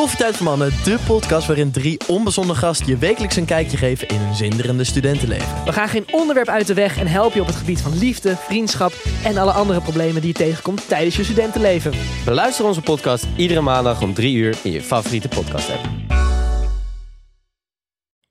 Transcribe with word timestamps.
Koffietijd 0.00 0.36
voor 0.36 0.46
Mannen, 0.46 0.70
de 0.84 0.98
podcast 1.06 1.46
waarin 1.46 1.70
drie 1.70 2.00
onbezonnen 2.08 2.56
gasten 2.56 2.86
je 2.86 2.96
wekelijks 2.96 3.36
een 3.36 3.44
kijkje 3.44 3.76
geven 3.76 4.08
in 4.08 4.16
hun 4.16 4.34
zinderende 4.34 4.84
studentenleven. 4.84 5.64
We 5.64 5.72
gaan 5.72 5.88
geen 5.88 6.12
onderwerp 6.12 6.48
uit 6.48 6.66
de 6.66 6.74
weg 6.74 6.98
en 6.98 7.06
helpen 7.06 7.34
je 7.34 7.40
op 7.40 7.46
het 7.46 7.56
gebied 7.56 7.80
van 7.80 7.98
liefde, 7.98 8.36
vriendschap 8.36 8.92
en 9.24 9.36
alle 9.36 9.52
andere 9.52 9.80
problemen 9.80 10.20
die 10.20 10.30
je 10.30 10.36
tegenkomt 10.36 10.88
tijdens 10.88 11.16
je 11.16 11.24
studentenleven. 11.24 11.92
Beluister 12.24 12.64
onze 12.64 12.80
podcast 12.80 13.26
iedere 13.36 13.60
maandag 13.60 14.02
om 14.02 14.14
3 14.14 14.36
uur 14.36 14.58
in 14.62 14.70
je 14.70 14.82
favoriete 14.82 15.28
podcast 15.28 15.70
app. 15.70 15.88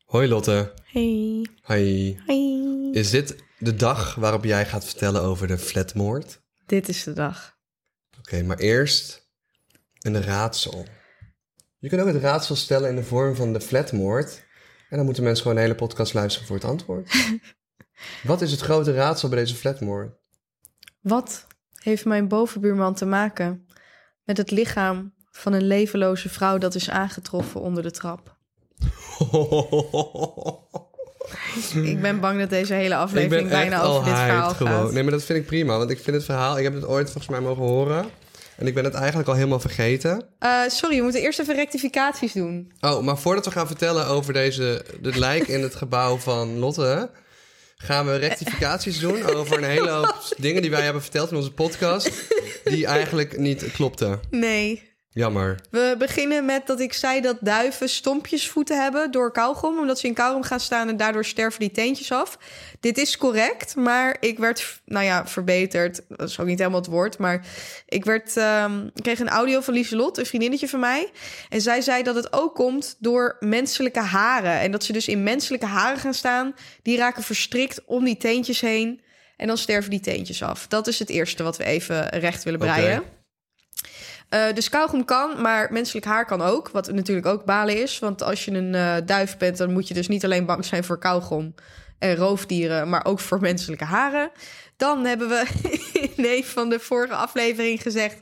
Hoi 0.06 0.28
Lotte. 0.28 0.74
Hey. 0.84 1.48
Hi. 1.66 2.16
Hey. 2.26 2.90
Is 2.92 3.10
dit 3.10 3.44
de 3.58 3.76
dag 3.76 4.16
waarop 4.16 4.44
jij 4.44 4.66
gaat 4.66 4.86
vertellen 4.86 5.22
over 5.22 5.48
de 5.48 5.58
flatmoord? 5.58 6.42
Dit 6.66 6.90
is 6.90 7.04
de 7.04 7.14
dag. 7.14 7.58
Oké, 8.20 8.44
maar 8.44 8.58
eerst 8.58 9.30
een 10.00 10.24
raadsel. 10.24 10.86
Je 11.80 11.90
kunt 11.90 12.02
ook 12.02 12.08
het 12.08 12.22
raadsel 12.22 12.56
stellen 12.56 12.90
in 12.90 12.96
de 12.96 13.04
vorm 13.04 13.36
van 13.36 13.54
de 13.54 13.62
flatmoord. 13.62 14.46
En 14.90 14.98
dan 14.98 15.06
moeten 15.06 15.24
mensen 15.24 15.42
gewoon 15.42 15.58
een 15.58 15.64
hele 15.64 15.76
podcast 15.76 16.14
luisteren 16.14 16.48
voor 16.48 16.56
het 16.56 16.66
antwoord. 16.66 17.14
Wat 18.24 18.42
is 18.42 18.52
het 18.52 18.60
grote 18.60 18.94
raadsel 18.94 19.30
bij 19.30 19.40
deze 19.40 19.56
flatmoord? 19.56 20.14
Wat 21.02 21.48
heeft 21.74 22.06
mijn 22.06 22.28
bovenbuurman 22.28 22.94
te 22.94 23.06
maken 23.06 23.68
met 24.24 24.38
het 24.38 24.52
lichaam 24.52 25.14
van 25.32 25.54
een 25.54 25.68
levenloze 25.68 26.30
vrouw 26.30 26.58
dat 26.58 26.76
is 26.76 26.90
aangetroffen 26.90 27.62
onder 27.62 27.84
de 27.84 27.92
trap? 27.92 28.38
Ik 31.74 32.02
ben 32.02 32.20
bang 32.20 32.40
dat 32.40 32.50
deze 32.50 32.74
hele 32.74 32.96
aflevering 32.96 33.50
bijna 33.50 33.82
over 33.82 34.04
dit 34.04 34.14
verhaal 34.14 34.50
gewoon. 34.50 34.84
gaat. 34.84 34.92
Nee, 34.92 35.04
maar 35.04 35.12
dat 35.12 35.24
vind 35.24 35.40
ik 35.40 35.46
prima. 35.46 35.78
Want 35.78 35.90
ik 35.90 36.00
vind 36.00 36.16
het 36.16 36.26
verhaal... 36.26 36.58
Ik 36.58 36.64
heb 36.64 36.74
het 36.74 36.86
ooit 36.86 37.06
volgens 37.06 37.28
mij 37.28 37.40
mogen 37.40 37.64
horen. 37.64 38.06
En 38.60 38.68
ik 38.68 38.74
ben 38.74 38.84
het 38.84 38.94
eigenlijk 38.94 39.30
al 39.30 39.36
helemaal 39.36 39.60
vergeten. 39.60 40.26
Eh, 40.40 40.62
sorry, 40.68 40.98
we 40.98 41.04
moeten 41.04 41.22
eerst 41.22 41.40
even 41.40 41.56
rectificaties 41.56 42.34
doen. 42.34 42.72
Oh, 42.80 43.04
maar 43.04 43.18
voordat 43.18 43.46
we 43.46 43.52
gaan 43.52 43.68
vertellen 43.68 44.08
over 44.08 44.34
deze, 44.34 44.86
het 45.02 45.16
lijk 45.16 45.48
in 45.48 45.62
het 45.62 45.76
gebouw 45.76 46.18
van 46.18 46.58
Lotte, 46.58 47.10
gaan 47.76 48.06
we 48.06 48.16
rectificaties 48.16 49.00
doen 49.08 49.24
over 49.26 49.58
een 49.58 49.70
hele 49.70 49.90
hoop 49.90 50.34
dingen 50.38 50.62
die 50.62 50.72
wij 50.72 50.84
hebben 50.84 51.02
verteld 51.02 51.32
in 51.32 51.38
onze 51.38 51.52
podcast, 51.52 52.12
die 52.64 52.86
eigenlijk 52.86 53.38
niet 53.38 53.72
klopten. 53.72 54.20
Nee. 54.30 54.89
Jammer. 55.12 55.60
We 55.72 55.96
beginnen 55.98 56.46
met 56.46 56.68
dat 56.68 56.80
ik 56.80 56.94
zei 56.94 57.22
dat 57.22 57.38
duiven 57.40 57.90
stompjesvoeten 57.90 58.82
hebben 58.82 59.12
door 59.12 59.32
kauwgom. 59.32 59.80
Omdat 59.80 60.00
ze 60.00 60.08
in 60.08 60.14
kauwgom 60.14 60.44
gaan 60.44 60.60
staan 60.60 60.90
en 60.90 60.98
daardoor 60.98 61.26
sterven 61.26 61.60
die 61.60 61.72
teentjes 61.72 62.12
af. 62.12 62.38
Dit 62.80 62.98
is 62.98 63.18
correct, 63.18 63.76
maar 63.76 64.18
ik 64.20 64.40
werd, 64.40 64.82
nou 64.86 65.06
ja, 65.06 65.28
verbeterd. 65.28 66.02
Dat 66.08 66.30
is 66.30 66.40
ook 66.40 66.48
niet 66.48 66.60
helemaal 66.60 66.80
het 66.80 66.90
woord, 66.90 67.18
maar 67.18 67.46
ik, 67.86 68.06
werd, 68.06 68.38
ehm, 68.38 68.86
ik 68.86 69.04
kreeg 69.04 69.20
een 69.20 69.30
audio 69.30 69.62
van 69.62 69.74
Lieselot, 69.74 70.18
een 70.18 70.26
vriendinnetje 70.26 70.68
van 70.68 70.80
mij. 70.80 71.12
En 71.50 71.62
zij 71.62 71.82
zei 71.82 72.04
dat 72.04 72.16
het 72.16 72.34
ook 72.34 72.56
komt 72.56 72.96
door 73.00 73.38
menselijke 73.40 74.02
haren. 74.02 74.60
En 74.60 74.72
dat 74.72 74.84
ze 74.84 74.94
dus 74.94 75.08
in 75.08 75.24
menselijke 75.24 75.66
haren 75.66 76.00
gaan 76.00 76.14
staan. 76.14 76.56
Die 76.82 76.98
raken 76.98 77.24
verstrikt 77.24 77.86
om 77.86 78.04
die 78.04 78.18
teentjes 78.18 78.62
heen. 78.62 79.02
En 79.38 79.48
dan 79.48 79.58
sterven 79.58 79.90
die 79.90 80.00
teentjes 80.00 80.44
af. 80.44 80.68
Dat 80.68 80.88
is 80.88 81.00
het 81.00 81.10
eerste 81.10 81.44
wat 81.44 81.58
we 81.58 81.64
even 81.64 82.10
recht 82.10 82.44
willen 82.44 82.60
breien. 82.60 83.04
Eh, 84.30 84.54
dus 84.54 84.70
kauwgom 84.70 85.06
kan, 85.06 85.42
maar 85.42 85.68
menselijk 85.72 86.06
haar 86.06 86.26
kan 86.26 86.42
ook. 86.42 86.70
Wat 86.70 86.92
natuurlijk 86.92 87.28
ook 87.28 87.46
balen 87.46 87.82
is. 87.82 88.00
Want 88.00 88.24
als 88.24 88.46
je 88.46 88.52
een 88.52 88.76
eh, 88.76 88.96
duif 89.06 89.38
bent, 89.38 89.58
dan 89.58 89.72
moet 89.72 89.88
je 89.88 89.94
dus 89.94 90.08
niet 90.08 90.24
alleen 90.24 90.46
bang 90.46 90.66
zijn 90.66 90.84
voor 90.84 91.00
kauwgom 91.00 91.54
en 92.00 92.16
roofdieren, 92.16 92.90
maar 92.90 93.06
ook 93.06 93.20
voor 93.20 93.40
menselijke 93.40 93.86
haren. 93.86 94.32
Dan 94.78 95.06
hebben 95.06 95.30
we 95.30 95.46
in 96.16 96.26
een 96.26 96.44
van 96.46 96.70
de 96.70 96.80
vorige 96.80 97.14
aflevering 97.14 97.82
gezegd 97.82 98.18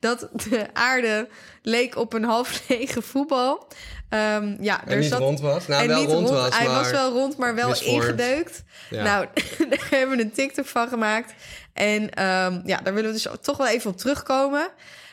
dat 0.00 0.28
de 0.48 0.66
aarde 0.72 1.28
leek 1.62 1.96
op 1.96 2.12
een 2.12 2.24
half 2.24 2.60
lege 2.68 3.02
voetbal. 3.02 3.66
Ehm, 4.08 4.56
ja, 4.60 4.86
En 4.86 4.98
niet 4.98 5.12
rond 5.12 5.40
was? 5.40 5.66
Nou, 5.66 5.82
en 5.82 5.88
wel 5.88 6.00
niet 6.00 6.10
rond 6.10 6.28
was, 6.28 6.56
Hij 6.56 6.66
maar 6.66 6.74
was 6.74 6.90
wel 6.90 7.12
rond, 7.12 7.36
maar 7.36 7.54
wel 7.54 7.68
misvormd. 7.68 8.02
ingedeukt. 8.02 8.62
Ja. 8.90 9.02
Nou, 9.02 9.26
daar 9.70 9.86
hebben 9.90 10.16
we 10.16 10.22
een 10.22 10.32
TikTok 10.32 10.66
van 10.66 10.88
gemaakt. 10.88 11.34
En 11.72 12.10
ehm, 12.10 12.60
ja, 12.64 12.80
daar 12.82 12.94
willen 12.94 13.12
we 13.12 13.20
dus 13.22 13.26
toch 13.40 13.56
wel 13.56 13.68
even 13.68 13.90
op 13.90 13.96
terugkomen. 13.96 14.68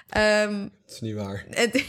Ehm, 0.09 0.59
Dat 0.85 0.93
is 0.95 1.01
niet 1.01 1.15
waar. 1.15 1.45
het, 1.49 1.73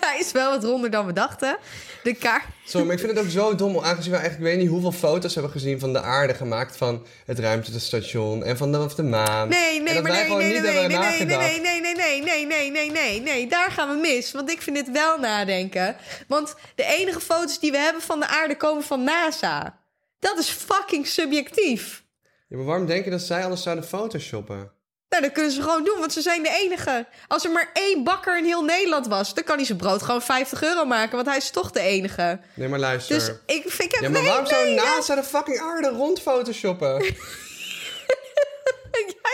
hij 0.00 0.18
is 0.18 0.32
wel 0.32 0.50
wat 0.50 0.64
ronder 0.64 0.90
dan 0.90 1.06
we 1.06 1.12
dachten. 1.12 1.58
De 2.02 2.14
kaart. 2.14 2.44
Sorry, 2.64 2.86
maar 2.86 2.94
ik 2.94 3.00
vind 3.00 3.16
het 3.16 3.24
ook 3.24 3.30
zo 3.30 3.54
dom, 3.54 3.78
aangezien 3.78 4.12
we 4.12 4.18
eigenlijk, 4.18 4.50
ik 4.50 4.56
weet 4.56 4.62
niet 4.64 4.68
hoeveel 4.72 4.92
foto's 4.92 5.34
hebben 5.34 5.52
gezien 5.52 5.78
van 5.80 5.92
de 5.92 6.00
aarde 6.00 6.34
gemaakt 6.34 6.76
van 6.76 7.06
het 7.26 7.38
ruimtestation 7.38 8.44
en 8.44 8.56
van 8.56 8.72
de, 8.72 8.78
of 8.78 8.94
de 8.94 9.02
maan. 9.02 9.48
Nee, 9.48 9.82
nee, 9.82 10.02
maar 10.02 10.12
nee, 10.12 10.28
nee, 10.28 10.36
nee, 10.36 10.60
nee, 10.60 10.60
nee, 10.60 10.86
nee, 10.86 10.88
nagedacht. 10.98 11.40
nee, 11.40 11.60
nee, 11.60 11.80
nee, 11.80 12.22
nee, 12.22 12.46
nee, 12.46 12.70
nee, 12.70 12.90
nee, 12.90 13.20
nee, 13.20 13.46
daar 13.48 13.70
gaan 13.70 13.88
we 13.88 13.94
mis. 14.00 14.32
Want 14.32 14.50
ik 14.50 14.62
vind 14.62 14.76
dit 14.76 14.90
wel 14.90 15.18
nadenken. 15.18 15.96
Want 16.28 16.54
de 16.74 16.84
enige 16.84 17.20
foto's 17.20 17.60
die 17.60 17.70
we 17.70 17.78
hebben 17.78 18.02
van 18.02 18.20
de 18.20 18.26
aarde 18.26 18.56
komen 18.56 18.82
van 18.82 19.04
NASA. 19.04 19.78
Dat 20.18 20.38
is 20.38 20.48
fucking 20.48 21.06
subjectief. 21.06 22.04
Ja, 22.48 22.56
maar 22.56 22.66
waarom 22.66 22.86
denk 22.86 23.04
je 23.04 23.10
dat 23.10 23.20
zij 23.20 23.44
alles 23.44 23.62
zouden 23.62 23.84
photoshoppen? 23.84 24.72
Nou, 25.08 25.22
dat 25.22 25.32
kunnen 25.32 25.52
ze 25.52 25.62
gewoon 25.62 25.84
doen, 25.84 25.98
want 25.98 26.12
ze 26.12 26.20
zijn 26.20 26.42
de 26.42 26.50
enige. 26.50 27.06
Als 27.28 27.44
er 27.44 27.50
maar 27.50 27.70
één 27.72 28.04
bakker 28.04 28.38
in 28.38 28.44
heel 28.44 28.64
Nederland 28.64 29.06
was, 29.06 29.34
dan 29.34 29.44
kan 29.44 29.56
hij 29.56 29.64
zijn 29.64 29.78
brood 29.78 30.02
gewoon 30.02 30.22
50 30.22 30.62
euro 30.62 30.84
maken, 30.84 31.16
want 31.16 31.26
hij 31.26 31.36
is 31.36 31.50
toch 31.50 31.70
de 31.70 31.80
enige. 31.80 32.40
Nee, 32.54 32.68
maar 32.68 32.78
luister. 32.78 33.14
Dus 33.14 33.28
ik, 33.56 33.64
ik 33.64 33.92
heb 33.92 34.02
Ja, 34.02 34.08
maar 34.08 34.22
waarom 34.22 34.46
zou 34.46 34.70
NASA 34.70 35.14
de 35.14 35.24
fucking 35.24 35.60
aarde 35.60 35.88
rond 35.88 36.20
photoshoppen? 36.22 37.02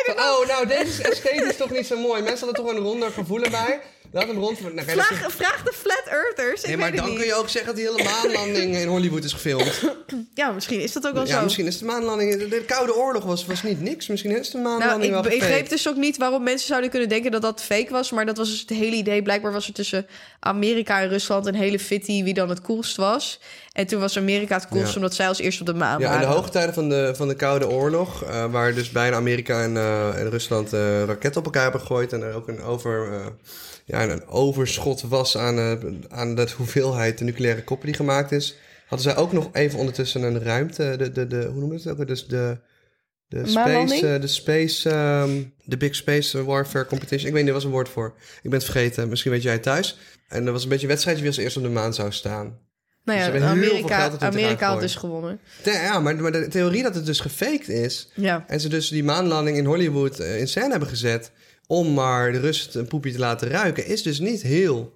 Jij 0.06 0.14
oh, 0.16 0.46
nou, 0.46 0.66
deze 0.66 0.84
is 0.84 1.00
esthetisch 1.00 1.56
toch 1.56 1.70
niet 1.70 1.86
zo 1.86 1.96
mooi. 1.96 2.22
Mensen 2.22 2.46
hadden 2.46 2.64
toch 2.64 2.74
een 2.74 2.82
ronder 2.82 3.10
gevoelen 3.10 3.50
bij. 3.50 3.80
Laat 4.14 4.26
hem 4.26 4.38
rond... 4.38 4.60
Nou, 4.60 4.74
dat 4.74 4.86
is- 4.86 4.92
Vraag, 4.92 5.32
vraag 5.32 5.62
de 5.62 5.72
flat 5.72 6.02
earthers. 6.06 6.60
Ik 6.62 6.66
Nee, 6.66 6.76
maar 6.76 6.90
weet 6.90 6.94
het 7.00 7.00
dan 7.00 7.08
niet. 7.10 7.18
kun 7.18 7.26
je 7.34 7.34
ook 7.34 7.48
zeggen 7.48 7.66
dat 7.74 7.76
die 7.84 7.90
hele 7.90 8.10
maanlanding 8.10 8.76
in 8.76 8.88
Hollywood 8.88 9.24
is 9.24 9.32
gefilmd. 9.32 9.72
Ja, 10.34 10.50
misschien 10.50 10.80
is 10.80 10.92
dat 10.92 11.06
ook 11.06 11.14
wel 11.14 11.26
Ja, 11.26 11.36
zo. 11.38 11.42
misschien 11.42 11.66
is 11.66 11.78
de 11.78 11.84
maanlanding... 11.84 12.36
De, 12.38 12.48
de 12.48 12.62
Koude 12.64 12.94
Oorlog 12.96 13.24
was, 13.24 13.46
was 13.46 13.62
niet 13.62 13.80
niks. 13.80 14.06
Misschien 14.06 14.38
is 14.38 14.50
de 14.50 14.58
Nou, 14.58 14.68
maanlanding 14.78 15.04
ik 15.16 15.22
wel 15.22 15.38
begreep 15.38 15.68
dus 15.68 15.88
ook 15.88 15.96
niet 15.96 16.16
waarom 16.16 16.42
mensen 16.42 16.66
zouden 16.66 16.90
kunnen 16.90 17.08
denken 17.08 17.30
dat 17.30 17.42
dat 17.42 17.62
fake 17.62 17.90
was. 17.90 18.10
Maar 18.10 18.26
dat 18.26 18.36
was 18.36 18.50
dus 18.50 18.60
het 18.60 18.68
hele 18.70 18.96
idee. 18.96 19.22
Blijkbaar 19.22 19.52
was 19.52 19.66
er 19.66 19.72
tussen 19.72 20.06
Amerika 20.40 21.00
en 21.00 21.08
Rusland 21.08 21.46
een 21.46 21.54
hele 21.54 21.78
fitty 21.78 22.22
wie 22.24 22.34
dan 22.34 22.48
het 22.48 22.60
coolst 22.60 22.96
was. 22.96 23.40
En 23.72 23.86
toen 23.86 24.00
was 24.00 24.16
Amerika 24.16 24.54
het 24.54 24.68
coolst 24.68 24.88
Ja. 24.90 24.96
omdat 24.96 25.14
zij 25.14 25.28
als 25.28 25.38
eerste 25.38 25.60
op 25.60 25.66
de 25.66 25.74
maan 25.74 26.00
Ja, 26.00 26.06
in 26.12 26.12
de 26.20 26.24
waren. 26.26 26.40
hoogtijden 26.40 26.74
van 26.74 26.88
de, 26.88 27.12
van 27.16 27.28
de 27.28 27.34
Koude 27.36 27.68
Oorlog... 27.68 28.22
eh, 28.24 28.44
waar 28.50 28.74
dus 28.74 28.90
bijna 28.90 29.16
Amerika 29.16 29.62
en, 29.62 29.76
eh, 29.76 30.18
en 30.20 30.30
Rusland 30.30 30.72
eh, 30.72 31.04
raketten 31.04 31.36
op 31.40 31.44
elkaar 31.44 31.62
hebben 31.62 31.80
gegooid... 31.80 32.12
en 32.12 32.22
er 32.22 32.34
ook 32.34 32.48
een, 32.48 32.62
over, 32.62 33.12
eh, 33.12 33.26
ja, 33.84 34.08
een 34.08 34.26
overschot 34.26 35.02
was 35.02 35.36
aan, 35.36 35.58
eh, 35.58 35.72
aan 36.08 36.34
de 36.34 36.48
hoeveelheid 36.56 37.18
de 37.18 37.24
nucleaire 37.24 37.64
koppen 37.64 37.86
die 37.86 37.96
gemaakt 37.96 38.32
is... 38.32 38.56
hadden 38.86 39.12
zij 39.12 39.22
ook 39.22 39.32
nog 39.32 39.48
even 39.52 39.78
ondertussen 39.78 40.22
een 40.22 40.42
ruimte... 40.42 40.94
De, 40.98 41.12
de, 41.12 41.26
de, 41.26 41.36
hoe 41.36 41.60
noemen 41.60 41.82
we 41.82 41.88
het 41.88 42.00
ook? 42.00 42.06
Dus 42.06 42.26
de... 42.26 42.58
De 43.28 43.46
space, 43.46 44.14
eh, 44.14 44.20
de 44.20 44.26
space, 44.26 44.90
ehm, 44.90 45.42
de 45.64 45.76
Big 45.76 45.94
Space 45.94 46.44
Warfare 46.44 46.86
Competition. 46.86 47.26
Ik 47.26 47.32
weet 47.32 47.40
niet, 47.40 47.48
er 47.48 47.54
was 47.54 47.64
een 47.64 47.70
woord 47.70 47.88
voor. 47.88 48.14
Ik 48.42 48.50
ben 48.50 48.58
het 48.58 48.64
vergeten. 48.64 49.08
Misschien 49.08 49.30
weet 49.30 49.42
jij 49.42 49.52
het 49.52 49.62
thuis. 49.62 49.98
En 50.28 50.46
er 50.46 50.52
was 50.52 50.62
een 50.62 50.68
beetje 50.68 50.84
een 50.84 50.90
wedstrijdje 50.90 51.22
wie 51.22 51.32
als 51.32 51.40
eerst 51.40 51.56
op 51.56 51.62
de 51.62 51.68
maan 51.68 51.94
zou 51.94 52.12
staan. 52.12 52.58
nou 53.04 53.18
ze 53.18 53.24
ja, 53.24 53.30
veel 53.30 53.42
Amerika, 53.42 54.10
Amerika 54.18 54.68
had 54.68 54.80
dus 54.80 54.94
gewonnen. 54.94 55.40
Ja, 55.64 55.72
ja 55.72 56.00
maar, 56.00 56.16
maar 56.16 56.32
de 56.32 56.48
theorie 56.48 56.82
dat 56.82 56.94
het 56.94 57.06
dus 57.06 57.20
gefaked 57.20 57.68
is... 57.68 58.10
Ja. 58.14 58.44
en 58.46 58.60
ze 58.60 58.68
dus 58.68 58.88
die 58.88 59.04
maanlanding 59.04 59.56
in 59.56 59.64
Hollywood 59.64 60.18
eh, 60.18 60.40
in 60.40 60.48
scène 60.48 60.70
hebben 60.70 60.88
gezet... 60.88 61.32
om 61.66 61.94
maar 61.94 62.32
de 62.32 62.40
rust 62.40 62.74
een 62.74 62.86
poepje 62.86 63.12
te 63.12 63.18
laten 63.18 63.48
ruiken... 63.48 63.86
is 63.86 64.02
dus 64.02 64.18
niet 64.18 64.42
heel... 64.42 64.92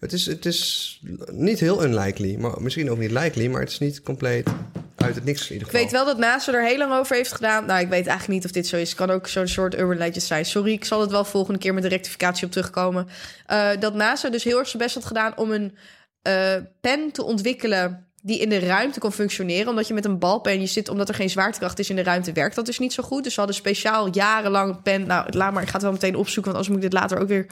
Het 0.00 0.12
is, 0.12 0.26
het 0.26 0.46
is 0.46 1.00
niet 1.32 1.60
heel 1.60 1.84
unlikely. 1.84 2.36
Maar 2.36 2.62
misschien 2.62 2.90
ook 2.90 2.98
niet 2.98 3.10
likely, 3.10 3.46
maar 3.46 3.60
het 3.60 3.70
is 3.70 3.78
niet 3.78 4.02
compleet 4.02 4.48
uit 4.96 5.14
het 5.14 5.24
niks 5.24 5.40
in 5.46 5.52
ieder 5.52 5.68
Ik 5.68 5.72
geval. 5.74 5.80
weet 5.80 5.92
wel 5.92 6.04
dat 6.04 6.18
NASA 6.18 6.52
er 6.52 6.66
heel 6.66 6.78
lang 6.78 6.92
over 6.92 7.16
heeft 7.16 7.32
gedaan. 7.32 7.66
Nou, 7.66 7.80
ik 7.80 7.88
weet 7.88 8.06
eigenlijk 8.06 8.28
niet 8.28 8.44
of 8.44 8.50
dit 8.50 8.66
zo 8.66 8.76
is. 8.76 8.88
Het 8.88 8.98
kan 8.98 9.10
ook 9.10 9.28
zo'n 9.28 9.48
soort 9.48 9.74
urban 9.74 9.96
legend 9.96 10.22
zijn. 10.22 10.44
Sorry, 10.44 10.72
ik 10.72 10.84
zal 10.84 11.00
het 11.00 11.10
wel 11.10 11.24
volgende 11.24 11.58
keer 11.58 11.74
met 11.74 11.82
de 11.82 11.88
rectificatie 11.88 12.46
op 12.46 12.52
terugkomen. 12.52 13.08
Eh, 13.46 13.68
dat 13.80 13.94
NASA 13.94 14.30
dus 14.30 14.44
heel 14.44 14.58
erg 14.58 14.68
zijn 14.68 14.82
best 14.82 14.94
had 14.94 15.04
gedaan 15.04 15.36
om 15.36 15.50
een 15.50 15.76
eh, 16.22 16.56
pen 16.80 17.12
te 17.12 17.22
ontwikkelen 17.22 18.06
die 18.24 18.38
in 18.38 18.48
de 18.48 18.58
ruimte 18.58 19.00
kon 19.00 19.12
functioneren. 19.12 19.68
Omdat 19.68 19.88
je 19.88 19.94
met 19.94 20.04
een 20.04 20.18
balpen 20.18 20.60
je 20.60 20.66
zit, 20.66 20.88
omdat 20.88 21.08
er 21.08 21.14
geen 21.14 21.30
zwaartekracht 21.30 21.78
is 21.78 21.90
in 21.90 21.96
de 21.96 22.02
ruimte, 22.02 22.32
werkt 22.32 22.54
dat 22.54 22.66
dus 22.66 22.78
niet 22.78 22.92
zo 22.92 23.02
goed. 23.02 23.24
Dus 23.24 23.32
ze 23.32 23.38
hadden 23.38 23.58
speciaal 23.58 24.08
jarenlang 24.14 24.70
een 24.70 24.82
pen. 24.82 25.06
Nou, 25.06 25.32
laat 25.32 25.52
maar, 25.52 25.62
ik 25.62 25.68
ga 25.68 25.74
het 25.74 25.82
wel 25.82 25.92
meteen 25.92 26.16
opzoeken, 26.16 26.52
want 26.52 26.56
anders 26.56 26.68
moet 26.68 26.84
ik 26.84 26.90
dit 26.90 27.00
later 27.00 27.18
ook 27.18 27.28
weer. 27.28 27.46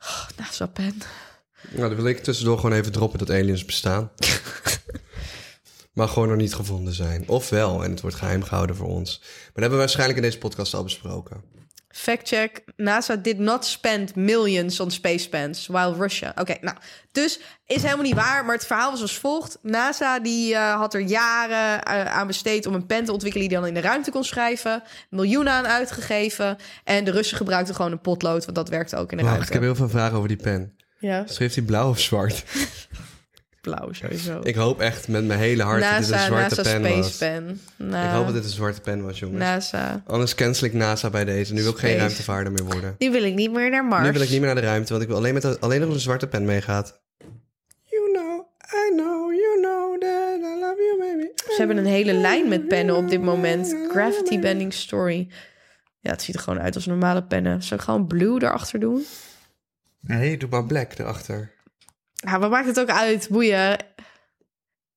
Oh, 0.00 0.26
NASA-pen. 0.36 1.02
Nou, 1.70 1.88
dan 1.88 1.96
wil 1.96 2.06
ik 2.06 2.22
tussendoor 2.22 2.58
gewoon 2.58 2.76
even 2.76 2.92
droppen 2.92 3.18
dat 3.18 3.30
aliens 3.30 3.64
bestaan. 3.64 4.10
maar 5.94 6.08
gewoon 6.08 6.28
nog 6.28 6.36
niet 6.36 6.54
gevonden 6.54 6.94
zijn. 6.94 7.28
Ofwel, 7.28 7.84
en 7.84 7.90
het 7.90 8.00
wordt 8.00 8.16
geheim 8.16 8.42
gehouden 8.42 8.76
voor 8.76 8.88
ons. 8.88 9.18
Maar 9.20 9.28
dat 9.28 9.52
hebben 9.54 9.70
we 9.70 9.76
waarschijnlijk 9.76 10.18
in 10.18 10.24
deze 10.24 10.38
podcast 10.38 10.74
al 10.74 10.82
besproken. 10.82 11.53
Fact 11.96 12.28
check. 12.28 12.62
NASA 12.76 13.16
did 13.16 13.38
not 13.38 13.66
spend 13.66 14.16
millions 14.16 14.80
on 14.80 14.90
space 14.90 15.28
pens, 15.28 15.66
while 15.66 15.94
Russia. 15.94 16.32
Oké, 16.38 16.56
nou, 16.60 16.76
dus 17.12 17.40
is 17.66 17.82
helemaal 17.82 18.04
niet 18.04 18.14
waar. 18.14 18.44
Maar 18.44 18.54
het 18.54 18.66
verhaal 18.66 18.90
was 18.90 19.00
als 19.00 19.18
volgt. 19.18 19.58
NASA 19.62 20.20
die 20.20 20.54
eh, 20.54 20.74
had 20.74 20.94
er 20.94 21.00
jaren 21.00 21.82
eh, 21.82 22.04
aan 22.04 22.26
besteed 22.26 22.66
om 22.66 22.74
een 22.74 22.86
pen 22.86 23.04
te 23.04 23.12
ontwikkelen 23.12 23.48
die 23.48 23.58
dan 23.58 23.66
in 23.66 23.74
de 23.74 23.80
ruimte 23.80 24.10
kon 24.10 24.24
schrijven. 24.24 24.82
Miljoenen 25.10 25.52
aan 25.52 25.66
uitgegeven. 25.66 26.56
En 26.84 27.04
de 27.04 27.10
Russen 27.10 27.36
gebruikten 27.36 27.74
gewoon 27.74 27.92
een 27.92 28.00
potlood, 28.00 28.44
want 28.44 28.56
dat 28.56 28.68
werkte 28.68 28.96
ook 28.96 29.10
in 29.10 29.16
de 29.16 29.24
ruimte. 29.24 29.46
ik 29.46 29.52
heb 29.52 29.62
heel 29.62 29.74
veel 29.74 29.88
vragen 29.88 30.16
over 30.16 30.28
die 30.28 30.36
pen. 30.36 30.76
Ja, 30.98 31.26
Schreef 31.26 31.54
hij 31.54 31.64
blauw 31.64 31.88
of 31.88 32.00
zwart? 32.00 32.44
blauw 33.64 33.92
sowieso. 33.92 34.40
Ik 34.42 34.54
hoop 34.54 34.80
echt 34.80 35.08
met 35.08 35.24
mijn 35.24 35.38
hele 35.38 35.62
hart 35.62 35.82
dat 35.82 35.98
dit 35.98 36.04
een 36.04 36.10
NASA, 36.10 36.26
zwarte 36.26 36.54
NASA 36.54 36.62
pen 36.62 36.80
Space 36.80 37.02
was. 37.02 37.16
Pen. 37.16 37.60
Ik 37.78 38.10
hoop 38.10 38.24
dat 38.24 38.34
dit 38.34 38.44
een 38.44 38.50
zwarte 38.50 38.80
pen 38.80 39.04
was, 39.04 39.18
jongens. 39.18 39.38
NASA. 39.38 40.02
Anders 40.06 40.34
cancel 40.34 40.66
ik 40.66 40.72
NASA 40.72 41.10
bij 41.10 41.24
deze. 41.24 41.52
Nu 41.52 41.62
wil 41.62 41.70
ik 41.70 41.78
geen 41.78 41.96
ruimtevaarder 41.96 42.52
meer 42.52 42.64
worden. 42.64 42.94
Nu 42.98 43.10
wil 43.10 43.22
ik 43.22 43.34
niet 43.34 43.52
meer 43.52 43.70
naar 43.70 43.84
Mars. 43.84 44.06
Nu 44.06 44.12
wil 44.12 44.20
ik 44.20 44.30
niet 44.30 44.40
meer 44.40 44.52
naar 44.54 44.62
de 44.62 44.68
ruimte, 44.68 44.90
want 44.90 45.02
ik 45.02 45.08
wil 45.08 45.18
alleen, 45.18 45.34
met 45.34 45.60
alleen 45.60 45.80
nog 45.80 45.90
een 45.90 46.00
zwarte 46.00 46.26
pen 46.26 46.44
meegaat. 46.44 47.02
You 47.84 48.12
know, 48.12 48.46
I 48.62 48.92
know, 48.96 49.32
you 49.32 49.60
know 49.60 50.00
that 50.00 50.38
I 50.40 50.60
love 50.60 50.76
you, 50.76 50.98
baby. 50.98 51.26
Ze 51.36 51.54
hebben 51.56 51.76
een 51.76 51.86
hele 51.86 52.12
lijn 52.12 52.48
met 52.48 52.68
pennen 52.68 52.96
op 52.96 53.08
dit 53.08 53.22
moment. 53.22 53.76
Gravity 53.90 54.38
Bending 54.38 54.72
Story. 54.72 55.28
Ja, 56.00 56.10
het 56.10 56.22
ziet 56.22 56.34
er 56.34 56.40
gewoon 56.40 56.60
uit 56.60 56.74
als 56.74 56.86
normale 56.86 57.24
pennen. 57.24 57.62
Zou 57.62 57.80
ik 57.80 57.86
gewoon 57.86 58.06
blue 58.06 58.42
erachter 58.42 58.80
doen? 58.80 59.04
Nee, 60.00 60.36
doe 60.36 60.48
maar 60.48 60.64
black 60.64 60.98
erachter. 60.98 61.52
Ja, 62.24 62.38
wat 62.38 62.50
maakt 62.50 62.66
het 62.66 62.80
ook 62.80 62.90
uit? 62.90 63.28
Boeien. 63.30 63.76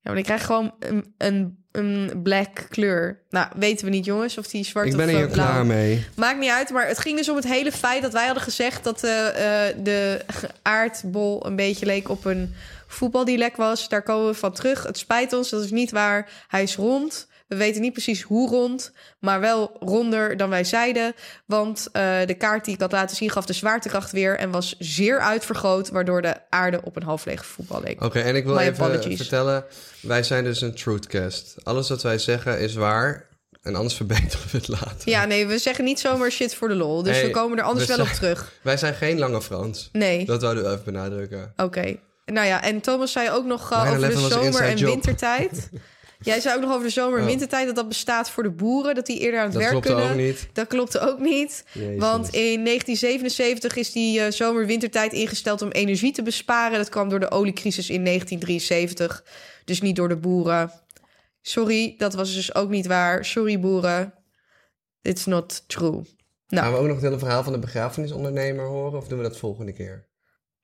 Ja, 0.02 0.14
maar 0.14 0.18
ik 0.18 0.24
krijg 0.24 0.46
gewoon 0.46 0.74
een, 0.80 1.14
een, 1.18 1.66
een 1.72 2.20
black 2.24 2.66
kleur. 2.70 3.24
Nou, 3.30 3.48
weten 3.56 3.86
we 3.86 3.92
niet, 3.92 4.06
jongens, 4.06 4.38
of 4.38 4.48
die 4.48 4.64
zwart 4.66 4.88
Ik 4.88 4.96
ben 4.98 5.08
hier 5.08 5.28
blauw. 5.28 5.48
klaar 5.50 5.66
mee. 5.66 6.06
Maakt 6.16 6.40
niet 6.40 6.50
uit, 6.50 6.70
maar 6.70 6.88
het 6.88 7.00
ging 7.00 7.18
dus 7.18 7.30
om 7.30 7.36
het 7.36 7.48
hele 7.48 7.72
feit 7.72 8.02
dat 8.02 8.14
wij 8.14 8.26
hadden 8.26 8.44
gezegd 8.44 8.84
dat 8.84 9.04
eh, 9.04 9.28
eh, 9.68 9.76
de 9.84 10.26
aardbol 10.62 11.46
een 11.46 11.56
beetje 11.56 11.86
leek 11.86 12.10
op 12.10 12.26
een 12.26 12.54
voetbal 12.88 13.26
die 13.26 13.38
lek 13.38 13.56
was. 13.56 13.90
Daar 13.90 14.04
komen 14.04 14.28
we 14.28 14.34
van 14.34 14.54
terug. 14.54 14.84
Het 14.84 14.98
spijt 14.98 15.34
ons, 15.34 15.50
dat 15.50 15.64
is 15.64 15.72
niet 15.72 15.92
waar. 15.92 16.30
Hij 16.48 16.64
is 16.64 16.76
rond. 16.76 17.28
We 17.48 17.56
weten 17.56 17.82
niet 17.82 17.92
precies 17.94 18.22
hoe 18.22 18.50
rond, 18.50 18.92
maar 19.20 19.40
wel 19.40 19.76
ronder 19.80 20.38
dan 20.38 20.50
wij 20.50 20.64
zeiden. 20.64 21.14
Want 21.46 21.88
eh, 21.92 22.18
de 22.26 22.34
kaart 22.34 22.66
die 22.66 22.74
ik 22.74 22.80
had 22.82 22.92
laten 22.92 23.16
zien 23.16 23.30
gaf 23.30 23.46
de 23.46 23.54
zwaartekracht 23.54 24.12
weer 24.12 24.38
en 24.38 24.52
was 24.52 24.76
zeer 24.80 25.20
uitvergroot, 25.20 25.90
waardoor 25.90 26.22
de 26.22 26.36
aarde 26.50 26.80
op 26.84 26.96
een 26.96 27.04
half 27.04 27.26
leeg 27.26 27.46
voetbal 27.46 27.82
leek. 27.82 28.04
Oké, 28.04 28.20
en 28.20 28.36
ik 28.36 28.46
wil 28.46 28.54
My 28.54 28.62
even 28.62 28.84
apologies. 28.86 29.18
vertellen. 29.18 29.66
Wij 30.02 30.24
zijn 30.24 30.44
dus 30.44 30.62
een 30.62 30.76
truthcast. 30.76 31.56
Alles 31.64 31.90
wat 31.90 32.04
wij 32.04 32.18
zeggen 32.18 32.60
is 32.60 32.74
waar. 32.74 33.26
En 33.62 33.76
anders 33.76 33.94
verbeteren 33.96 34.48
we 34.52 34.58
het 34.58 34.68
later. 34.68 34.96
Ja, 35.10 35.26
nee, 35.26 35.48
we 35.48 35.58
zeggen 35.58 35.84
niet 35.84 36.00
zomaar 36.00 36.32
shit 36.32 36.56
voor 36.56 36.68
de 36.68 36.76
lol. 36.76 37.04
Dus 37.04 37.16
Hey, 37.18 37.26
we 37.26 37.32
komen 37.32 37.58
er 37.58 37.64
anders 37.64 37.86
we 37.88 37.96
wel 37.96 38.06
op 38.06 38.12
terug. 38.12 38.52
Wij 38.62 38.78
zijn 38.78 38.94
geen 38.94 39.20
lange 39.20 39.42
Frans. 39.42 39.90
Nee. 39.92 40.26
Dat 40.26 40.42
wouden 40.42 40.64
we 40.64 40.70
even 40.70 40.84
benadrukken. 40.84 41.54
Oké. 41.58 41.96
Nou 42.26 42.48
ja, 42.48 42.64
en 42.64 42.82
Thomas 42.82 43.12
zei 43.12 43.30
ook 43.32 43.46
nog 43.46 43.72
uh, 43.72 43.92
9/11 43.92 43.96
over 43.96 44.10
de 44.10 44.18
zomer 44.18 44.62
en 44.62 44.78
job. 44.78 44.90
wintertijd. 44.90 45.70
Jij 46.20 46.40
zei 46.40 46.56
ook 46.56 46.62
nog 46.62 46.72
over 46.72 46.84
de 46.84 46.90
zomer 46.90 47.18
en 47.18 47.24
Oh. 47.24 47.30
wintertijd 47.30 47.66
dat 47.66 47.76
dat 47.76 47.88
bestaat 47.88 48.30
voor 48.30 48.44
de 48.44 48.50
boeren, 48.52 48.96
dat 48.96 49.06
die 49.06 49.20
eerder 49.20 49.40
aan 49.40 49.46
het 49.46 49.54
Dat 49.54 49.62
werk 49.62 49.72
klopte 49.74 49.94
kunnen. 49.94 50.10
ook 50.12 50.18
niet. 50.18 50.48
Dat 50.54 50.68
klopte 50.68 51.00
ook 51.00 51.20
niet. 51.20 51.64
Jezus. 51.74 52.00
Want 52.00 52.26
in 52.34 52.64
1977 52.64 53.76
is 53.76 53.92
die 53.92 54.20
eh, 54.22 54.32
zomer-wintertijd 54.32 55.14
ingesteld 55.14 55.62
om 55.62 55.70
energie 55.72 56.12
te 56.12 56.22
besparen. 56.24 56.78
Dat 56.78 56.90
kwam 56.90 57.10
door 57.10 57.20
de 57.20 57.32
oliecrisis 57.32 57.90
in 57.90 58.04
1973. 58.04 59.24
Dus 59.66 59.82
niet 59.82 59.96
door 59.96 60.10
de 60.10 60.18
boeren. 60.18 60.72
Sorry, 61.42 61.96
dat 61.98 62.14
was 62.14 62.34
dus 62.34 62.56
ook 62.56 62.70
niet 62.70 62.88
waar. 62.88 63.26
Sorry, 63.26 63.60
boeren. 63.60 64.14
It's 65.02 65.26
not 65.26 65.64
true. 65.68 65.92
Nou. 66.48 66.64
Gaan 66.64 66.72
we 66.72 66.78
ook 66.80 66.86
nog 66.86 66.96
het 66.96 67.06
hele 67.06 67.20
verhaal 67.20 67.44
van 67.44 67.54
de 67.54 67.60
begrafenisondernemer 67.60 68.66
horen? 68.66 68.98
Of 69.00 69.08
doen 69.08 69.18
we 69.18 69.24
dat 69.24 69.38
volgende 69.38 69.74
keer? 69.74 70.06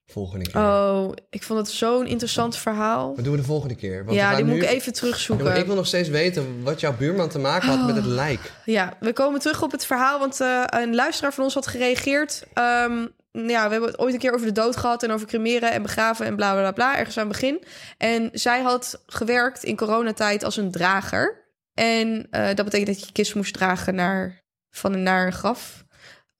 Volgende 0.06 0.46
keer. 0.52 0.62
Oh, 0.62 1.12
ik 1.30 1.44
vond 1.44 1.60
het 1.60 1.70
zo'n 1.70 2.06
interessant 2.08 2.58
verhaal. 2.58 3.16
Wat 3.16 3.24
doen 3.24 3.34
we 3.34 3.40
de 3.40 3.46
volgende 3.46 3.76
keer? 3.76 4.06
Want 4.06 4.18
Ja, 4.18 4.36
die 4.36 4.46
moet 4.46 4.54
nu- 4.56 4.62
ik 4.62 4.70
even 4.70 4.94
terugzoeken. 4.94 5.56
ik 5.58 5.66
wil 5.66 5.76
nog 5.76 5.88
steeds 5.88 6.10
weten 6.10 6.64
wat 6.64 6.80
jouw 6.80 6.96
buurman 6.98 7.30
te 7.30 7.40
maken 7.40 7.70
had 7.70 7.86
met 7.86 7.96
het 7.96 8.06
lijk. 8.06 8.52
Ja, 8.66 8.94
we 9.00 9.14
komen 9.14 9.40
terug 9.40 9.62
op 9.62 9.72
het 9.72 9.86
verhaal, 9.86 10.20
want 10.20 10.42
eh, 10.42 10.64
een 10.68 10.96
luisteraar 10.96 11.34
van 11.34 11.44
ons 11.44 11.54
had 11.54 11.68
gereageerd. 11.68 12.44
Ehm, 12.54 13.06
ja, 13.32 13.64
we 13.66 13.72
hebben 13.72 13.84
het 13.90 14.00
ooit 14.00 14.14
een 14.14 14.20
keer 14.20 14.34
over 14.34 14.46
de 14.46 14.52
dood 14.52 14.78
gehad 14.78 15.04
en 15.04 15.12
over 15.12 15.28
cremeren 15.28 15.72
en 15.72 15.82
begraven 15.82 16.26
en 16.26 16.36
bla 16.36 16.54
bla 16.54 16.72
bla, 16.72 16.98
ergens 16.98 17.18
aan 17.18 17.28
het 17.28 17.32
begin. 17.40 17.64
En 17.98 18.30
zij 18.34 18.62
had 18.62 19.04
gewerkt 19.06 19.64
in 19.64 19.76
coronatijd 19.76 20.44
als 20.44 20.58
een 20.58 20.72
drager. 20.72 21.42
En 21.74 22.28
eh, 22.32 22.46
dat 22.46 22.66
betekent 22.66 22.88
dat 22.98 23.06
je 23.06 23.12
kist 23.12 23.36
moest 23.36 23.54
dragen 23.54 23.96
naar, 23.96 24.44
van 24.72 25.04
naar 25.04 25.26
een 25.26 25.34
graf. 25.34 25.84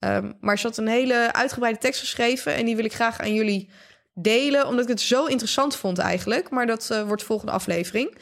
Ehm, 0.04 0.32
maar 0.40 0.58
ze 0.58 0.66
had 0.66 0.76
een 0.76 0.86
hele 0.88 1.32
uitgebreide 1.32 1.78
tekst 1.78 2.00
geschreven 2.00 2.54
en 2.54 2.64
die 2.64 2.76
wil 2.76 2.84
ik 2.84 2.94
graag 2.94 3.20
aan 3.20 3.34
jullie 3.34 3.70
delen, 4.14 4.66
omdat 4.66 4.82
ik 4.84 4.90
het 4.90 5.00
zo 5.00 5.24
interessant 5.24 5.76
vond 5.76 5.98
eigenlijk. 5.98 6.50
Maar 6.50 6.66
dat 6.66 6.90
eh, 6.90 7.02
wordt 7.02 7.22
volgende 7.22 7.52
aflevering. 7.52 8.16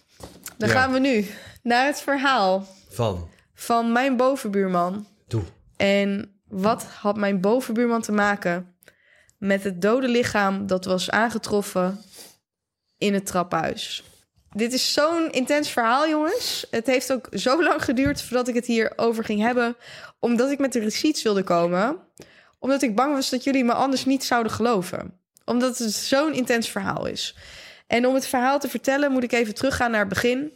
Dan 0.58 0.68
Ja. 0.68 0.74
gaan 0.74 0.92
we 0.92 0.98
nu 0.98 1.26
naar 1.62 1.86
het 1.86 2.00
verhaal 2.00 2.66
Van. 2.90 3.28
van 3.54 3.92
mijn 3.92 4.16
bovenbuurman. 4.16 5.06
Doe. 5.28 5.42
En 5.76 6.40
wat 6.48 6.84
had 6.84 7.16
mijn 7.16 7.40
bovenbuurman 7.40 8.00
te 8.02 8.12
maken 8.12 8.74
met 9.38 9.64
het 9.64 9.82
dode 9.82 10.08
lichaam 10.08 10.66
dat 10.66 10.84
was 10.84 11.10
aangetroffen 11.10 12.00
in 12.98 13.14
het 13.14 13.26
trappenhuis? 13.26 14.04
Dit 14.54 14.72
is 14.72 14.92
zo'n 14.92 15.30
intens 15.30 15.70
verhaal, 15.70 16.08
jongens. 16.08 16.66
Het 16.70 16.86
heeft 16.86 17.12
ook 17.12 17.28
zo 17.32 17.62
lang 17.62 17.84
geduurd 17.84 18.22
voordat 18.22 18.48
ik 18.48 18.54
het 18.54 18.66
hierover 18.66 19.24
ging 19.24 19.40
hebben, 19.40 19.76
omdat 20.18 20.50
ik 20.50 20.58
met 20.58 20.72
de 20.72 20.80
receipts 20.80 21.22
wilde 21.22 21.42
komen, 21.42 21.96
omdat 22.58 22.82
ik 22.82 22.96
bang 22.96 23.14
was 23.14 23.30
dat 23.30 23.44
jullie 23.44 23.64
me 23.64 23.72
anders 23.72 24.04
niet 24.04 24.24
zouden 24.24 24.52
geloven, 24.52 25.18
omdat 25.44 25.78
het 25.78 25.92
zo'n 25.92 26.34
intens 26.34 26.68
verhaal 26.68 27.06
is. 27.06 27.36
En 27.86 28.06
om 28.06 28.14
het 28.14 28.26
verhaal 28.26 28.58
te 28.58 28.68
vertellen 28.68 29.12
moet 29.12 29.22
ik 29.22 29.32
even 29.32 29.54
teruggaan 29.54 29.90
naar 29.90 30.00
het 30.00 30.08
begin. 30.08 30.52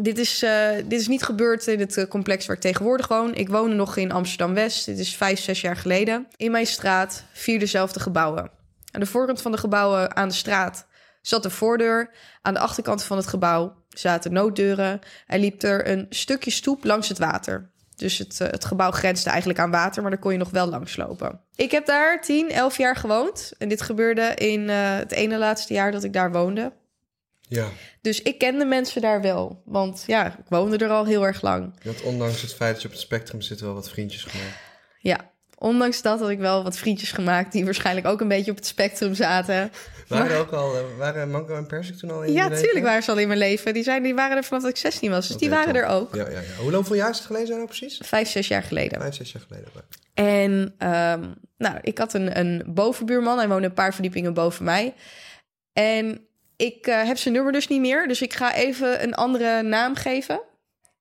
Dit 0.00 0.18
is, 0.18 0.42
eh, 0.42 0.70
dit 0.84 1.00
is 1.00 1.08
niet 1.08 1.22
gebeurd 1.22 1.66
in 1.66 1.80
het 1.80 1.96
eh, 1.96 2.08
complex 2.08 2.46
waar 2.46 2.56
ik 2.56 2.62
tegenwoordig 2.62 3.08
woon. 3.08 3.34
Ik 3.34 3.48
woonde 3.48 3.74
nog 3.74 3.96
in 3.96 4.12
Amsterdam-West. 4.12 4.86
Dit 4.86 4.98
is 4.98 5.16
vijf, 5.16 5.40
zes 5.40 5.60
jaar 5.60 5.76
geleden. 5.76 6.26
In 6.36 6.50
mijn 6.50 6.66
straat 6.66 7.24
vier 7.32 7.58
dezelfde 7.58 8.00
gebouwen. 8.00 8.50
Aan 8.90 9.00
de 9.00 9.06
voorkant 9.06 9.42
van 9.42 9.52
de 9.52 9.58
gebouwen 9.58 10.16
aan 10.16 10.28
de 10.28 10.34
straat 10.34 10.86
zat 11.26 11.42
de 11.42 11.50
voordeur. 11.50 12.10
Aan 12.42 12.54
de 12.54 12.60
achterkant 12.60 13.02
van 13.02 13.16
het 13.16 13.26
gebouw 13.26 13.74
zaten 13.88 14.32
nooddeuren. 14.32 15.00
Er 15.26 15.38
liep 15.38 15.62
er 15.62 15.88
een 15.88 16.06
stukje 16.10 16.50
stoep 16.50 16.84
langs 16.84 17.08
het 17.08 17.18
water. 17.18 17.70
Dus 17.96 18.18
het, 18.18 18.40
eh, 18.40 18.48
het 18.50 18.64
gebouw 18.64 18.90
grensde 18.90 19.30
eigenlijk 19.30 19.58
aan 19.58 19.70
water, 19.70 20.02
maar 20.02 20.10
daar 20.10 20.20
kon 20.20 20.32
je 20.32 20.38
nog 20.38 20.50
wel 20.50 20.66
langs 20.66 20.96
lopen. 20.96 21.40
Ik 21.54 21.70
heb 21.70 21.86
daar 21.86 22.20
10, 22.20 22.50
11 22.50 22.78
jaar 22.78 22.96
gewoond. 22.96 23.52
En 23.58 23.68
dit 23.68 23.82
gebeurde 23.82 24.34
in 24.34 24.70
eh, 24.70 24.96
het 24.96 25.12
ene 25.12 25.38
laatste 25.38 25.74
jaar 25.74 25.92
dat 25.92 26.04
ik 26.04 26.12
daar 26.12 26.32
woonde. 26.32 26.72
Ja. 27.40 27.68
Dus 28.00 28.22
ik 28.22 28.38
kende 28.38 28.64
mensen 28.64 29.00
daar 29.00 29.20
wel. 29.20 29.62
Want 29.64 30.04
ja, 30.06 30.26
ik 30.26 30.44
woonde 30.48 30.76
er 30.76 30.90
al 30.90 31.04
heel 31.04 31.26
erg 31.26 31.42
lang. 31.42 31.74
Had 31.84 32.02
ondanks 32.02 32.42
het 32.42 32.54
feit 32.54 32.72
dat 32.72 32.82
je 32.82 32.88
op 32.88 32.94
het 32.94 33.02
spectrum 33.02 33.40
zit 33.40 33.60
wel 33.60 33.74
wat 33.74 33.90
vriendjes 33.90 34.24
gemaakt. 34.24 34.58
Ja, 34.98 35.30
ondanks 35.58 36.02
dat 36.02 36.20
had 36.20 36.28
ik 36.28 36.38
wel 36.38 36.62
wat 36.62 36.78
vriendjes 36.78 37.12
gemaakt... 37.12 37.52
die 37.52 37.64
waarschijnlijk 37.64 38.06
ook 38.06 38.20
een 38.20 38.28
beetje 38.28 38.50
op 38.50 38.56
het 38.56 38.66
spectrum 38.66 39.14
zaten. 39.14 39.72
Waren 40.08 40.26
Maar- 40.26 40.38
ook 40.38 40.52
al, 40.52 40.76
eh, 40.76 40.82
waren 40.98 41.30
Manko 41.30 41.54
en 41.54 41.66
Persik 41.66 41.96
toen 41.96 42.10
al 42.10 42.22
in 42.22 42.32
Ja, 42.32 42.48
tuurlijk 42.48 42.84
waren 42.84 43.02
ze 43.02 43.10
al 43.10 43.18
in 43.18 43.26
mijn 43.26 43.38
leven. 43.38 43.74
Die, 43.74 43.82
zijn, 43.82 44.02
die 44.02 44.14
waren 44.14 44.36
er 44.36 44.44
vanaf 44.44 44.62
dat 44.62 44.70
ik 44.70 44.76
16 44.76 45.10
was. 45.10 45.28
Dus 45.28 45.36
die 45.36 45.50
waren 45.50 45.74
top. 45.74 45.82
er 45.82 45.86
ook. 45.86 46.14
Ja, 46.14 46.28
ja, 46.28 46.40
ja. 46.40 46.62
Hoe 46.62 46.74
hoeveel 46.74 46.96
jaar 46.96 47.10
is 47.10 47.16
het 47.16 47.26
geleden 47.26 47.46
zijn 47.46 47.58
nou 47.58 47.70
precies? 47.70 48.00
Vijf, 48.04 48.28
zes 48.28 48.48
jaar 48.48 48.62
geleden. 48.62 49.00
Vijf, 49.00 49.14
zes 49.14 49.32
jaar 49.32 49.42
geleden. 49.48 49.68
En 50.14 50.74
ehm, 50.78 51.24
nou, 51.58 51.78
ik 51.82 51.98
had 51.98 52.14
een, 52.14 52.38
een 52.38 52.62
bovenbuurman. 52.66 53.38
Hij 53.38 53.48
woonde 53.48 53.66
een 53.66 53.72
paar 53.74 53.92
verdiepingen 53.92 54.34
boven 54.34 54.64
mij. 54.64 54.94
En 55.72 56.26
ik 56.56 56.86
eh, 56.86 57.02
heb 57.06 57.16
zijn 57.16 57.34
nummer 57.34 57.52
dus 57.52 57.68
niet 57.68 57.80
meer. 57.80 58.08
Dus 58.08 58.22
ik 58.22 58.32
ga 58.34 58.54
even 58.54 59.02
een 59.02 59.14
andere 59.14 59.62
naam 59.62 59.94
geven. 59.94 60.40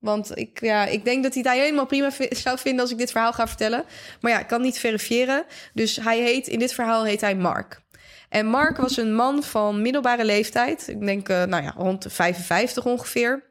Want 0.06 0.38
ik, 0.38 0.62
ja, 0.62 0.86
ik 0.86 1.06
denk 1.06 1.24
dat 1.24 1.34
hij 1.34 1.44
het 1.46 1.62
helemaal 1.62 1.86
prima 1.86 2.10
zou 2.30 2.58
vinden 2.58 2.82
als 2.82 2.92
ik 2.92 2.98
dit 2.98 3.12
verhaal 3.12 3.34
ga 3.34 3.48
vertellen. 3.48 3.84
Maar 4.22 4.32
ja, 4.32 4.40
ik 4.40 4.48
kan 4.48 4.62
niet 4.62 4.80
verifiëren. 4.80 5.46
Dus 5.74 5.96
hij 5.96 6.20
heet, 6.20 6.48
in 6.48 6.60
dit 6.60 6.74
verhaal 6.74 7.06
heet 7.06 7.22
hij 7.22 7.36
Mark. 7.36 7.82
En 8.30 8.46
Mark 8.46 8.78
was 8.78 8.98
een 8.98 9.16
man 9.16 9.44
van 9.44 9.82
middelbare 9.82 10.26
leeftijd. 10.26 10.88
Ik 10.88 11.06
denk, 11.06 11.30
eh, 11.30 11.44
nou 11.44 11.64
ja, 11.64 11.74
rond 11.78 12.04
de 12.04 12.10
55 12.10 12.86
ongeveer. 12.86 13.44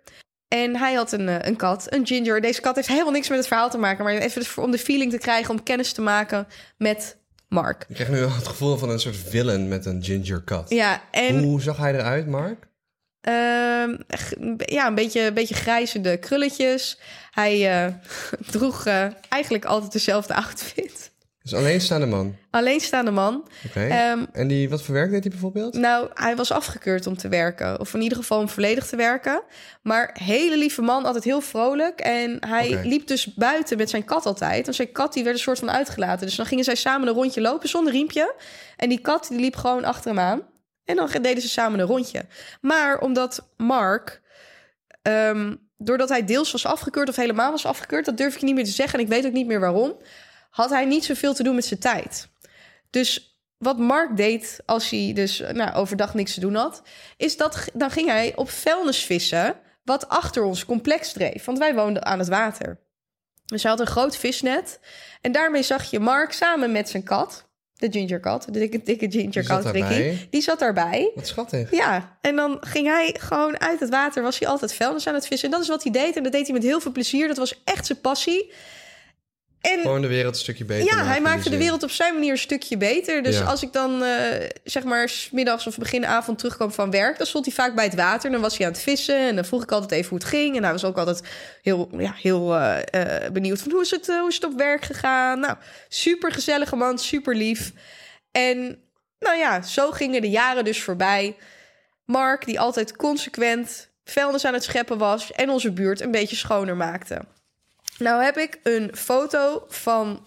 En 0.49 0.77
hij 0.77 0.95
had 0.95 1.13
een, 1.13 1.29
eh, 1.29 1.37
een 1.41 1.57
kat, 1.57 1.87
een 1.89 2.07
ginger. 2.07 2.41
Deze 2.41 2.61
kat 2.61 2.77
heeft 2.77 2.89
helemaal 2.89 3.13
niks 3.13 3.29
met 3.29 3.39
het 3.39 3.47
verhaal 3.47 3.71
te 3.71 3.79
maken. 3.79 4.05
Maar 4.05 4.15
even 4.15 4.63
om 4.63 4.71
de 4.71 4.79
feeling 4.79 5.11
te 5.11 5.19
krijgen, 5.19 5.51
om 5.51 5.63
kennis 5.63 5.93
te 5.93 6.03
maken 6.03 6.47
met 6.79 7.17
Mark. 7.49 7.85
Ik 7.89 7.95
krijg 7.95 8.11
nu 8.11 8.19
wel 8.19 8.35
het 8.35 8.49
gevoel 8.49 8.77
van 8.77 8.91
een 8.91 9.01
soort 9.01 9.17
villain 9.17 9.69
met 9.69 9.87
een 9.87 10.05
ginger 10.05 10.45
cat. 10.45 10.71
Ja, 10.71 11.03
en 11.11 11.43
Hoe 11.43 11.63
zag 11.63 11.77
hij 11.77 11.95
eruit, 11.95 12.27
Mark? 12.27 12.67
Ehm, 13.25 13.97
ja, 14.57 14.87
een 14.87 14.95
beetje, 14.95 15.21
een 15.21 15.35
beetje 15.35 15.55
grijzende 15.55 16.17
krulletjes. 16.17 16.99
Hij 17.31 17.85
eh, 17.85 17.93
droeg 18.53 18.87
eh, 18.87 19.07
eigenlijk 19.29 19.65
altijd 19.65 19.93
dezelfde 19.93 20.35
outfit. 20.45 21.13
Dus 21.43 21.55
alleenstaande 21.55 22.07
man. 22.07 22.37
Alleenstaande 22.51 23.11
man. 23.11 23.49
Oké. 23.67 23.87
Ehm, 23.87 24.25
en 24.33 24.49
die, 24.49 24.69
wat 24.69 24.83
voor 24.83 24.95
werk 24.95 25.11
deed 25.11 25.23
hij 25.23 25.31
bijvoorbeeld? 25.31 25.75
Nou, 25.75 26.09
hij 26.15 26.37
was 26.37 26.53
afgekeurd 26.53 27.07
om 27.07 27.17
te 27.17 27.29
werken. 27.29 27.81
Of 27.81 27.95
in 27.95 28.01
ieder 28.01 28.19
geval 28.19 28.39
om 28.39 28.49
volledig 28.49 28.87
te 28.87 28.97
werken. 28.97 29.43
Maar 29.83 30.17
hele 30.23 30.59
lieve 30.59 30.83
man, 30.83 31.05
altijd 31.05 31.25
heel 31.25 31.41
vrolijk. 31.41 32.01
En 32.01 32.37
hij 32.47 32.81
liep 32.85 33.07
dus 33.07 33.35
buiten 33.35 33.77
met 33.77 33.91
zijn 33.91 34.05
kat 34.05 34.27
altijd. 34.27 34.65
Want 34.65 34.77
zijn 34.77 34.93
kat 34.93 35.13
die 35.13 35.25
werd 35.25 35.37
een 35.37 35.43
soort 35.43 35.59
van 35.59 35.71
uitgelaten. 35.71 36.27
Dus 36.27 36.37
dan 36.37 36.47
gingen 36.47 36.65
zij 36.65 36.75
samen 36.75 37.09
een 37.09 37.15
rondje 37.15 37.41
lopen 37.41 37.69
zonder 37.69 37.93
riempje. 37.93 38.35
En 38.77 38.89
die 38.89 39.01
kat 39.01 39.27
die 39.29 39.41
liep 39.41 39.57
gewoon 39.57 39.85
achter 39.85 40.11
hem 40.11 40.21
aan. 40.21 40.43
En 40.85 40.97
dan 40.97 41.09
deden 41.23 41.43
ze 41.43 41.49
samen 41.49 41.79
een 41.79 41.87
rondje. 41.87 42.27
Maar 42.61 42.99
omdat 42.99 43.49
Mark... 43.57 44.23
ehm, 45.03 45.55
doordat 45.77 46.09
hij 46.09 46.25
deels 46.25 46.53
was 46.53 46.67
afgekeurd 46.67 47.09
of 47.09 47.17
helemaal 47.17 47.51
was 47.51 47.67
afgekeurd... 47.67 48.05
dat 48.05 48.17
durf 48.17 48.35
ik 48.35 48.43
niet 48.43 48.55
meer 48.55 48.65
te 48.65 48.71
zeggen 48.71 48.99
en 48.99 49.05
ik 49.05 49.11
weet 49.11 49.27
ook 49.27 49.33
niet 49.33 49.47
meer 49.47 49.61
waarom... 49.61 49.97
had 50.51 50.71
hij 50.71 50.85
niet 50.85 51.05
zoveel 51.05 51.35
te 51.35 51.43
doen 51.43 51.55
met 51.55 51.65
zijn 51.65 51.81
tijd. 51.81 52.29
Dus 52.91 53.39
wat 53.59 53.79
Mark 53.79 54.17
deed 54.17 54.61
als 54.67 54.91
hij 54.91 55.13
dus 55.15 55.43
nou, 55.53 55.75
overdag 55.75 56.15
niks 56.15 56.35
te 56.35 56.41
doen 56.41 56.55
had, 56.55 56.83
is 57.17 57.37
dat 57.37 57.69
dan 57.73 57.91
ging 57.91 58.09
hij 58.09 58.33
op 58.37 58.51
vuilnis 58.51 59.05
vissen, 59.05 59.57
wat 59.85 60.09
achter 60.09 60.43
ons 60.43 60.65
complex 60.65 61.13
dreef. 61.13 61.45
Want 61.45 61.59
wij 61.59 61.75
woonden 61.75 62.05
aan 62.05 62.19
het 62.19 62.29
water. 62.29 62.81
Dus 63.45 63.63
hij 63.63 63.71
had 63.71 63.81
een 63.81 63.87
groot 63.87 64.17
visnet. 64.17 64.81
En 65.21 65.33
daarmee 65.33 65.63
zag 65.63 65.91
je 65.91 66.01
Mark 66.01 66.33
samen 66.33 66.73
met 66.73 66.89
zijn 66.89 67.03
kat, 67.03 67.49
de 67.77 67.89
ginger 67.91 68.21
kat, 68.21 68.47
de 68.51 68.59
dikke, 68.59 68.83
dikke 68.83 69.11
ginger 69.11 69.47
kat, 69.47 69.65
Ricky, 69.65 70.17
die 70.31 70.43
zat 70.43 70.59
daarbij. 70.59 71.11
Wat 71.15 71.27
schattig. 71.27 71.71
Ja, 71.71 72.17
en 72.21 72.37
dan 72.37 72.57
ging 72.61 72.87
hij 72.87 73.17
gewoon 73.21 73.61
uit 73.61 73.81
het 73.81 73.91
water, 73.91 74.23
was 74.23 74.39
hij 74.39 74.49
altijd 74.49 74.75
vuilnis 74.75 75.07
aan 75.07 75.15
het 75.15 75.27
vissen. 75.27 75.49
En 75.49 75.55
dat 75.55 75.63
is 75.63 75.69
wat 75.69 75.83
hij 75.83 75.93
deed. 75.93 76.17
En 76.17 76.23
dat 76.23 76.33
deed 76.33 76.45
hij 76.45 76.53
met 76.53 76.63
heel 76.63 76.81
veel 76.81 76.93
plezier. 76.93 77.29
Dat 77.29 77.37
was 77.37 77.63
echt 77.65 77.87
zijn 77.87 78.01
passie. 78.01 78.53
En 79.73 79.81
Gewoon 79.81 80.01
de 80.03 80.09
wereld 80.09 80.35
een 80.35 80.41
stukje 80.41 80.65
beter 80.65 80.97
ja, 80.97 81.05
hij 81.05 81.21
maakte 81.21 81.51
de 81.51 81.57
wereld 81.57 81.83
op 81.83 81.91
zijn 81.91 82.15
manier 82.15 82.31
een 82.31 82.39
stukje 82.39 82.77
beter. 82.77 83.23
Dus 83.23 83.39
Ja. 83.39 83.45
als 83.45 83.63
ik 83.63 83.73
dan 83.73 84.03
eh, 84.03 84.49
zeg 84.65 84.85
maar 84.85 85.09
's 85.09 85.31
middags 85.31 85.67
of 85.67 85.79
begin 85.79 86.07
avond 86.07 86.39
terugkwam 86.39 86.73
van 86.73 86.91
werk, 86.91 87.19
dan 87.19 87.27
stond 87.27 87.45
hij 87.45 87.55
vaak 87.55 87.75
bij 87.75 87.85
het 87.85 87.95
water. 87.95 88.31
Dan 88.31 88.41
was 88.41 88.57
hij 88.57 88.67
aan 88.67 88.73
het 88.73 88.83
vissen. 88.83 89.19
En 89.29 89.35
dan 89.35 89.45
vroeg 89.45 89.63
ik 89.63 89.73
altijd 89.73 89.93
even 89.93 90.09
hoe 90.09 90.19
het 90.19 90.29
ging. 90.29 90.57
En 90.57 90.63
hij 90.63 90.73
was 90.73 90.85
ook 90.85 90.99
altijd 90.99 91.23
heel, 91.63 91.89
ja, 91.99 92.15
heel 92.17 92.55
eh, 92.55 93.25
eh, 93.25 93.33
benieuwd 93.33 93.61
van 93.61 93.73
hoe 93.73 93.81
is, 93.81 93.91
het, 93.91 94.07
hoe 94.07 94.29
is 94.29 94.35
het 94.35 94.45
op 94.45 94.57
werk 94.57 94.85
gegaan. 94.85 95.41
Nou, 95.41 95.57
super 95.89 96.33
gezellige 96.33 96.77
man, 96.77 96.99
super 96.99 97.37
lief. 97.37 97.73
En 98.31 98.79
nou 99.19 99.37
ja, 99.37 99.63
zo 99.63 99.91
gingen 99.91 100.21
de 100.21 100.31
jaren 100.31 100.65
dus 100.65 100.83
voorbij. 100.83 101.37
Mark, 102.05 102.45
die 102.45 102.61
altijd 102.61 102.97
consequent 102.97 103.89
vuilnis 104.05 104.45
aan 104.45 104.55
het 104.55 104.65
scheppen 104.65 104.99
was 104.99 105.33
en 105.33 105.51
onze 105.51 105.73
buurt 105.73 106.01
een 106.01 106.11
beetje 106.11 106.37
schoner 106.37 106.77
maakte. 106.77 107.21
Nou 107.99 108.25
heb 108.25 108.37
ik 108.37 108.59
een 108.63 108.91
foto 108.97 109.65
van 109.69 110.27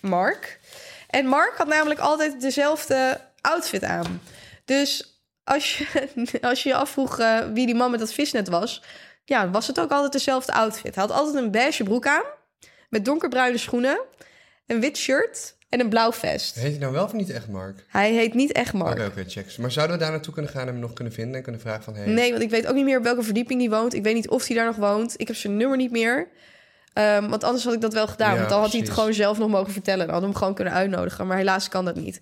Mark. 0.00 0.60
En 1.08 1.26
Mark 1.26 1.56
had 1.56 1.66
namelijk 1.66 2.00
altijd 2.00 2.40
dezelfde 2.40 3.20
outfit 3.40 3.84
aan. 3.84 4.20
Dus 4.64 5.20
als 5.44 5.78
je 5.78 6.08
als 6.40 6.62
je, 6.62 6.68
je 6.68 6.74
afvroeg 6.74 7.18
eh, 7.18 7.38
wie 7.52 7.66
die 7.66 7.74
man 7.74 7.90
met 7.90 8.00
dat 8.00 8.12
visnet 8.12 8.48
was... 8.48 8.82
ja, 9.24 9.50
was 9.50 9.66
het 9.66 9.80
ook 9.80 9.90
altijd 9.90 10.12
dezelfde 10.12 10.52
outfit. 10.52 10.94
Hij 10.94 11.04
had 11.04 11.12
altijd 11.12 11.44
een 11.44 11.50
beige 11.50 11.82
broek 11.82 12.06
aan... 12.06 12.24
met 12.88 13.04
donkerbruine 13.04 13.58
schoenen, 13.58 14.00
een 14.66 14.80
wit 14.80 14.96
shirt 14.96 15.54
en 15.68 15.80
een 15.80 15.88
blauw 15.88 16.12
vest. 16.12 16.54
Heet 16.54 16.70
hij 16.70 16.80
nou 16.80 16.92
wel 16.92 17.04
of 17.04 17.12
niet 17.12 17.30
echt 17.30 17.48
Mark? 17.48 17.84
Hij 17.88 18.12
heet 18.12 18.34
niet 18.34 18.52
echt 18.52 18.72
Mark. 18.72 18.98
Oké, 18.98 19.06
oké, 19.06 19.24
check. 19.28 19.58
Maar 19.58 19.70
zouden 19.70 19.96
we 19.96 20.02
daar 20.02 20.12
naartoe 20.12 20.32
kunnen 20.32 20.50
gaan 20.50 20.66
en 20.66 20.68
hem 20.68 20.78
nog 20.78 20.92
kunnen 20.92 21.12
vinden 21.12 21.34
en 21.36 21.42
kunnen 21.42 21.60
vragen 21.60 21.82
van... 21.82 21.94
Hey, 21.94 22.06
Nee, 22.06 22.30
want 22.30 22.42
ik 22.42 22.50
weet 22.50 22.66
ook 22.66 22.74
niet 22.74 22.84
meer 22.84 22.98
op 22.98 23.04
welke 23.04 23.22
verdieping 23.22 23.60
die 23.60 23.70
woont. 23.70 23.94
Ik 23.94 24.02
weet 24.02 24.14
niet 24.14 24.28
of 24.28 24.46
hij 24.46 24.56
daar 24.56 24.66
nog 24.66 24.76
woont. 24.76 25.14
Ik 25.16 25.26
heb 25.26 25.36
zijn 25.36 25.56
nummer 25.56 25.76
niet 25.76 25.90
meer. 25.90 26.28
Ehm, 27.00 27.28
want 27.28 27.44
anders 27.44 27.64
had 27.64 27.74
ik 27.74 27.80
dat 27.80 27.92
wel 27.92 28.06
gedaan. 28.06 28.32
Ja, 28.32 28.36
want 28.38 28.50
dan 28.50 28.60
had 28.60 28.72
hij 28.72 28.80
het 28.80 28.90
gewoon 28.90 29.14
zelf 29.14 29.38
nog 29.38 29.48
mogen 29.48 29.72
vertellen. 29.72 30.06
Dan 30.06 30.10
hadden 30.10 30.28
we 30.28 30.34
hem 30.34 30.38
gewoon 30.38 30.54
kunnen 30.54 30.74
uitnodigen. 30.74 31.26
Maar 31.26 31.36
helaas 31.36 31.68
kan 31.68 31.84
dat 31.84 31.96
niet. 31.96 32.20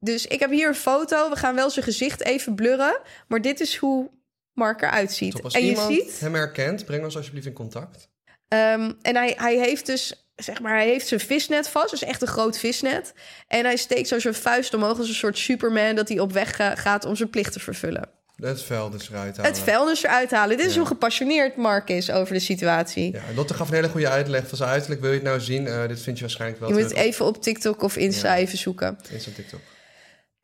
Dus 0.00 0.26
ik 0.26 0.40
heb 0.40 0.50
hier 0.50 0.68
een 0.68 0.74
foto. 0.74 1.30
We 1.30 1.36
gaan 1.36 1.54
wel 1.54 1.70
zijn 1.70 1.84
gezicht 1.84 2.24
even 2.24 2.54
blurren. 2.54 3.00
Maar 3.28 3.40
dit 3.40 3.60
is 3.60 3.76
hoe 3.76 4.10
Mark 4.52 4.82
eruit 4.82 5.12
ziet. 5.12 5.32
Top, 5.32 5.44
als 5.44 5.54
en 5.54 5.66
je 5.66 5.76
ziet... 5.88 6.20
hem 6.20 6.34
herkent, 6.34 6.84
breng 6.84 7.04
ons 7.04 7.16
alsjeblieft 7.16 7.46
in 7.46 7.52
contact. 7.52 8.08
Ehm, 8.48 8.92
en 9.02 9.16
hij, 9.16 9.34
hij 9.36 9.56
heeft 9.56 9.86
dus, 9.86 10.28
zeg 10.36 10.60
maar, 10.60 10.74
hij 10.74 10.86
heeft 10.86 11.06
zijn 11.06 11.20
visnet 11.20 11.68
vast. 11.68 11.90
Dus 11.90 12.02
echt 12.02 12.22
een 12.22 12.28
groot 12.28 12.58
visnet. 12.58 13.12
En 13.48 13.64
hij 13.64 13.76
steekt 13.76 14.08
zo 14.08 14.18
zijn 14.18 14.34
vuist 14.34 14.74
omhoog 14.74 14.98
als 14.98 15.08
een 15.08 15.14
soort 15.14 15.38
Superman... 15.38 15.94
dat 15.94 16.08
hij 16.08 16.18
op 16.18 16.32
weg 16.32 16.56
gaat 16.74 17.04
om 17.04 17.16
zijn 17.16 17.30
plicht 17.30 17.52
te 17.52 17.60
vervullen. 17.60 18.10
Het 18.48 18.92
dus 18.92 19.08
eruit 19.10 19.36
halen. 19.36 19.50
Het 19.52 19.60
vuilnis 19.60 20.02
eruit 20.02 20.30
halen. 20.30 20.56
Dit 20.56 20.66
is 20.66 20.72
Ja. 20.72 20.78
hoe 20.78 20.88
gepassioneerd 20.88 21.56
Mark 21.56 21.88
is 21.88 22.10
over 22.10 22.34
de 22.34 22.40
situatie. 22.40 23.12
Ja, 23.12 23.20
Lotte 23.34 23.54
gaf 23.54 23.68
een 23.68 23.74
hele 23.74 23.88
goede 23.88 24.08
uitleg. 24.08 24.48
Van 24.48 24.56
zijn 24.58 24.70
uiterlijk 24.70 25.00
wil 25.00 25.10
je 25.10 25.16
het 25.16 25.24
nou 25.26 25.40
zien. 25.40 25.66
Eh, 25.66 25.88
dit 25.88 26.00
vind 26.00 26.16
je 26.16 26.22
waarschijnlijk 26.24 26.60
wel 26.60 26.68
Je 26.68 26.74
moet 26.74 26.84
het 26.84 26.92
even 26.94 27.26
op 27.26 27.42
TikTok 27.42 27.82
of 27.82 27.96
Insta 27.96 28.28
Ja. 28.34 28.36
even 28.40 28.58
zoeken. 28.58 28.88
op 28.88 28.98
Insta 29.10 29.30
TikTok. 29.34 29.60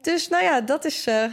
Dus 0.00 0.28
nou 0.28 0.45
ja, 0.45 0.61
dat 0.61 0.85
is, 0.85 1.07
eh, 1.07 1.25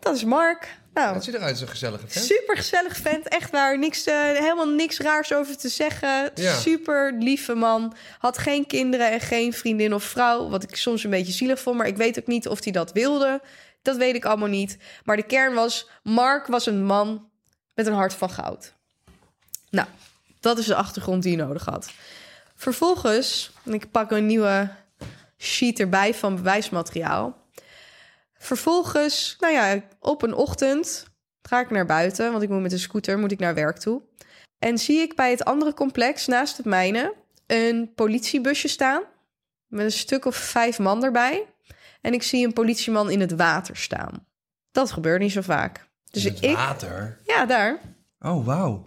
dat 0.00 0.16
is 0.16 0.24
Mark. 0.24 0.78
Nou, 0.94 1.14
Het 1.14 1.24
ziet 1.24 1.34
eruit 1.34 1.50
als 1.50 1.60
een 1.60 1.68
gezellige 1.68 2.04
vent. 2.08 2.24
super 2.24 2.56
gezellig 2.56 2.96
vent. 2.96 3.28
Echt 3.28 3.50
waar. 3.50 3.78
Niks, 3.78 4.04
eh, 4.04 4.14
helemaal 4.32 4.68
niks 4.68 4.98
raars 4.98 5.32
over 5.34 5.56
te 5.56 5.68
zeggen. 5.68 6.30
Ja. 6.34 6.54
Super 6.58 7.14
lieve 7.18 7.54
man. 7.54 7.94
Had 8.18 8.38
geen 8.38 8.66
kinderen 8.66 9.10
en 9.10 9.20
geen 9.20 9.52
vriendin 9.52 9.94
of 9.94 10.02
vrouw. 10.04 10.48
Wat 10.48 10.62
ik 10.62 10.76
soms 10.76 11.04
een 11.04 11.10
beetje 11.10 11.32
zielig 11.32 11.60
vond. 11.60 11.76
Maar 11.76 11.86
ik 11.86 11.96
weet 11.96 12.18
ook 12.18 12.26
niet 12.26 12.48
of 12.48 12.62
hij 12.64 12.72
dat 12.72 12.92
wilde. 12.92 13.40
Dat 13.82 13.96
weet 13.96 14.14
ik 14.14 14.24
allemaal 14.24 14.48
niet. 14.48 14.78
Maar 15.04 15.16
de 15.16 15.22
kern 15.22 15.54
was... 15.54 15.88
Mark 16.02 16.46
was 16.46 16.66
een 16.66 16.84
man 16.84 17.30
met 17.74 17.86
een 17.86 17.92
hart 17.92 18.14
van 18.14 18.30
goud. 18.30 18.74
Nou, 19.70 19.88
dat 20.40 20.58
is 20.58 20.66
de 20.66 20.74
achtergrond 20.74 21.22
die 21.22 21.30
je 21.30 21.42
nodig 21.42 21.64
had. 21.64 21.90
Vervolgens, 22.54 23.52
en 23.64 23.74
ik 23.74 23.90
pak 23.90 24.10
een 24.10 24.26
nieuwe 24.26 24.70
sheet 25.38 25.80
erbij 25.80 26.14
van 26.14 26.36
bewijsmateriaal. 26.36 27.38
Vervolgens, 28.34 29.36
nou 29.38 29.52
ja, 29.52 29.82
op 29.98 30.22
een 30.22 30.34
ochtend 30.34 31.06
ga 31.42 31.60
ik 31.60 31.70
naar 31.70 31.86
buiten, 31.86 32.30
want 32.30 32.42
ik 32.42 32.48
moet 32.48 32.60
met 32.60 32.70
de 32.70 32.78
scooter 32.78 33.18
moet 33.18 33.32
ik 33.32 33.38
naar 33.38 33.54
werk 33.54 33.78
toe. 33.78 34.02
En 34.58 34.78
zie 34.78 35.00
ik 35.00 35.16
bij 35.16 35.30
het 35.30 35.44
andere 35.44 35.74
complex 35.74 36.26
naast 36.26 36.56
het 36.56 36.66
mijne 36.66 37.14
een 37.46 37.92
politiebusje 37.94 38.68
staan 38.68 39.02
met 39.66 39.84
een 39.84 39.92
stuk 39.92 40.24
of 40.24 40.36
vijf 40.36 40.78
man 40.78 41.04
erbij. 41.04 41.46
En 42.00 42.12
ik 42.12 42.22
zie 42.22 42.46
een 42.46 42.52
politieman 42.52 43.10
in 43.10 43.20
het 43.20 43.32
water 43.32 43.76
staan. 43.76 44.26
Dat 44.72 44.92
gebeurt 44.92 45.20
niet 45.20 45.32
zo 45.32 45.40
vaak. 45.40 45.88
Dus 46.10 46.24
In 46.24 46.32
het 46.34 46.42
ik, 46.44 46.54
water. 46.56 47.20
ja, 47.24 47.46
daar. 47.46 47.80
Oh, 48.20 48.46
wauw. 48.46 48.82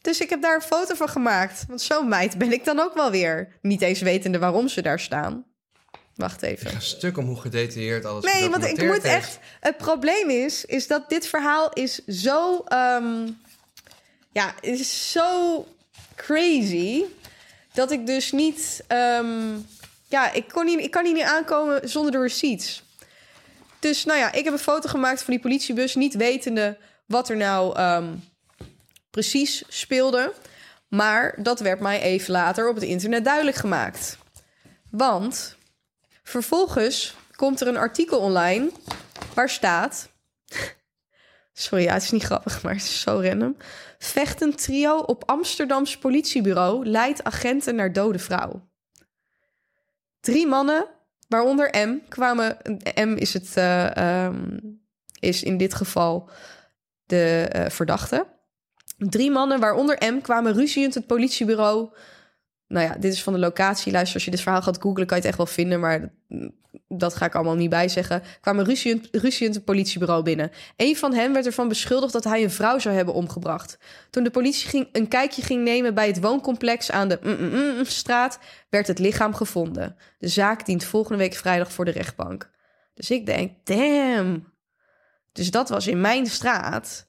Dus 0.00 0.20
ik 0.20 0.30
heb 0.30 0.42
daar 0.42 0.54
een 0.54 0.60
foto 0.62 0.94
van 0.94 1.08
gemaakt. 1.08 1.64
Want 1.68 1.80
zo'n 1.80 2.08
meid 2.08 2.38
ben 2.38 2.52
ik 2.52 2.64
dan 2.64 2.78
ook 2.80 2.94
wel 2.94 3.10
weer. 3.10 3.58
Niet 3.62 3.82
eens 3.82 4.00
wetende 4.00 4.38
waarom 4.38 4.68
ze 4.68 4.82
daar 4.82 5.00
staan. 5.00 5.44
Wacht 6.14 6.42
Ik 6.42 6.48
even. 6.48 6.70
ga 6.70 6.80
stuk 6.80 7.18
om 7.18 7.26
hoe 7.26 7.40
gedetailleerd 7.40 8.04
alles 8.04 8.24
Nee, 8.32 8.48
want 8.48 8.64
ik 8.64 8.82
moet 8.86 9.02
echt. 9.04 9.38
Het 9.60 9.76
probleem 9.76 10.30
is, 10.30 10.64
is 10.64 10.86
dat 10.86 11.08
dit 11.08 11.26
verhaal 11.26 11.72
is 11.72 12.04
zo. 12.04 12.58
ehm, 12.68 13.28
ja, 14.32 14.46
het 14.60 14.80
is 14.80 15.12
zo 15.12 15.66
crazy. 16.16 17.04
Dat 17.72 17.90
ik 17.90 18.06
dus 18.06 18.32
niet. 18.32 18.84
ehm, 18.86 19.56
ja, 20.08 20.32
ik, 20.32 20.48
kon 20.48 20.64
niet, 20.64 20.80
ik 20.80 20.90
kan 20.90 21.04
hier 21.04 21.14
niet 21.14 21.22
aankomen 21.22 21.88
zonder 21.88 22.12
de 22.12 22.20
receipts. 22.20 22.82
Dus 23.78 24.04
nou 24.04 24.18
ja, 24.18 24.32
ik 24.32 24.44
heb 24.44 24.52
een 24.52 24.58
foto 24.58 24.88
gemaakt 24.88 25.22
van 25.22 25.34
die 25.34 25.42
politiebus, 25.42 25.94
niet 25.94 26.14
wetende 26.14 26.78
wat 27.06 27.28
er 27.28 27.36
nou 27.36 27.76
ehm, 27.76 28.14
precies 29.10 29.62
speelde. 29.68 30.32
Maar 30.88 31.38
dat 31.42 31.60
werd 31.60 31.80
mij 31.80 32.00
even 32.00 32.32
later 32.32 32.68
op 32.68 32.74
het 32.74 32.84
internet 32.84 33.24
duidelijk 33.24 33.56
gemaakt. 33.56 34.18
Want 34.90 35.56
vervolgens 36.22 37.14
komt 37.36 37.60
er 37.60 37.68
een 37.68 37.76
artikel 37.76 38.18
online 38.18 38.70
waar 39.34 39.50
staat. 39.50 40.08
Sorry, 41.52 41.84
ja, 41.84 41.92
het 41.92 42.02
is 42.02 42.10
niet 42.10 42.22
grappig, 42.22 42.62
maar 42.62 42.72
het 42.72 42.82
is 42.82 43.00
zo 43.00 43.20
random. 43.22 43.56
Vechtend 43.98 44.62
trio 44.62 44.98
op 44.98 45.22
Amsterdams 45.26 45.98
politiebureau 45.98 46.86
leidt 46.86 47.24
agenten 47.24 47.74
naar 47.74 47.92
dode 47.92 48.18
vrouw. 48.18 48.67
Drie 50.28 50.46
mannen, 50.46 50.86
waaronder 51.28 51.88
M, 51.88 51.98
kwamen. 52.08 52.56
M 52.94 53.14
is, 53.16 53.32
het, 53.32 53.56
eh, 53.56 53.96
ehm, 53.96 54.58
is 55.20 55.42
in 55.42 55.56
dit 55.56 55.74
geval 55.74 56.30
de 57.06 57.46
eh, 57.50 57.70
verdachte. 57.70 58.26
Drie 58.96 59.30
mannen, 59.30 59.60
waaronder 59.60 60.12
M, 60.12 60.20
kwamen 60.20 60.52
ruziend 60.52 60.94
het 60.94 61.06
politiebureau. 61.06 61.92
Nou 62.68 62.86
ja, 62.86 62.96
dit 62.98 63.12
is 63.12 63.22
van 63.22 63.32
de 63.32 63.38
locatie. 63.38 63.92
Luister, 63.92 64.14
als 64.14 64.24
je 64.24 64.30
dit 64.30 64.40
verhaal 64.40 64.62
gaat 64.62 64.80
googlen, 64.80 65.06
kan 65.06 65.16
je 65.16 65.22
het 65.22 65.24
echt 65.24 65.36
wel 65.36 65.46
vinden. 65.46 65.80
Maar 65.80 66.12
dat 66.88 67.14
ga 67.14 67.26
ik 67.26 67.34
allemaal 67.34 67.54
niet 67.54 67.70
bij 67.70 67.88
zeggen. 67.88 68.22
Kwamen 68.40 68.64
ruziend, 68.64 69.08
ruziend 69.12 69.54
het 69.54 69.64
politiebureau 69.64 70.22
binnen. 70.22 70.50
Een 70.76 70.96
van 70.96 71.14
hen 71.14 71.32
werd 71.32 71.46
ervan 71.46 71.68
beschuldigd 71.68 72.12
dat 72.12 72.24
hij 72.24 72.42
een 72.42 72.50
vrouw 72.50 72.78
zou 72.78 72.94
hebben 72.94 73.14
omgebracht. 73.14 73.78
Toen 74.10 74.24
de 74.24 74.30
politie 74.30 74.68
ging, 74.68 74.88
een 74.92 75.08
kijkje 75.08 75.42
ging 75.42 75.64
nemen 75.64 75.94
bij 75.94 76.06
het 76.06 76.20
wooncomplex 76.20 76.90
aan 76.90 77.08
de 77.08 77.18
mm-mm-mm-straat, 77.22 78.38
werd 78.70 78.86
het 78.86 78.98
lichaam 78.98 79.34
gevonden. 79.34 79.96
De 80.18 80.28
zaak 80.28 80.66
dient 80.66 80.84
volgende 80.84 81.18
week 81.18 81.34
vrijdag 81.34 81.72
voor 81.72 81.84
de 81.84 81.90
rechtbank. 81.90 82.50
Dus 82.94 83.10
ik 83.10 83.26
denk, 83.26 83.52
damn. 83.64 84.52
Dus 85.32 85.50
dat 85.50 85.68
was 85.68 85.86
in 85.86 86.00
mijn 86.00 86.26
straat. 86.26 87.08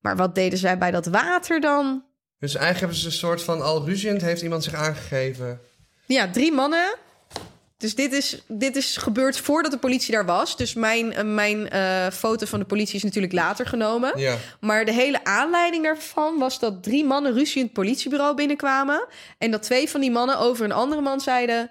Maar 0.00 0.16
wat 0.16 0.34
deden 0.34 0.58
zij 0.58 0.78
bij 0.78 0.90
dat 0.90 1.06
water 1.06 1.60
dan? 1.60 2.04
Dus 2.42 2.54
eigenlijk 2.54 2.78
hebben 2.78 2.98
ze 2.98 3.06
een 3.06 3.12
soort 3.12 3.42
van 3.42 3.62
al 3.62 3.84
ruziend 3.84 4.20
heeft 4.20 4.42
iemand 4.42 4.64
zich 4.64 4.74
aangegeven. 4.74 5.60
Ja, 6.06 6.30
drie 6.30 6.52
mannen. 6.52 6.94
Dus 7.76 7.94
dit 7.94 8.12
is, 8.12 8.42
dit 8.48 8.76
is 8.76 8.96
gebeurd 8.96 9.38
voordat 9.38 9.72
de 9.72 9.78
politie 9.78 10.12
daar 10.12 10.24
was. 10.24 10.56
Dus 10.56 10.74
mijn, 10.74 11.12
eh, 11.12 11.24
mijn 11.24 11.68
eh, 11.68 12.10
foto 12.10 12.46
van 12.46 12.58
de 12.58 12.64
politie 12.64 12.96
is 12.96 13.02
natuurlijk 13.02 13.32
later 13.32 13.66
genomen. 13.66 14.18
Ja. 14.18 14.36
Maar 14.60 14.84
de 14.84 14.92
hele 14.92 15.24
aanleiding 15.24 15.84
daarvan 15.84 16.38
was 16.38 16.58
dat 16.58 16.82
drie 16.82 17.04
mannen 17.04 17.32
ruzie 17.32 17.58
in 17.58 17.64
het 17.64 17.72
politiebureau 17.72 18.36
binnenkwamen. 18.36 19.06
En 19.38 19.50
dat 19.50 19.62
twee 19.62 19.88
van 19.88 20.00
die 20.00 20.10
mannen 20.10 20.38
over 20.38 20.64
een 20.64 20.72
andere 20.72 21.00
man 21.02 21.20
zeiden... 21.20 21.70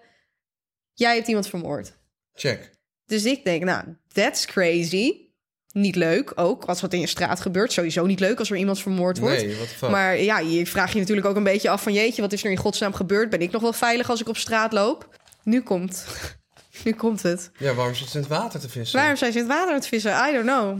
Jij 0.93 1.15
hebt 1.15 1.27
iemand 1.27 1.47
vermoord. 1.47 1.93
Check. 2.33 2.71
Dus 3.05 3.25
ik 3.25 3.43
denk, 3.43 3.63
nou, 3.63 3.83
that's 4.13 4.45
crazy. 4.45 5.30
Niet 5.73 5.95
leuk 5.95 6.31
ook, 6.35 6.65
als 6.65 6.81
wat 6.81 6.93
in 6.93 6.99
je 6.99 7.07
straat 7.07 7.41
gebeurt. 7.41 7.71
Sowieso 7.71 8.05
niet 8.05 8.19
leuk 8.19 8.39
als 8.39 8.51
er 8.51 8.57
iemand 8.57 8.81
vermoord 8.81 9.17
wordt. 9.17 9.41
Nee. 9.45 9.89
Maar 9.89 10.17
ja, 10.17 10.39
je 10.39 10.67
vraagt 10.67 10.93
je 10.93 10.99
natuurlijk 10.99 11.27
ook 11.27 11.35
een 11.35 11.43
beetje 11.43 11.69
af 11.69 11.83
van... 11.83 11.93
jeetje, 11.93 12.21
wat 12.21 12.33
is 12.33 12.43
er 12.43 12.51
in 12.51 12.57
godsnaam 12.57 12.93
gebeurd? 12.93 13.29
Ben 13.29 13.41
ik 13.41 13.51
nog 13.51 13.61
wel 13.61 13.73
veilig 13.73 14.09
als 14.09 14.21
ik 14.21 14.27
op 14.27 14.37
straat 14.37 14.73
loop? 14.73 15.19
Nu 15.43 15.61
komt 15.61 16.05
nu 16.83 16.93
komt 16.93 17.21
het. 17.21 17.51
Ja, 17.57 17.73
waarom 17.73 17.95
zit 17.95 18.07
ze 18.07 18.15
in 18.15 18.23
het 18.23 18.31
water 18.31 18.59
te 18.59 18.69
vissen? 18.69 18.99
Waarom 18.99 19.17
zijn 19.17 19.31
ze 19.31 19.37
in 19.37 19.43
het 19.43 19.53
water 19.53 19.69
aan 19.69 19.79
het 19.79 19.87
vissen? 19.87 20.11
I 20.11 20.31
don't 20.31 20.45
know. 20.45 20.79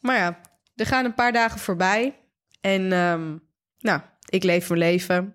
Maar 0.00 0.16
ja, 0.16 0.40
er 0.74 0.86
gaan 0.86 1.04
een 1.04 1.14
paar 1.14 1.32
dagen 1.32 1.60
voorbij. 1.60 2.14
En 2.60 2.92
ehm, 2.92 3.36
nou, 3.78 4.00
ik 4.28 4.42
leef 4.42 4.68
mijn 4.68 4.80
leven. 4.80 5.34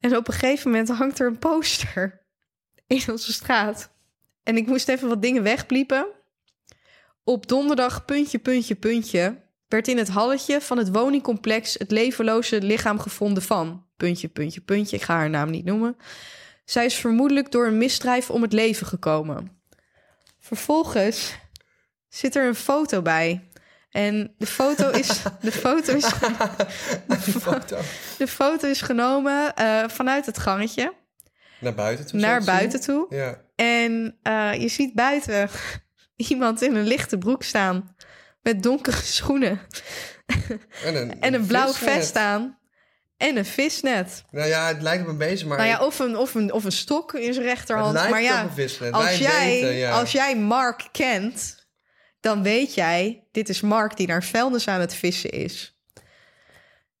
En 0.00 0.16
op 0.16 0.28
een 0.28 0.34
gegeven 0.34 0.70
moment 0.70 0.88
hangt 0.88 1.18
er 1.18 1.26
een 1.26 1.38
poster 1.38 2.26
in 2.86 3.02
onze 3.10 3.32
straat. 3.32 3.90
En 4.42 4.56
ik 4.56 4.66
moest 4.66 4.88
even 4.88 5.08
wat 5.08 5.22
dingen 5.22 5.42
wegbliepen. 5.42 6.06
Op 7.28 7.46
donderdag, 7.46 8.04
puntje, 8.04 8.38
puntje, 8.38 8.74
puntje... 8.74 9.36
werd 9.66 9.88
in 9.88 9.98
het 9.98 10.08
halletje 10.08 10.60
van 10.60 10.78
het 10.78 10.90
woningcomplex... 10.90 11.74
het 11.78 11.90
levenloze 11.90 12.62
lichaam 12.62 12.98
gevonden 12.98 13.42
van... 13.42 13.86
puntje, 13.96 14.28
puntje, 14.28 14.60
puntje, 14.60 14.96
ik 14.96 15.02
ga 15.02 15.14
haar 15.14 15.30
naam 15.30 15.50
niet 15.50 15.64
noemen... 15.64 15.96
Zij 16.64 16.84
is 16.84 16.94
vermoedelijk 16.94 17.50
door 17.50 17.66
een 17.66 17.78
misdrijf 17.78 18.30
om 18.30 18.42
het 18.42 18.52
leven 18.52 18.86
gekomen. 18.86 19.60
Vervolgens 20.40 21.34
zit 22.08 22.36
er 22.36 22.46
een 22.46 22.54
foto 22.54 23.02
bij. 23.02 23.48
En 23.90 24.34
de 24.38 24.46
foto 24.46 24.90
is, 24.90 25.22
de 25.40 25.52
foto 25.52 25.94
is, 25.94 26.04
Die 27.24 27.40
foto. 27.40 27.78
de 28.18 28.28
foto 28.28 28.68
is 28.68 28.80
genomen 28.80 29.54
eh, 29.54 29.88
vanuit 29.88 30.26
het 30.26 30.38
gangetje 30.38 30.92
Naar 31.60 31.74
buiten 31.74 32.06
toe. 32.06 32.20
naar 32.20 32.44
buiten 32.44 32.80
toe. 32.80 33.06
Ja. 33.08 33.40
En 33.54 34.18
eh, 34.22 34.52
je 34.54 34.68
ziet 34.68 34.94
buiten 34.94 35.48
iemand 36.26 36.62
in 36.62 36.76
een 36.76 36.86
lichte 36.86 37.18
broek 37.18 37.42
staan 37.42 37.96
met 38.42 38.62
donkere 38.62 39.02
schoenen 39.02 39.60
En 40.84 40.96
een, 40.96 41.20
en 41.26 41.34
een 41.34 41.46
blauw 41.46 41.72
vest 41.72 42.16
aan 42.16 42.58
en 43.16 43.36
een 43.36 43.44
visnet. 43.44 44.24
Nou 44.30 44.48
ja, 44.48 44.66
het 44.66 44.82
lijkt 44.82 45.02
op 45.02 45.08
een 45.08 45.18
bezem, 45.18 45.48
maar... 45.48 45.56
Nou 45.58 45.68
ja, 45.68 45.84
of 45.84 45.98
een, 45.98 46.16
of 46.16 46.34
een, 46.34 46.52
of 46.52 46.64
een 46.64 46.72
stok 46.72 47.14
in 47.14 47.34
zijn 47.34 47.46
rechterhand. 47.46 47.86
Het 47.86 47.96
lijkt 47.96 48.10
maar 48.10 48.22
ja, 48.22 48.42
op 48.42 48.48
een 48.48 48.54
visnet. 48.54 48.92
als 48.92 49.04
Wij 49.04 49.18
jij, 49.18 49.46
weten, 49.46 49.74
ja. 49.74 49.98
als 49.98 50.12
jij 50.12 50.36
Mark 50.36 50.88
kent, 50.92 51.66
dan 52.20 52.42
weet 52.42 52.74
jij, 52.74 53.26
dit 53.32 53.48
is 53.48 53.60
Mark 53.60 53.96
die 53.96 54.06
naar 54.06 54.24
vuilnis 54.24 54.68
aan 54.68 54.80
het 54.80 54.94
vissen 54.94 55.30
is. 55.30 55.78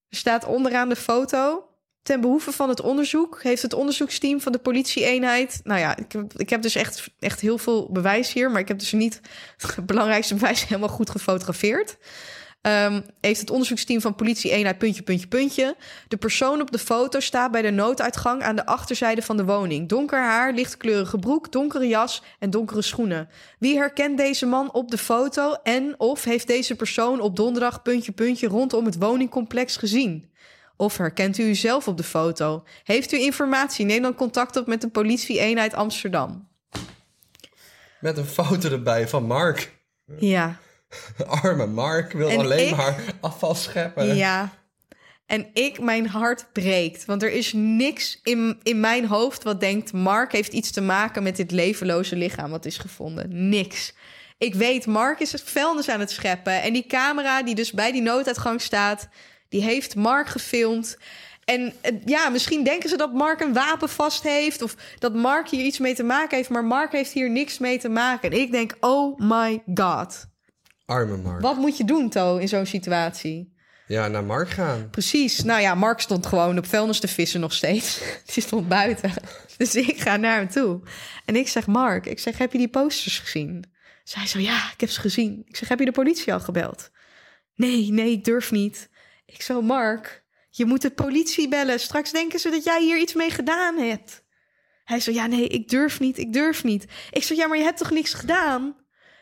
Er 0.08 0.16
staat 0.16 0.44
onderaan 0.44 0.88
de 0.88 0.96
foto. 0.96 1.67
Ten 2.08 2.20
behoeve 2.20 2.52
van 2.52 2.68
het 2.68 2.80
onderzoek 2.80 3.42
heeft 3.42 3.62
het 3.62 3.74
onderzoeksteam 3.74 4.40
van 4.40 4.52
de 4.52 4.58
politieeenheid. 4.58 5.60
Nou 5.64 5.80
ja, 5.80 5.96
ik 5.96 6.12
heb, 6.12 6.32
ik 6.36 6.50
heb 6.50 6.62
dus 6.62 6.74
echt, 6.74 7.10
echt 7.18 7.40
heel 7.40 7.58
veel 7.58 7.88
bewijs 7.92 8.32
hier, 8.32 8.50
maar 8.50 8.60
ik 8.60 8.68
heb 8.68 8.78
dus 8.78 8.92
niet 8.92 9.20
het 9.56 9.86
belangrijkste 9.86 10.34
bewijs 10.34 10.66
helemaal 10.66 10.88
goed 10.88 11.10
gefotografeerd. 11.10 11.96
Ehm, 12.60 13.00
heeft 13.20 13.40
het 13.40 13.50
onderzoeksteam 13.50 14.00
van 14.00 14.14
politie-eenheid 14.14 14.78
puntje, 14.78 15.02
puntje, 15.02 15.26
puntje. 15.26 15.76
De 16.08 16.16
persoon 16.16 16.60
op 16.60 16.70
de 16.70 16.78
foto 16.78 17.20
staat 17.20 17.50
bij 17.50 17.62
de 17.62 17.70
nooduitgang 17.70 18.42
aan 18.42 18.56
de 18.56 18.66
achterzijde 18.66 19.22
van 19.22 19.36
de 19.36 19.44
woning. 19.44 19.88
Donker 19.88 20.18
haar, 20.18 20.52
lichtkleurige 20.52 21.18
broek, 21.18 21.52
donkere 21.52 21.88
jas 21.88 22.22
en 22.38 22.50
donkere 22.50 22.82
schoenen. 22.82 23.28
Wie 23.58 23.76
herkent 23.76 24.16
deze 24.16 24.46
man 24.46 24.72
op 24.72 24.90
de 24.90 24.98
foto 24.98 25.54
en 25.62 25.94
of 25.98 26.24
heeft 26.24 26.46
deze 26.46 26.74
persoon 26.74 27.20
op 27.20 27.36
donderdag 27.36 27.82
puntje, 27.82 28.12
puntje 28.12 28.48
rondom 28.48 28.84
het 28.84 28.98
woningcomplex 28.98 29.76
gezien? 29.76 30.30
Of 30.80 30.96
herkent 30.96 31.38
u 31.38 31.42
uzelf 31.42 31.88
op 31.88 31.96
de 31.96 32.02
foto? 32.02 32.64
Heeft 32.84 33.12
u 33.12 33.18
informatie? 33.20 33.84
Neem 33.84 34.02
dan 34.02 34.14
contact 34.14 34.56
op 34.56 34.66
met 34.66 34.80
de 34.80 34.88
politie-eenheid 34.88 35.74
Amsterdam. 35.74 36.48
Met 38.00 38.18
een 38.18 38.24
foto 38.24 38.70
erbij 38.70 39.08
van 39.08 39.24
Mark. 39.24 39.72
Ja. 40.18 40.58
Arme 41.42 41.66
Mark 41.66 42.12
wil 42.12 42.28
En 42.28 42.38
alleen 42.38 42.68
ik- 42.68 42.76
maar 42.76 43.00
afval 43.20 43.54
scheppen. 43.54 44.16
Ja. 44.16 44.52
En 45.26 45.46
ik, 45.52 45.80
mijn 45.80 46.06
hart 46.08 46.46
breekt. 46.52 47.04
Want 47.04 47.22
er 47.22 47.30
is 47.32 47.52
niks 47.52 48.20
in, 48.22 48.60
in 48.62 48.80
mijn 48.80 49.06
hoofd 49.06 49.42
wat 49.42 49.60
denkt... 49.60 49.92
Mark 49.92 50.32
heeft 50.32 50.52
iets 50.52 50.70
te 50.70 50.80
maken 50.80 51.22
met 51.22 51.36
dit 51.36 51.50
levenloze 51.50 52.16
lichaam 52.16 52.50
wat 52.50 52.64
is 52.64 52.78
gevonden. 52.78 53.48
Niks. 53.48 53.94
Ik 54.38 54.54
weet, 54.54 54.86
Mark 54.86 55.20
is 55.20 55.32
het 55.32 55.42
vuilnis 55.42 55.88
aan 55.88 56.00
het 56.00 56.10
scheppen. 56.10 56.62
En 56.62 56.72
die 56.72 56.86
camera 56.86 57.42
die 57.42 57.54
dus 57.54 57.72
bij 57.72 57.92
die 57.92 58.02
nooduitgang 58.02 58.60
staat... 58.60 59.08
die 59.48 59.62
heeft 59.62 59.94
Mark 59.94 60.28
gefilmd. 60.28 60.98
En 61.44 61.72
eh, 61.80 61.92
ja, 62.04 62.28
misschien 62.28 62.64
denken 62.64 62.88
ze 62.88 62.96
dat 62.96 63.12
Mark 63.12 63.40
een 63.40 63.52
wapen 63.52 63.88
vast 63.88 64.22
heeft... 64.22 64.62
of 64.62 64.76
dat 64.98 65.14
Mark 65.14 65.48
hier 65.48 65.64
iets 65.64 65.78
mee 65.78 65.94
te 65.94 66.02
maken 66.02 66.36
heeft... 66.36 66.48
maar 66.48 66.64
Mark 66.64 66.92
heeft 66.92 67.12
hier 67.12 67.30
niks 67.30 67.58
mee 67.58 67.78
te 67.78 67.88
maken. 67.88 68.30
En 68.30 68.38
ik 68.38 68.52
denk, 68.52 68.76
oh 68.80 69.18
my 69.18 69.62
god. 69.74 70.26
Arme 70.84 71.16
Mark. 71.16 71.40
Wat 71.40 71.56
moet 71.56 71.76
je 71.76 71.84
doen, 71.84 72.08
To, 72.08 72.36
in 72.36 72.48
zo'n 72.48 72.66
situatie? 72.66 73.56
Ja, 73.86 74.08
naar 74.08 74.24
Mark 74.24 74.50
gaan. 74.50 74.90
Precies. 74.90 75.42
Nou 75.42 75.60
ja, 75.60 75.74
Mark 75.74 76.00
stond 76.00 76.26
gewoon 76.26 76.58
op 76.58 76.66
vuilnis 76.66 77.00
te 77.00 77.08
vissen 77.08 77.40
nog 77.40 77.52
steeds. 77.52 78.00
Die 78.34 78.42
stond 78.42 78.68
buiten. 78.68 79.12
Dus 79.56 79.74
ik 79.74 80.00
ga 80.00 80.16
naar 80.16 80.36
hem 80.36 80.48
toe. 80.48 80.80
En 81.24 81.36
ik 81.36 81.48
zeg, 81.48 81.66
Mark, 81.66 82.06
ik 82.06 82.18
zeg, 82.18 82.38
heb 82.38 82.52
je 82.52 82.58
die 82.58 82.68
posters 82.68 83.18
gezien? 83.18 83.64
Zij 84.04 84.26
zo, 84.26 84.38
ja, 84.38 84.70
ik 84.72 84.80
heb 84.80 84.90
ze 84.90 85.00
gezien. 85.00 85.42
Ik 85.46 85.56
zeg, 85.56 85.68
heb 85.68 85.78
je 85.78 85.84
de 85.84 85.92
politie 85.92 86.32
al 86.32 86.40
gebeld? 86.40 86.90
Nee, 87.54 87.92
nee, 87.92 88.10
ik 88.10 88.24
durf 88.24 88.50
niet. 88.50 88.88
Ik 89.32 89.42
zo, 89.42 89.62
Mark, 89.62 90.24
je 90.50 90.64
moet 90.64 90.82
de 90.82 90.90
politie 90.90 91.48
bellen. 91.48 91.80
Straks 91.80 92.12
denken 92.12 92.38
ze 92.38 92.50
dat 92.50 92.64
jij 92.64 92.82
hier 92.82 92.98
iets 92.98 93.14
mee 93.14 93.30
gedaan 93.30 93.78
hebt. 93.78 94.24
Hij 94.84 95.00
zo, 95.00 95.10
ja, 95.10 95.26
nee, 95.26 95.48
ik 95.48 95.68
durf 95.68 96.00
niet, 96.00 96.18
ik 96.18 96.32
durf 96.32 96.64
niet. 96.64 96.86
Ik 97.10 97.22
zo, 97.22 97.34
ja, 97.34 97.46
maar 97.46 97.56
je 97.58 97.64
hebt 97.64 97.78
toch 97.78 97.90
niks 97.90 98.14
gedaan? 98.14 98.76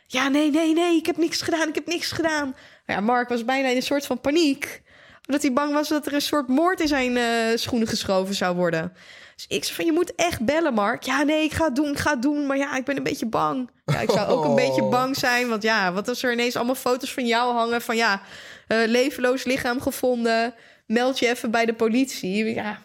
Ja, 0.07 0.29
nee, 0.29 0.51
nee, 0.51 0.75
nee, 0.75 0.97
ik 0.97 1.07
heb 1.07 1.17
niks 1.17 1.41
gedaan, 1.41 1.69
ik 1.69 1.75
heb 1.75 1.87
niks 1.87 2.13
gedaan. 2.13 2.57
Ja, 2.87 3.01
Mark 3.01 3.29
was 3.29 3.45
bijna 3.45 3.69
in 3.69 3.77
een 3.77 3.83
soort 3.83 4.07
van 4.07 4.21
paniek. 4.21 4.83
Omdat 5.27 5.43
hij 5.43 5.53
bang 5.53 5.73
was 5.73 5.89
dat 5.89 6.07
er 6.07 6.15
een 6.15 6.23
soort 6.23 6.49
moord 6.49 6.81
in 6.81 6.89
zijn 6.89 7.17
eh, 7.17 7.57
schoenen 7.57 7.89
geschoven 7.89 8.35
zou 8.35 8.57
worden. 8.57 8.93
Dus 9.37 9.47
ik 9.49 9.65
zei 9.65 9.75
van, 9.77 9.85
je 9.85 9.93
moet 9.93 10.15
echt 10.15 10.45
bellen, 10.45 10.75
Mark. 10.75 11.03
Ja, 11.03 11.23
nee, 11.23 11.45
ik 11.45 11.53
ga 11.53 11.65
het 11.65 11.77
doen, 11.77 11.91
ik 11.91 11.99
ga 11.99 12.11
het 12.11 12.23
doen. 12.23 12.47
Maar 12.47 12.57
ja, 12.57 12.77
ik 12.77 12.85
ben 12.85 12.97
een 12.97 13.03
beetje 13.03 13.27
bang. 13.27 13.71
Ja, 13.85 14.01
ik 14.01 14.11
zou 14.11 14.29
ook 14.29 14.45
een 14.45 14.51
Oh. 14.51 14.55
beetje 14.57 14.83
bang 14.89 15.17
zijn. 15.17 15.49
Want 15.49 15.63
ja, 15.63 15.93
wat 15.93 16.09
als 16.09 16.23
er 16.23 16.33
ineens 16.33 16.57
allemaal 16.57 16.75
foto's 16.75 17.13
van 17.13 17.27
jou 17.27 17.55
hangen... 17.55 17.83
van 17.83 17.97
ja, 17.97 18.21
eh, 18.67 18.79
levenloos 18.87 19.45
lichaam 19.45 19.81
gevonden. 19.81 20.55
Meld 20.87 21.19
je 21.19 21.29
even 21.29 21.51
bij 21.51 21.67
de 21.67 21.75
politie. 21.75 22.55
Ja. 22.55 22.79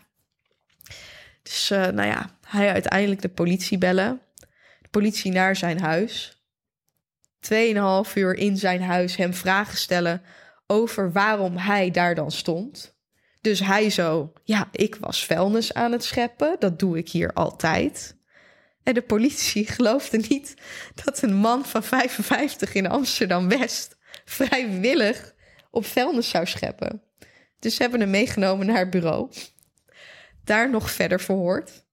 Dus 1.43 1.71
eh, 1.71 1.87
nou 1.87 2.07
ja, 2.07 2.29
hij 2.47 2.71
uiteindelijk 2.71 3.21
de 3.21 3.29
politie 3.29 3.77
bellen. 3.77 4.21
De 4.81 4.89
politie 4.89 5.31
naar 5.31 5.55
zijn 5.55 5.79
huis. 5.79 6.41
Tweeënhalf 7.39 8.15
uur 8.15 8.33
in 8.35 8.57
zijn 8.57 8.81
huis 8.81 9.15
hem 9.15 9.33
vragen 9.33 9.77
stellen 9.77 10.21
over 10.67 11.11
waarom 11.11 11.57
hij 11.57 11.91
daar 11.91 12.15
dan 12.15 12.31
stond. 12.31 12.90
Dus 13.41 13.59
hij 13.59 13.89
zo, 13.89 14.33
ja, 14.43 14.69
ik 14.71 14.95
was 14.95 15.25
vuilnis 15.25 15.73
aan 15.73 15.91
het 15.91 16.03
scheppen. 16.03 16.55
Dat 16.59 16.79
doe 16.79 16.97
ik 16.97 17.09
hier 17.09 17.33
altijd. 17.33 18.19
En 18.83 18.93
de 18.93 19.01
politie 19.01 19.65
geloofde 19.75 20.17
niet 20.29 20.53
dat 21.03 21.21
een 21.21 21.35
man 21.35 21.65
van 21.65 21.83
55 21.83 22.73
in 22.73 22.87
Amsterdam-West 22.87 23.97
vrijwillig 24.25 25.33
op 25.71 25.85
vuilnis 25.85 26.29
zou 26.29 26.45
scheppen. 26.45 27.03
Dus 27.59 27.75
ze 27.75 27.81
hebben 27.81 27.99
hem 27.99 28.09
meegenomen 28.09 28.65
naar 28.65 28.79
het 28.79 28.89
bureau. 28.89 29.31
Daar 30.43 30.69
nog 30.69 30.91
verder 30.91 31.19
verhoord. 31.19 31.85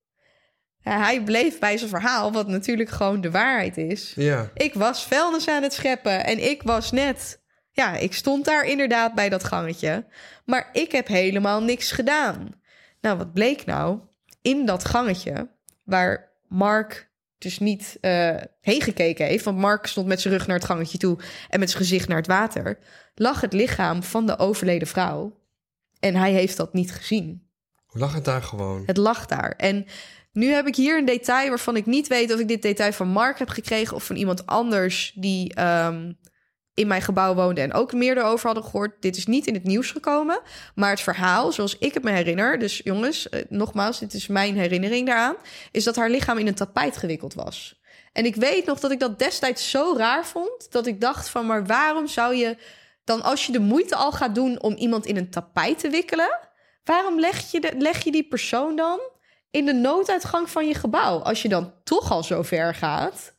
Hij 0.81 1.23
bleef 1.23 1.59
bij 1.59 1.79
zijn 1.79 1.91
verhaal, 1.91 2.33
wat 2.33 2.49
natuurlijk 2.49 2.91
gewoon 2.91 3.21
de 3.21 3.31
waarheid 3.31 3.77
is. 3.77 4.13
Ja. 4.17 4.51
Ik 4.55 4.75
was 4.75 5.05
vuilnis 5.05 5.49
aan 5.49 5.63
het 5.63 5.73
scheppen 5.73 6.25
en 6.25 6.51
ik 6.51 6.63
was 6.63 6.93
net... 6.93 7.41
Ja, 7.79 7.97
ik 7.97 8.15
stond 8.15 8.45
daar 8.45 8.65
inderdaad 8.65 9.15
bij 9.15 9.29
dat 9.29 9.45
gangetje. 9.45 10.05
Maar 10.45 10.69
ik 10.73 10.93
heb 10.93 11.07
helemaal 11.07 11.63
niks 11.63 11.93
gedaan. 11.93 12.55
Nou, 13.01 13.19
wat 13.19 13.33
bleek 13.33 13.65
nou? 13.65 13.99
In 14.43 14.67
dat 14.67 14.85
gangetje, 14.85 15.49
waar 15.85 16.33
Mark 16.49 17.11
dus 17.39 17.59
niet 17.59 17.99
eh, 18.01 18.37
heen 18.61 18.81
gekeken 18.81 19.27
heeft... 19.27 19.45
want 19.45 19.59
Mark 19.59 19.87
stond 19.87 20.07
met 20.07 20.21
zijn 20.21 20.35
rug 20.35 20.47
naar 20.47 20.57
het 20.57 20.65
gangetje 20.65 20.99
toe... 20.99 21.19
en 21.49 21.59
met 21.59 21.71
zijn 21.71 21.83
gezicht 21.83 22.09
naar 22.09 22.17
het 22.17 22.27
water... 22.27 22.79
lag 23.15 23.41
het 23.41 23.53
lichaam 23.53 24.03
van 24.03 24.27
de 24.27 24.39
overleden 24.39 24.89
vrouw. 24.89 25.41
En 26.01 26.15
hij 26.15 26.33
heeft 26.33 26.57
dat 26.57 26.73
niet 26.73 26.93
gezien. 26.93 27.49
Hoe 27.87 28.01
lag 28.01 28.15
het 28.15 28.25
daar 28.25 28.43
gewoon? 28.43 28.83
Het 28.87 28.97
lag 28.97 29.27
daar. 29.27 29.51
En 29.51 29.87
nu 30.33 30.53
heb 30.53 30.67
ik 30.67 30.77
hier 30.77 30.99
een 30.99 31.05
detail 31.05 31.49
waarvan 31.49 31.77
ik 31.77 31.87
niet 31.87 32.07
weet 32.07 32.33
of 32.33 32.41
ik 32.41 32.49
dit 32.49 32.63
detail 32.63 32.93
van 32.93 33.09
Mark 33.09 33.39
heb 33.39 33.49
gekregen 33.49 33.97
of 33.97 34.05
van 34.05 34.17
iemand 34.17 34.47
anders 34.47 35.13
die 35.15 35.55
ehm, 35.55 36.13
in 36.79 36.87
mijn 36.87 37.03
gebouw 37.03 37.35
woonde 37.35 37.61
en 37.61 37.73
ook 37.73 37.93
meer 37.93 38.19
erover 38.19 38.47
hadden 38.47 38.65
gehoord. 38.65 38.93
Dit 39.01 39.17
is 39.17 39.27
niet 39.27 39.47
in 39.47 39.55
het 39.55 39.65
nieuws 39.65 39.91
gekomen, 39.91 40.41
maar 40.75 40.91
het 40.91 41.01
verhaal, 41.01 41.53
zoals 41.53 41.79
ik 41.79 41.95
het 41.95 42.03
me 42.03 42.11
herinner, 42.11 42.59
dus 42.59 42.81
jongens, 42.85 43.29
eh, 43.29 43.45
nogmaals, 43.49 43.99
dit 43.99 44.15
is 44.15 44.27
mijn 44.27 44.57
herinnering 44.57 45.07
daaraan, 45.07 45.37
is 45.71 45.85
dat 45.85 45.97
haar 45.97 46.11
lichaam 46.11 46.39
in 46.39 46.47
een 46.47 46.55
tapijt 46.55 46.97
gewikkeld 46.97 47.35
was. 47.35 47.81
En 48.13 48.25
ik 48.25 48.37
weet 48.37 48.67
nog 48.67 48.81
dat 48.81 48.91
ik 48.91 49.01
dat 49.01 49.19
destijds 49.19 49.71
zo 49.71 49.95
raar 49.97 50.27
vond 50.27 50.67
dat 50.71 50.87
ik 50.87 51.01
dacht 51.01 51.29
van, 51.29 51.47
maar 51.47 51.67
waarom 51.67 52.07
zou 52.07 52.35
je 52.35 52.57
dan 53.05 53.23
als 53.23 53.47
je 53.47 53.53
de 53.53 53.61
moeite 53.61 53.97
al 53.97 54.13
gaat 54.13 54.35
doen 54.35 54.63
om 54.63 54.75
iemand 54.75 55.07
in 55.07 55.17
een 55.17 55.31
tapijt 55.31 55.79
te 55.79 55.91
wikkelen, 55.91 56.39
waarom 56.85 57.21
leg 57.21 57.51
je, 57.51 57.61
de, 57.61 57.73
leg 57.79 58.05
je 58.05 58.11
die 58.11 58.29
persoon 58.29 58.77
dan 58.77 59.01
in 59.51 59.67
de 59.67 59.73
nooduitgang 59.73 60.51
van 60.51 60.69
je 60.69 60.75
gebouw? 60.75 61.19
Als 61.19 61.43
je 61.43 61.49
dan 61.49 61.73
toch 61.85 62.11
al 62.11 62.23
zo 62.23 62.43
ver 62.43 62.75
gaat. 62.75 63.37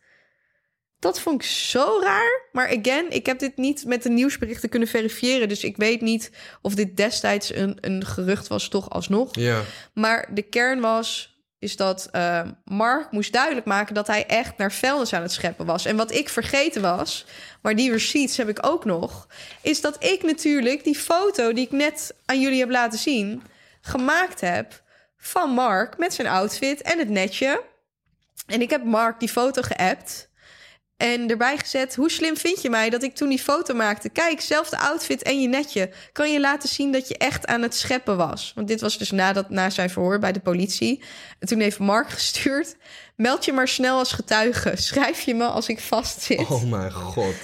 Dat 0.99 1.19
vond 1.19 1.41
ik 1.41 1.49
zo 1.49 1.99
raar. 2.01 2.41
Maar 2.51 2.77
again, 2.79 3.05
ik 3.09 3.25
heb 3.25 3.39
dit 3.39 3.57
niet 3.57 3.85
met 3.85 4.03
de 4.03 4.09
nieuwsberichten 4.09 4.69
kunnen 4.69 4.88
verifiëren. 4.88 5.49
Dus 5.49 5.63
ik 5.63 5.77
weet 5.77 6.01
niet 6.01 6.31
of 6.62 6.75
dit 6.75 6.97
destijds 6.97 7.55
een, 7.55 7.77
een 7.81 8.05
gerucht 8.05 8.47
was, 8.47 8.67
toch 8.67 8.89
alsnog. 8.89 9.35
Ja. 9.35 9.62
Maar 9.93 10.29
de 10.33 10.41
kern 10.41 10.79
was: 10.79 11.38
is 11.59 11.75
dat 11.75 12.07
eh, 12.12 12.41
Mark 12.65 13.12
moest 13.12 13.33
duidelijk 13.33 13.65
maken 13.65 13.93
dat 13.93 14.07
hij 14.07 14.25
echt 14.25 14.57
naar 14.57 14.71
vuilnis 14.71 15.13
aan 15.13 15.21
het 15.21 15.31
scheppen 15.31 15.65
was. 15.65 15.85
En 15.85 15.95
wat 15.95 16.12
ik 16.12 16.29
vergeten 16.29 16.81
was, 16.81 17.25
maar 17.62 17.75
die 17.75 17.91
receipts 17.91 18.38
heb 18.38 18.49
ik 18.49 18.65
ook 18.65 18.85
nog, 18.85 19.27
is 19.62 19.81
dat 19.81 20.03
ik 20.03 20.23
natuurlijk 20.23 20.83
die 20.83 20.97
foto 20.97 21.53
die 21.53 21.65
ik 21.65 21.71
net 21.71 22.15
aan 22.25 22.41
jullie 22.41 22.59
heb 22.59 22.69
laten 22.69 22.99
zien, 22.99 23.43
gemaakt 23.81 24.41
heb 24.41 24.81
van 25.17 25.49
Mark 25.49 25.97
met 25.97 26.13
zijn 26.13 26.27
outfit 26.27 26.81
en 26.81 26.99
het 26.99 27.09
netje. 27.09 27.63
En 28.47 28.62
ik 28.62 28.69
heb 28.69 28.83
Mark 28.83 29.19
die 29.19 29.29
foto 29.29 29.62
geappt. 29.62 30.28
En 30.99 31.29
erbij 31.29 31.57
gezet, 31.57 31.95
hoe 31.95 32.12
slim 32.12 32.38
vind 32.38 32.62
je 32.62 32.69
mij 32.69 32.89
dat 32.89 33.03
ik 33.03 33.15
toen 33.15 33.29
die 33.29 33.39
foto 33.39 33.73
maakte? 33.73 34.09
Kijk, 34.09 34.41
zelfde 34.41 34.77
outfit 34.77 35.23
en 35.23 35.41
je 35.41 35.47
netje. 35.47 35.89
Kan 36.12 36.31
je 36.31 36.39
laten 36.39 36.69
zien 36.69 36.91
dat 36.91 37.07
je 37.07 37.17
echt 37.17 37.47
aan 37.47 37.62
het 37.62 37.75
scheppen 37.75 38.17
was? 38.17 38.51
Want 38.55 38.67
dit 38.67 38.81
was 38.81 38.97
dus 38.97 39.12
nadat, 39.12 39.49
na 39.49 39.69
zijn 39.69 39.89
verhoor 39.89 40.19
bij 40.19 40.31
de 40.31 40.39
politie. 40.39 41.03
En 41.39 41.47
toen 41.47 41.59
heeft 41.59 41.79
Mark 41.79 42.09
gestuurd... 42.19 42.75
meld 43.15 43.45
je 43.45 43.53
maar 43.53 43.67
snel 43.67 43.97
als 43.97 44.12
getuige. 44.12 44.71
Schrijf 44.75 45.21
je 45.21 45.35
me 45.35 45.45
als 45.45 45.67
ik 45.67 45.79
vastzit. 45.79 46.49
Oh 46.49 46.63
mijn 46.63 46.91
god. 46.91 47.35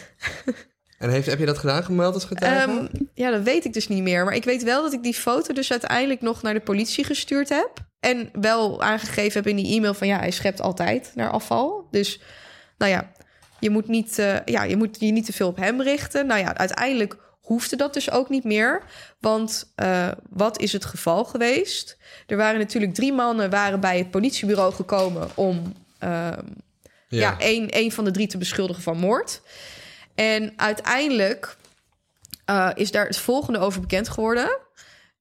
En 0.98 1.10
heeft, 1.10 1.26
heb 1.26 1.40
je 1.40 1.46
dat 1.46 1.58
gedaan, 1.58 1.84
gemeld 1.84 2.14
als 2.14 2.26
getuige? 2.26 2.70
Ehm, 2.70 2.88
ja, 3.14 3.32
dat 3.32 3.42
weet 3.42 3.66
ik 3.66 3.74
dus 3.74 3.88
niet 3.88 4.04
meer. 4.04 4.26
Maar 4.26 4.36
ik 4.36 4.44
weet 4.44 4.64
wel 4.64 4.82
dat 4.82 4.94
ik 4.94 5.04
die 5.04 5.14
foto 5.14 5.54
dus 5.54 5.72
uiteindelijk 5.72 6.22
nog 6.22 6.42
naar 6.42 6.54
de 6.54 6.60
politie 6.60 7.04
gestuurd 7.04 7.50
heb. 7.50 7.72
En 8.00 8.30
wel 8.34 8.82
aangegeven 8.82 9.34
heb 9.34 9.48
in 9.48 9.56
die 9.56 9.76
e-mail 9.76 9.94
van 9.94 10.08
ja, 10.08 10.20
hij 10.20 10.32
schept 10.32 10.62
altijd 10.62 11.12
naar 11.14 11.30
afval. 11.30 11.88
Dus 11.92 12.22
nou 12.78 12.92
ja, 12.92 13.12
je 13.66 13.72
moet, 13.72 13.88
niet, 13.88 14.20
eh, 14.20 14.36
ja, 14.46 14.64
je 14.64 14.78
moet 14.78 15.00
je 15.00 15.12
niet 15.12 15.26
te 15.26 15.34
veel 15.34 15.48
op 15.48 15.58
hem 15.58 15.82
richten. 15.82 16.26
Nou 16.28 16.40
ja, 16.40 16.58
uiteindelijk 16.58 17.18
hoefde 17.42 17.76
dat 17.76 17.94
dus 17.94 18.12
ook 18.12 18.30
niet 18.30 18.44
meer. 18.44 18.84
Want 19.20 19.72
eh, 19.76 20.12
wat 20.30 20.60
is 20.60 20.72
het 20.72 20.86
geval 20.86 21.26
geweest? 21.26 21.98
Er 22.28 22.38
waren 22.38 22.60
natuurlijk 22.60 22.94
drie 22.94 23.14
mannen 23.14 23.50
waren 23.50 23.80
bij 23.80 23.98
het 23.98 24.12
politiebureau 24.12 24.74
gekomen 24.74 25.30
om 25.36 25.74
ehm, 26.00 26.46
ja. 27.08 27.40
één, 27.40 27.70
één 27.70 27.92
van 27.92 28.04
de 28.04 28.12
drie 28.12 28.28
te 28.28 28.38
beschuldigen 28.38 28.84
van 28.84 28.98
moord. 28.98 29.42
En 30.16 30.54
uiteindelijk 30.56 31.58
eh, 32.46 32.70
is 32.76 32.92
daar 32.92 33.06
het 33.06 33.18
volgende 33.18 33.60
over 33.60 33.82
bekend 33.82 34.10
geworden. 34.10 34.58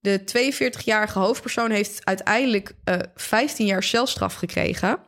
De 0.01 0.21
42-jarige 0.21 1.19
hoofdpersoon 1.19 1.71
heeft 1.71 2.05
uiteindelijk 2.05 2.75
15 3.15 3.67
jaar 3.67 3.83
celstraf 3.83 4.35
gekregen. 4.35 4.99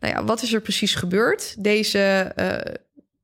Nou 0.00 0.14
ja, 0.14 0.24
wat 0.24 0.42
is 0.42 0.52
er 0.52 0.60
precies 0.60 0.94
gebeurd? 0.94 1.64
Deze 1.64 2.32
uh, 2.36 2.74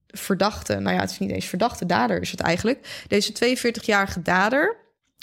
verdachte, 0.07 0.79
nou 0.79 0.95
ja, 0.95 1.01
het 1.01 1.11
is 1.11 1.19
niet 1.19 1.31
eens 1.31 1.47
verdachte, 1.47 1.87
dader 1.87 2.21
is 2.21 2.31
het 2.31 2.41
eigenlijk. 2.41 3.05
Deze 3.09 3.57
42-jarige 3.57 4.23
dader 4.23 4.77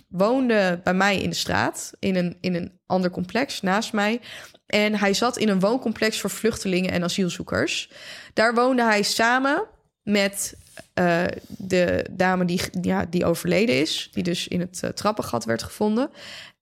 woonde 0.08 0.80
bij 0.84 0.94
mij 0.94 1.22
in 1.22 1.30
de 1.30 1.36
straat, 1.36 1.94
in 2.00 2.16
een, 2.16 2.38
in 2.42 2.56
een 2.56 2.80
ander 2.86 3.10
complex 3.10 3.62
naast 3.62 3.94
mij. 3.94 4.22
En 4.66 4.96
hij 4.96 5.14
zat 5.14 5.38
in 5.38 5.50
een 5.50 5.60
wooncomplex 5.60 6.20
voor 6.20 6.30
vluchtelingen 6.30 6.92
en 6.92 7.04
asielzoekers. 7.04 7.92
Daar 8.34 8.54
woonde 8.54 8.84
hij 8.84 9.02
samen 9.02 9.68
met 10.04 10.56
uh, 11.00 11.24
de 11.48 12.06
dame 12.12 12.46
die, 12.46 12.62
ja, 12.82 13.06
die 13.06 13.26
overleden 13.26 13.80
is, 13.80 14.10
die 14.12 14.24
dus 14.24 14.48
in 14.48 14.60
het 14.60 14.82
uh, 14.84 14.90
trappengat 14.90 15.46
werd 15.46 15.64
gevonden, 15.64 16.12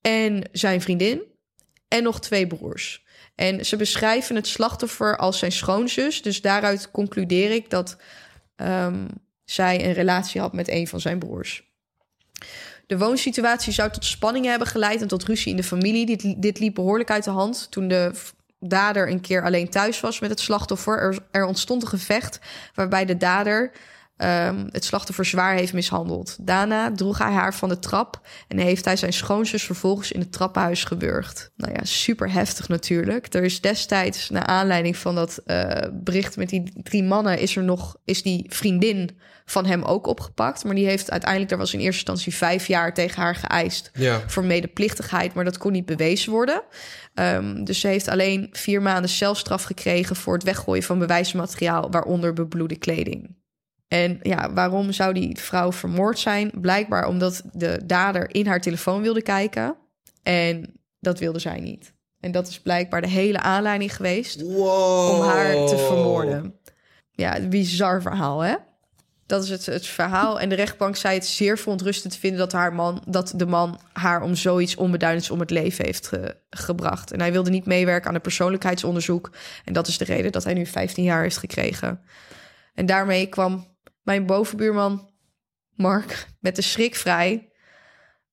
en 0.02 0.50
zijn 0.52 0.82
vriendin 0.82 1.22
en 1.88 2.04
nog 2.04 2.20
twee 2.20 2.48
broers. 2.48 3.06
En 3.36 3.66
ze 3.66 3.76
beschrijven 3.76 4.36
het 4.36 4.48
slachtoffer 4.48 5.18
als 5.18 5.40
zijn 5.40 5.52
schoonzus. 5.52 6.22
Dus 6.22 6.42
daaruit 6.42 6.92
concludeer 6.92 7.52
ik 7.52 7.70
dat 7.70 7.98
um, 8.56 9.08
zij 9.46 9.86
een 9.86 9.94
relatie 9.94 10.42
had 10.42 10.54
met 10.54 10.70
een 10.70 10.88
van 10.88 11.00
zijn 11.00 11.20
broers. 11.20 11.70
De 12.88 12.98
woonsituatie 12.98 13.74
zou 13.74 13.92
tot 13.92 14.06
spanningen 14.06 14.50
hebben 14.50 14.68
geleid 14.68 15.02
en 15.02 15.08
tot 15.08 15.24
ruzie 15.24 15.52
in 15.52 15.58
de 15.58 15.64
familie. 15.64 16.06
Dit, 16.06 16.42
dit 16.42 16.60
liep 16.60 16.76
behoorlijk 16.76 17.12
uit 17.12 17.24
de 17.24 17.30
hand 17.30 17.72
toen 17.72 17.88
de 17.88 18.12
dader 18.60 19.10
een 19.10 19.22
keer 19.22 19.44
alleen 19.44 19.70
thuis 19.70 20.00
was 20.00 20.20
met 20.20 20.30
het 20.30 20.40
slachtoffer. 20.40 21.00
Er, 21.00 21.18
er 21.32 21.46
ontstond 21.46 21.82
een 21.82 21.88
gevecht 21.88 22.40
waarbij 22.74 23.06
de 23.06 23.18
dader 23.18 23.72
um, 24.24 24.68
het 24.72 24.86
slachtoffer 24.86 25.26
zwaar 25.26 25.56
heeft 25.56 25.74
mishandeld. 25.74 26.38
Daarna 26.42 26.92
droeg 26.92 27.18
hij 27.18 27.32
haar 27.32 27.54
van 27.54 27.70
de 27.70 27.80
trap 27.80 28.22
en 28.48 28.58
heeft 28.58 28.86
hij 28.86 28.96
zijn 28.96 29.14
schoonzus 29.14 29.64
vervolgens 29.64 30.12
in 30.12 30.20
het 30.20 30.32
trappenhuis 30.32 30.84
gewurgd. 30.84 31.52
Nou 31.56 31.74
ja, 31.74 31.80
super 31.84 32.32
heftig 32.32 32.68
natuurlijk. 32.68 33.34
Er 33.34 33.44
is 33.44 33.62
destijds, 33.62 34.30
naar 34.30 34.46
aanleiding 34.46 34.98
van 34.98 35.16
dat 35.16 35.42
uh, 35.46 35.72
bericht 35.92 36.38
met 36.38 36.50
die 36.50 36.72
drie 36.84 37.04
mannen, 37.04 37.40
is 37.40 37.56
er 37.56 37.64
nog, 37.64 37.96
is 38.06 38.22
die 38.22 38.46
vriendin 38.50 39.20
van 39.46 39.66
hem 39.66 39.84
ook 39.84 40.08
opgepakt. 40.08 40.64
Maar 40.64 40.76
die 40.76 40.86
heeft 40.86 41.12
uiteindelijk, 41.12 41.50
daar 41.50 41.60
was 41.60 41.74
in 41.74 41.80
eerste 41.80 42.12
instantie 42.12 42.36
vijf 42.36 42.68
jaar 42.68 42.94
tegen 42.94 43.22
haar 43.22 43.36
geëist 43.36 43.92
ja. 43.94 44.22
voor 44.28 44.44
medeplichtigheid, 44.44 45.34
maar 45.34 45.44
dat 45.44 45.58
kon 45.58 45.72
niet 45.72 45.86
bewezen 45.86 46.32
worden. 46.32 46.64
Um, 47.14 47.64
dus 47.64 47.80
ze 47.80 47.88
heeft 47.88 48.08
alleen 48.08 48.50
vier 48.52 48.82
maanden 48.82 49.10
celstraf 49.10 49.64
gekregen 49.64 50.16
voor 50.16 50.34
het 50.34 50.44
weggooien 50.44 50.84
van 50.84 51.00
bewijsmateriaal, 51.00 51.92
waaronder 51.92 52.34
bebloede 52.34 52.78
kleding. 52.78 53.40
En 53.92 54.20
ja, 54.22 54.54
waarom 54.54 54.92
zou 54.92 55.14
die 55.14 55.38
vrouw 55.40 55.72
vermoord 55.72 56.20
zijn? 56.20 56.52
Blijkbaar 56.62 57.08
omdat 57.08 57.42
de 57.54 57.82
dader 57.86 58.34
in 58.34 58.48
haar 58.48 58.62
telefoon 58.62 59.02
wilde 59.02 59.22
kijken. 59.22 59.76
En 60.24 60.74
dat 61.00 61.20
wilde 61.20 61.40
zij 61.40 61.60
niet. 61.60 61.94
En 62.20 62.32
dat 62.32 62.48
is 62.48 62.60
blijkbaar 62.60 63.02
de 63.02 63.08
hele 63.08 63.40
aanleiding 63.40 63.96
geweest 63.96 64.42
wow. 64.42 65.16
om 65.16 65.22
haar 65.22 65.66
te 65.66 65.78
vermoorden. 65.78 66.56
Ja, 67.12 67.38
een 67.38 67.50
bizar 67.50 68.02
verhaal, 68.02 68.40
hè? 68.40 68.56
Dat 69.26 69.44
is 69.44 69.50
het, 69.50 69.66
het 69.66 69.86
verhaal. 69.86 70.40
En 70.40 70.50
de 70.50 70.56
rechtbank 70.56 70.96
zei 70.96 71.14
het 71.14 71.26
zeer 71.26 71.58
verontrustend 71.58 72.14
te 72.14 72.20
vinden 72.20 72.40
dat, 72.40 72.52
haar 72.52 72.74
man, 72.74 73.04
dat 73.08 73.34
de 73.36 73.46
man 73.46 73.80
haar 73.94 74.22
om 74.22 74.36
zoiets 74.36 74.76
onbeduidends 74.76 75.30
om 75.30 75.40
het 75.40 75.50
leven 75.50 75.86
heeft 75.86 76.08
ge, 76.08 76.36
gebracht. 76.50 77.12
En 77.12 77.20
hij 77.20 77.32
wilde 77.32 77.50
niet 77.50 77.66
meewerken 77.66 78.08
aan 78.08 78.14
het 78.14 78.24
persoonlijkheidsonderzoek. 78.24 79.32
En 79.66 79.74
dat 79.74 79.88
is 79.88 79.98
de 79.98 80.06
reden 80.06 80.32
dat 80.32 80.44
hij 80.44 80.54
nu 80.54 80.66
15 80.66 81.04
jaar 81.04 81.22
heeft 81.22 81.38
gekregen. 81.38 82.02
En 82.74 82.86
daarmee 82.86 83.28
kwam 83.28 83.70
mijn 84.02 84.26
bovenbuurman 84.26 85.10
Mark 85.76 86.28
met 86.40 86.56
de 86.56 86.62
schrik 86.62 86.96
vrij. 86.96 87.50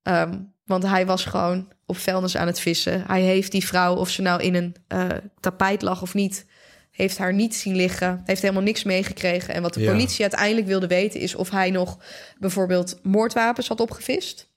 Um, 0.02 0.54
want 0.64 0.82
hij 0.82 1.06
was 1.06 1.24
gewoon 1.24 1.72
op 1.86 1.96
vuilnis 1.96 2.36
aan 2.36 2.46
het 2.46 2.60
vissen. 2.60 3.04
Hij 3.06 3.20
heeft 3.22 3.52
die 3.52 3.66
vrouw, 3.66 3.94
of 3.94 4.10
ze 4.10 4.22
nou 4.22 4.42
in 4.42 4.54
een 4.54 4.76
uh, 4.88 5.06
tapijt 5.40 5.82
lag 5.82 6.02
of 6.02 6.14
niet, 6.14 6.46
heeft 6.90 7.18
haar 7.18 7.34
niet 7.34 7.54
zien 7.56 7.76
liggen. 7.76 8.22
Heeft 8.24 8.42
helemaal 8.42 8.62
niks 8.62 8.84
meegekregen. 8.84 9.54
En 9.54 9.62
wat 9.62 9.74
de 9.74 9.80
Ja. 9.80 9.90
politie 9.92 10.20
uiteindelijk 10.22 10.66
wilde 10.66 10.86
weten 10.86 11.20
is 11.20 11.34
of 11.34 11.50
hij 11.50 11.70
nog 11.70 11.98
bijvoorbeeld 12.38 12.98
moordwapens 13.02 13.68
had 13.68 13.80
opgevist. 13.80 14.48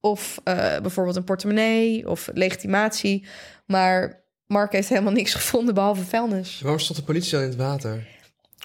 Of 0.00 0.40
uh, 0.44 0.54
bijvoorbeeld 0.78 1.16
een 1.16 1.24
portemonnee 1.24 2.08
of 2.08 2.28
legitimatie. 2.34 3.26
Maar 3.66 4.24
Mark 4.46 4.72
heeft 4.72 4.88
helemaal 4.88 5.12
niks 5.22 5.34
gevonden 5.34 5.74
behalve 5.74 6.04
vuilnis. 6.04 6.60
Waarom 6.60 6.80
stond 6.80 6.98
de 6.98 7.04
politie 7.04 7.30
dan 7.32 7.40
in 7.42 7.48
het 7.48 7.58
water? 7.58 8.06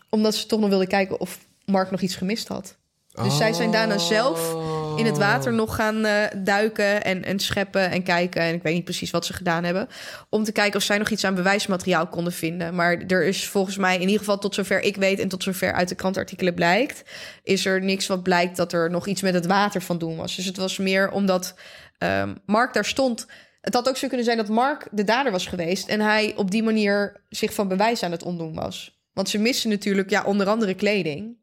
Omdat 0.10 0.36
ze 0.36 0.46
toch 0.46 0.60
nog 0.60 0.70
wilden 0.70 0.88
kijken 0.88 1.20
of 1.20 1.40
Mark 1.66 1.92
nog 1.92 2.02
iets 2.02 2.16
gemist 2.16 2.48
had. 2.48 2.80
Dus 3.12 3.38
zij 3.38 3.54
zijn 3.54 3.72
daarna 3.72 3.98
zelf 3.98 4.56
in 4.98 5.06
het 5.06 5.18
water 5.18 5.54
nog 5.54 5.76
gaan 5.76 6.06
uh, 6.06 6.24
duiken 6.38 7.04
en, 7.04 7.24
en 7.24 7.40
scheppen 7.40 7.90
en 7.90 8.04
kijken. 8.04 8.42
En 8.42 8.54
ik 8.54 8.64
weet 8.64 8.74
niet 8.74 8.84
precies 8.84 9.12
wat 9.12 9.26
ze 9.26 9.34
gedaan 9.34 9.64
hebben. 9.64 9.88
Om 10.30 10.44
te 10.44 10.52
kijken 10.52 10.78
of 10.78 10.84
zij 10.86 10.98
nog 10.98 11.10
iets 11.10 11.24
aan 11.24 11.36
bewijsmateriaal 11.36 12.08
konden 12.08 12.34
vinden. 12.34 12.76
Maar 12.76 12.98
er 13.08 13.24
is 13.24 13.48
volgens 13.48 13.78
mij, 13.78 13.96
in 13.96 14.02
ieder 14.02 14.20
geval 14.20 14.38
tot 14.38 14.56
zover 14.56 14.82
ik 14.82 14.96
weet... 14.96 15.20
en 15.20 15.28
tot 15.28 15.44
zover 15.44 15.74
uit 15.74 15.90
de 15.90 15.96
krantartikelen 15.96 16.54
blijkt... 16.54 17.04
is 17.44 17.66
er 17.66 17.84
niks 17.84 18.08
wat 18.08 18.24
blijkt 18.24 18.58
dat 18.58 18.74
er 18.74 18.90
nog 18.90 19.08
iets 19.08 19.22
met 19.22 19.34
het 19.34 19.46
water 19.46 19.82
van 19.82 19.98
doen 19.98 20.18
was. 20.18 20.36
Dus 20.36 20.46
het 20.46 20.58
was 20.58 20.78
meer 20.78 21.12
omdat 21.12 21.56
um, 22.00 22.38
Mark 22.46 22.74
daar 22.74 22.86
stond... 22.86 23.28
Het 23.62 23.74
had 23.74 23.90
ook 23.90 23.98
zo 23.98 24.08
kunnen 24.08 24.26
zijn 24.26 24.38
dat 24.38 24.48
Mark 24.48 24.88
de 24.92 25.04
dader 25.04 25.32
was 25.32 25.48
geweest... 25.48 25.88
en 25.88 26.00
hij 26.00 26.34
op 26.36 26.52
die 26.52 26.64
manier 26.64 27.24
zich 27.30 27.54
van 27.54 27.68
bewijs 27.68 28.04
aan 28.04 28.12
het 28.12 28.24
ontdoen 28.24 28.54
was. 28.54 29.00
Want 29.14 29.30
ze 29.30 29.38
missen 29.38 29.70
natuurlijk 29.70 30.10
ja, 30.10 30.24
onder 30.24 30.48
andere 30.48 30.74
kleding... 30.74 31.40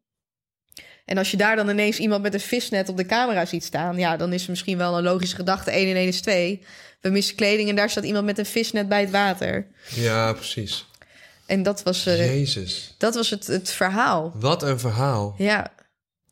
En 1.09 1.17
als 1.17 1.31
je 1.31 1.37
daar 1.37 1.55
dan 1.55 1.69
ineens 1.69 1.99
iemand 1.99 2.21
met 2.21 2.33
een 2.33 2.39
visnet 2.39 2.89
op 2.89 2.97
de 2.97 3.05
camera 3.05 3.45
ziet 3.45 3.63
staan, 3.63 3.97
ja, 3.97 4.17
dan 4.17 4.33
is 4.33 4.43
er 4.43 4.49
misschien 4.49 4.77
wel 4.77 4.97
een 4.97 5.03
logische 5.03 5.35
gedachte: 5.35 5.71
1 5.71 5.89
en 5.89 5.95
1 5.95 6.07
is 6.07 6.21
2. 6.21 6.63
We 7.01 7.09
missen 7.09 7.35
kleding 7.35 7.69
en 7.69 7.75
daar 7.75 7.89
staat 7.89 8.03
iemand 8.03 8.25
met 8.25 8.37
een 8.37 8.45
visnet 8.45 8.89
bij 8.89 8.99
het 8.99 9.09
water. 9.09 9.67
Ja, 9.89 10.33
precies. 10.33 10.85
En 11.45 11.63
dat 11.63 11.83
was, 11.83 12.07
uh, 12.07 12.25
Jezus. 12.25 12.95
dat 12.97 13.15
was 13.15 13.29
het, 13.29 13.47
het 13.47 13.69
verhaal. 13.69 14.31
Wat 14.35 14.63
een 14.63 14.79
verhaal. 14.79 15.35
Ja. 15.37 15.71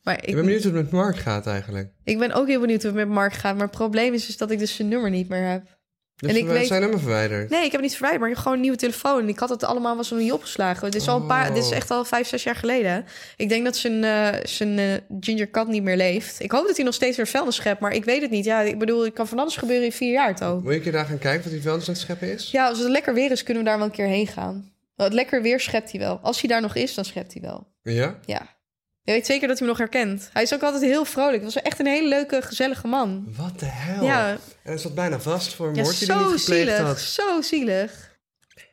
Maar 0.04 0.18
ik, 0.18 0.26
ik 0.26 0.36
ben 0.36 0.46
benieuwd 0.46 0.64
hoe 0.64 0.74
het 0.74 0.82
met 0.82 0.92
Mark 0.92 1.18
gaat 1.18 1.48
eigenlijk. 1.48 1.92
Ik 2.04 2.20
ben 2.20 2.32
ook 2.34 2.48
heel 2.48 2.60
benieuwd 2.60 2.82
hoe 2.82 2.92
het 2.92 3.00
met 3.00 3.16
Mark 3.16 3.34
gaat. 3.34 3.54
Maar 3.54 3.68
het 3.68 3.78
probleem 3.78 4.14
is, 4.14 4.28
is 4.28 4.38
dat 4.38 4.52
ik 4.52 4.60
dus 4.60 4.76
zijn 4.76 4.88
nummer 4.88 5.10
niet 5.10 5.30
meer 5.30 5.50
heb. 5.50 5.77
Dus 6.18 6.30
en 6.30 6.38
ik 6.38 6.46
weet... 6.46 6.68
zijn 6.68 6.82
nummer 6.82 7.00
verwijderd? 7.00 7.50
Nee, 7.50 7.66
ik 7.66 7.72
heb 7.72 7.74
het 7.74 7.82
niet 7.82 7.92
verwijderd, 7.92 8.22
maar 8.22 8.30
ik 8.30 8.36
heb 8.36 8.44
gewoon 8.44 8.58
een 8.58 8.64
nieuwe 8.64 8.78
telefoon. 8.78 9.22
En 9.22 9.30
ik 9.30 9.40
had 9.40 9.50
het 9.50 9.64
allemaal 9.64 9.96
was 9.96 10.10
nog 10.10 10.20
niet 10.20 10.32
opgeslagen. 10.32 10.92
Dit 10.92 11.02
is, 11.02 11.08
al 11.08 11.20
een 11.20 11.28
paar, 11.28 11.54
dit 11.54 11.64
is 11.64 11.72
echt 11.72 11.92
al 11.92 12.06
vijf, 12.06 12.28
zes 12.28 12.44
jaar 12.44 12.56
geleden. 12.56 13.06
Ik 13.36 13.50
denk 13.50 13.66
dat 13.66 13.76
zijn, 13.76 14.04
uh, 14.04 14.28
zijn 14.44 14.78
uh, 14.78 14.94
Ginger 15.20 15.50
Cat 15.50 15.68
niet 15.68 15.84
meer 15.84 15.98
leeft. 15.98 16.40
Ik 16.40 16.52
hoop 16.52 16.68
dat 16.68 16.76
hij 16.76 16.86
nog 16.86 16.94
steeds 16.94 17.18
weer 17.18 17.28
vuilnis 17.28 17.56
schept, 17.56 17.80
maar 17.80 17.94
ik 17.94 18.06
weet 18.06 18.22
het 18.22 18.32
niet. 18.32 18.46
Ja, 18.46 18.62
ik 18.62 18.80
bedoel, 18.80 19.04
het 19.04 19.14
kan 19.14 19.28
van 19.28 19.40
alles 19.40 19.58
gebeuren 19.58 19.86
in 19.86 19.92
vier 19.92 20.12
jaar, 20.12 20.36
toch? 20.36 20.62
Moet 20.62 20.72
je 20.72 20.76
een 20.76 20.82
keer 20.82 20.92
daar 20.92 21.06
gaan 21.06 21.18
kijken 21.20 21.44
wat 21.44 21.52
hij 21.52 21.62
vuilnis 21.62 21.88
aan 21.88 21.94
het 21.94 22.04
scheppen 22.04 22.34
is? 22.34 22.52
Ja, 22.52 22.68
als 22.68 22.80
het 22.80 22.90
lekker 22.90 23.14
weer 23.14 23.32
is, 23.32 23.44
kunnen 23.44 23.64
we 23.64 23.70
daar 23.70 23.78
wel 23.78 23.88
een 23.88 23.94
keer 23.94 24.08
heen 24.08 24.28
gaan. 24.28 24.72
Het 24.96 25.14
lekker 25.14 25.42
weer 25.42 25.60
schept 25.60 25.92
hij 25.92 26.00
wel. 26.00 26.20
Als 26.22 26.40
hij 26.42 26.50
daar 26.50 26.62
nog 26.62 26.76
is, 26.76 26.94
dan 26.94 27.06
schept 27.06 27.34
hij 27.34 27.42
wel. 27.42 27.68
Ja? 27.84 28.20
Ja. 28.26 28.57
Je 29.08 29.14
weet 29.14 29.26
zeker 29.26 29.48
dat 29.48 29.58
hij 29.58 29.68
me 29.68 29.74
nog 29.74 29.82
herkent. 29.82 30.30
Hij 30.34 30.44
is 30.44 30.54
ook 30.54 30.64
altijd 30.64 30.84
heel 30.84 31.06
vrolijk. 31.06 31.44
Het 31.44 31.54
was 31.54 31.64
echt 31.64 31.80
een 31.80 31.86
hele 31.86 32.08
leuke, 32.08 32.42
gezellige 32.42 32.88
man. 32.88 33.34
Wat 33.38 33.60
de 33.60 33.66
hel? 33.66 34.04
Ja. 34.04 34.30
En 34.30 34.40
hij 34.64 34.78
zat 34.78 34.96
bijna 34.96 35.20
vast 35.20 35.54
voor 35.54 35.68
een 35.68 35.76
ja, 35.76 35.82
moord 35.82 36.00
die 36.00 36.12
hij 36.12 36.18
niet 36.18 36.40
gepleegd 36.40 36.70
zielig, 36.70 36.78
had. 36.78 37.00
Zo 37.00 37.42
zielig. 37.42 38.18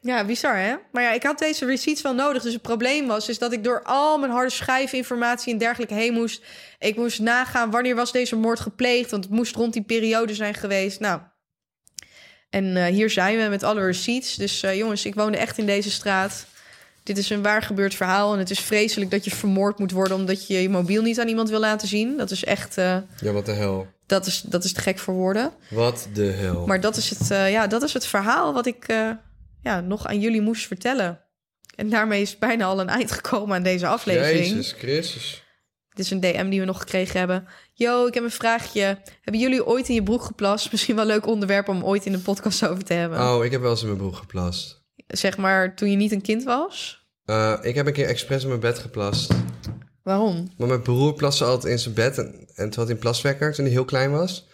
Ja, 0.01 0.25
bizar 0.25 0.57
hè? 0.57 0.75
Maar 0.93 1.03
ja, 1.03 1.13
ik 1.13 1.23
had 1.23 1.39
deze 1.39 1.67
receipts 1.67 2.03
wel 2.03 2.15
nodig. 2.15 2.43
Dus 2.43 2.53
het 2.53 2.63
probleem 2.63 3.07
was 3.07 3.29
is 3.29 3.39
dat 3.39 3.53
ik 3.53 3.65
door 3.65 3.83
al 3.83 4.19
mijn 4.19 4.33
harde 4.33 4.51
schijfinformatie 4.51 5.53
en 5.53 5.59
dergelijke 5.59 5.95
heen 5.95 6.13
moest. 6.13 6.45
Ik 6.79 6.97
moest 6.97 7.21
nagaan 7.21 7.71
wanneer 7.71 7.95
was 7.95 8.13
deze 8.13 8.37
moord 8.37 8.61
gepleegd. 8.61 9.11
Want 9.11 9.25
het 9.25 9.33
moest 9.33 9.57
rond 9.57 9.73
die 9.73 9.85
periode 9.85 10.35
zijn 10.35 10.55
geweest. 10.55 11.01
Nou, 11.01 11.21
en 12.51 12.77
eh, 12.77 12.87
hier 12.87 13.11
zijn 13.11 13.39
we 13.39 13.49
met 13.49 13.63
alle 13.63 13.85
receipts. 13.85 14.37
Dus 14.37 14.63
eh, 14.63 14.77
jongens, 14.77 15.05
ik 15.05 15.15
woonde 15.15 15.39
echt 15.39 15.59
in 15.59 15.67
deze 15.67 15.91
straat. 15.91 16.47
Dit 17.05 17.19
is 17.19 17.31
een 17.31 17.43
waar 17.43 17.63
gebeurd 17.63 17.95
verhaal. 17.95 18.33
En 18.33 18.39
het 18.39 18.51
is 18.51 18.61
vreselijk 18.61 19.11
dat 19.11 19.25
je 19.25 19.31
vermoord 19.31 19.79
moet 19.79 19.91
worden... 19.91 20.17
omdat 20.17 20.47
je 20.47 20.63
je 20.63 20.69
mobiel 20.69 21.03
niet 21.03 21.21
aan 21.21 21.29
iemand 21.29 21.49
wil 21.51 21.61
laten 21.61 21.89
zien. 21.89 22.17
Dat 22.17 22.31
is 22.31 22.45
echt... 22.45 22.79
eh, 22.79 22.97
Ja, 23.21 23.33
wat 23.33 23.47
de 23.47 23.53
hel. 23.53 23.87
dat, 24.07 24.27
is, 24.27 24.41
dat 24.41 24.65
is 24.65 24.73
te 24.73 24.81
gek 24.81 24.99
voor 24.99 25.15
woorden. 25.15 25.53
Wat 25.71 26.09
de 26.15 26.25
hel. 26.25 26.67
Maar 26.67 26.81
dat 26.81 26.97
is 26.97 27.11
het, 27.11 27.31
eh, 27.31 27.51
ja, 27.51 27.67
dat 27.67 27.83
is 27.83 27.93
het 27.93 28.07
verhaal 28.07 28.53
wat 28.55 28.67
ik 28.67 28.85
eh, 28.89 29.11
ja, 29.63 29.81
nog 29.81 30.07
aan 30.07 30.21
jullie 30.21 30.41
moest 30.41 30.67
vertellen. 30.67 31.21
En 31.77 31.89
daarmee 31.91 32.23
is 32.23 32.39
bijna 32.39 32.65
al 32.65 32.81
een 32.81 32.89
eind 32.89 33.13
gekomen 33.13 33.57
aan 33.57 33.63
deze 33.63 33.87
aflevering. 33.87 34.47
Jezus 34.47 34.73
Christus. 34.73 35.43
Dit 35.95 36.05
is 36.05 36.11
een 36.11 36.21
DM 36.21 36.49
die 36.49 36.61
we 36.61 36.67
nog 36.67 36.79
gekregen 36.79 37.19
hebben. 37.19 37.47
Yo, 37.73 38.07
ik 38.07 38.15
heb 38.15 38.23
een 38.25 38.31
vraagje. 38.31 38.99
Hebben 39.21 39.43
jullie 39.43 39.67
ooit 39.67 39.89
in 39.89 39.95
je 39.95 40.03
broek 40.03 40.23
geplast? 40.23 40.71
Misschien 40.73 40.95
wel 40.95 41.05
een 41.05 41.11
leuk 41.11 41.27
onderwerp 41.27 41.69
om 41.69 41.85
ooit 41.85 42.07
in 42.07 42.13
de 42.13 42.19
podcast 42.19 42.67
over 42.67 42.85
te 42.85 42.93
hebben. 42.93 43.21
Oh, 43.21 43.45
ik 43.45 43.51
heb 43.51 43.61
wel 43.61 43.71
eens 43.71 43.81
in 43.81 43.87
mijn 43.87 43.99
broek 43.99 44.17
geplast. 44.17 44.83
Zeg 45.19 45.37
maar 45.37 45.75
toen 45.75 45.91
je 45.91 45.97
niet 45.97 46.13
een 46.13 46.23
kind 46.23 46.45
was. 46.45 47.07
Eh, 47.25 47.55
ik 47.63 47.75
heb 47.75 47.87
een 47.87 47.93
keer 47.93 48.07
expres 48.07 48.43
in 48.43 48.49
mijn 48.49 48.61
bed 48.61 48.79
geplast. 48.79 49.35
Waarom? 50.03 50.53
Maar 50.57 50.69
mijn 50.69 50.83
broer 50.83 51.15
plaste 51.15 51.45
altijd 51.45 51.73
in 51.73 51.79
zijn 51.79 51.95
bed. 51.95 52.19
En, 52.19 52.27
en 52.55 52.71
toen 52.71 52.75
had 52.75 52.85
hij 52.85 52.91
een 52.91 52.99
plaswekker 52.99 53.53
toen 53.53 53.65
hij 53.65 53.75
heel 53.75 53.85
klein 53.85 54.11
was. 54.11 54.49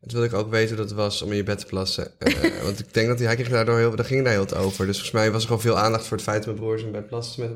En 0.00 0.08
toen 0.08 0.20
wilde 0.20 0.34
ik 0.34 0.42
ook 0.42 0.50
weten 0.50 0.76
hoe 0.76 0.86
dat 0.86 0.94
was 0.94 1.22
om 1.22 1.30
in 1.30 1.36
je 1.36 1.42
bed 1.42 1.58
te 1.58 1.66
plassen. 1.66 2.18
Eh, 2.18 2.62
want 2.64 2.78
ik 2.78 2.94
denk 2.94 3.08
dat 3.08 3.18
hij, 3.18 3.26
hij 3.26 3.36
kreeg 3.36 3.48
daardoor 3.48 3.78
heel... 3.78 3.96
Daar 3.96 4.04
ging 4.04 4.24
daar 4.24 4.32
heel 4.32 4.42
het 4.42 4.54
over. 4.54 4.86
Dus 4.86 4.96
volgens 4.96 5.10
mij 5.22 5.30
was 5.30 5.40
er 5.40 5.46
gewoon 5.46 5.62
veel 5.62 5.78
aandacht 5.78 6.06
voor 6.06 6.16
het 6.16 6.26
feit 6.26 6.44
dat 6.44 6.46
mijn 6.46 6.58
broer 6.58 6.78
zijn 6.78 6.92
bed 6.92 7.06
plaste. 7.06 7.40
Met, 7.40 7.50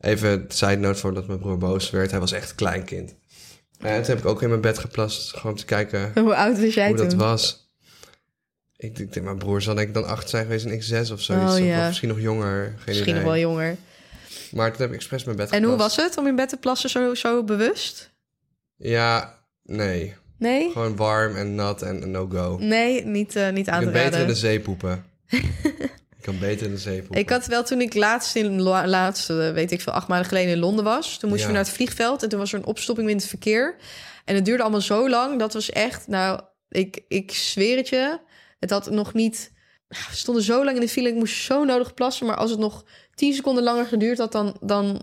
even 0.00 0.44
side 0.48 0.76
note 0.76 0.98
voordat 0.98 1.26
mijn 1.26 1.38
broer 1.38 1.58
boos 1.58 1.90
werd. 1.90 2.10
Hij 2.10 2.20
was 2.20 2.32
echt 2.32 2.50
een 2.50 2.56
klein 2.56 2.84
kind. 2.84 3.14
Eh, 3.80 3.94
en 3.94 4.02
toen 4.02 4.14
heb 4.14 4.24
ik 4.24 4.30
ook 4.30 4.42
in 4.42 4.48
mijn 4.48 4.60
bed 4.60 4.78
geplast. 4.78 5.36
Gewoon 5.36 5.52
om 5.52 5.58
te 5.58 5.64
kijken 5.64 6.12
Hoe 6.22 6.34
oud 6.34 6.60
was 6.60 6.74
jij 6.74 6.88
hoe 6.88 6.96
toen? 6.96 7.08
dat 7.08 7.18
was. 7.18 7.65
Ik, 8.76 8.98
ik 8.98 9.12
denk, 9.12 9.26
mijn 9.26 9.38
broer 9.38 9.62
zal 9.62 9.74
denk 9.74 9.88
ik 9.88 9.94
dan 9.94 10.06
acht 10.06 10.28
zijn 10.30 10.44
geweest 10.44 10.64
en 10.64 10.72
ik 10.72 10.82
zes 10.82 11.10
of 11.10 11.20
zoiets. 11.20 11.52
Oh, 11.52 11.66
ja. 11.66 11.80
Of 11.80 11.86
misschien 11.86 12.08
nog 12.08 12.20
jonger. 12.20 12.64
Geen 12.64 12.74
Misschien 12.86 13.02
idee. 13.08 13.14
nog 13.14 13.32
wel 13.32 13.40
jonger. 13.40 13.76
Maar 14.50 14.70
toen 14.70 14.80
heb 14.80 14.88
ik 14.90 14.94
expres 14.94 15.24
mijn 15.24 15.36
bed 15.36 15.50
En 15.50 15.62
hoe 15.62 15.76
was 15.76 15.96
het 15.96 16.16
om 16.16 16.26
in 16.26 16.36
bed 16.36 16.48
te 16.48 16.56
plassen 16.56 16.90
zo, 16.90 17.14
zo 17.14 17.44
bewust? 17.44 18.10
Ja, 18.76 19.38
nee. 19.62 20.14
Nee? 20.38 20.70
Gewoon 20.70 20.96
warm 20.96 21.36
en 21.36 21.54
nat 21.54 21.82
en 21.82 22.02
een 22.02 22.10
no-go. 22.10 22.56
Nee, 22.60 23.04
niet, 23.04 23.36
eh, 23.36 23.50
niet 23.50 23.66
Ik 23.66 23.72
aan 23.72 23.78
te 23.78 23.84
kan 23.90 24.02
beter 24.02 24.20
in 24.20 24.26
de 24.26 24.34
zee 24.34 24.60
poepen. 24.60 25.04
ik 26.16 26.22
kan 26.22 26.38
beter 26.38 26.66
in 26.66 26.72
de 26.72 26.78
zee 26.78 26.98
poepen. 26.98 27.18
Ik 27.18 27.30
had 27.30 27.46
wel 27.46 27.64
toen 27.64 27.80
ik 27.80 27.94
laatst 27.94 28.36
in 28.36 28.60
laatst, 28.62 29.30
eh, 29.30 29.52
weet 29.52 29.72
ik 29.72 29.80
veel, 29.80 29.92
acht 29.92 30.08
maanden 30.08 30.28
geleden 30.28 30.52
in 30.52 30.58
Londen 30.58 30.84
was. 30.84 31.18
Toen 31.18 31.28
moesten 31.28 31.48
Ja. 31.48 31.52
we 31.52 31.58
naar 31.58 31.66
het 31.68 31.76
vliegveld 31.76 32.22
en 32.22 32.28
toen 32.28 32.38
was 32.38 32.52
er 32.52 32.58
een 32.58 32.64
opstopping 32.66 33.08
in 33.08 33.16
het 33.16 33.26
verkeer. 33.26 33.76
En 34.24 34.34
het 34.34 34.44
duurde 34.44 34.62
allemaal 34.62 34.80
zo 34.80 35.08
lang. 35.08 35.38
Dat 35.38 35.52
was 35.52 35.70
echt, 35.70 36.06
nou, 36.06 36.40
ik, 36.68 37.00
ik 37.08 37.32
zweer 37.32 37.76
het 37.76 37.88
je. 37.88 38.18
Het 38.58 38.70
had 38.70 38.90
nog 38.90 39.14
niet. 39.14 39.52
We 39.88 39.96
stonden 40.10 40.42
zo 40.42 40.64
lang 40.64 40.76
in 40.76 40.82
de 40.82 40.88
file. 40.88 41.08
Ik 41.08 41.14
moest 41.14 41.42
zo 41.42 41.64
nodig 41.64 41.94
plassen. 41.94 42.26
Maar 42.26 42.36
als 42.36 42.50
het 42.50 42.58
nog 42.58 42.84
tien 43.14 43.34
seconden 43.34 43.62
langer 43.62 43.86
geduurd 43.86 44.18
had, 44.18 44.32
dan, 44.32 44.56
dan, 44.60 45.02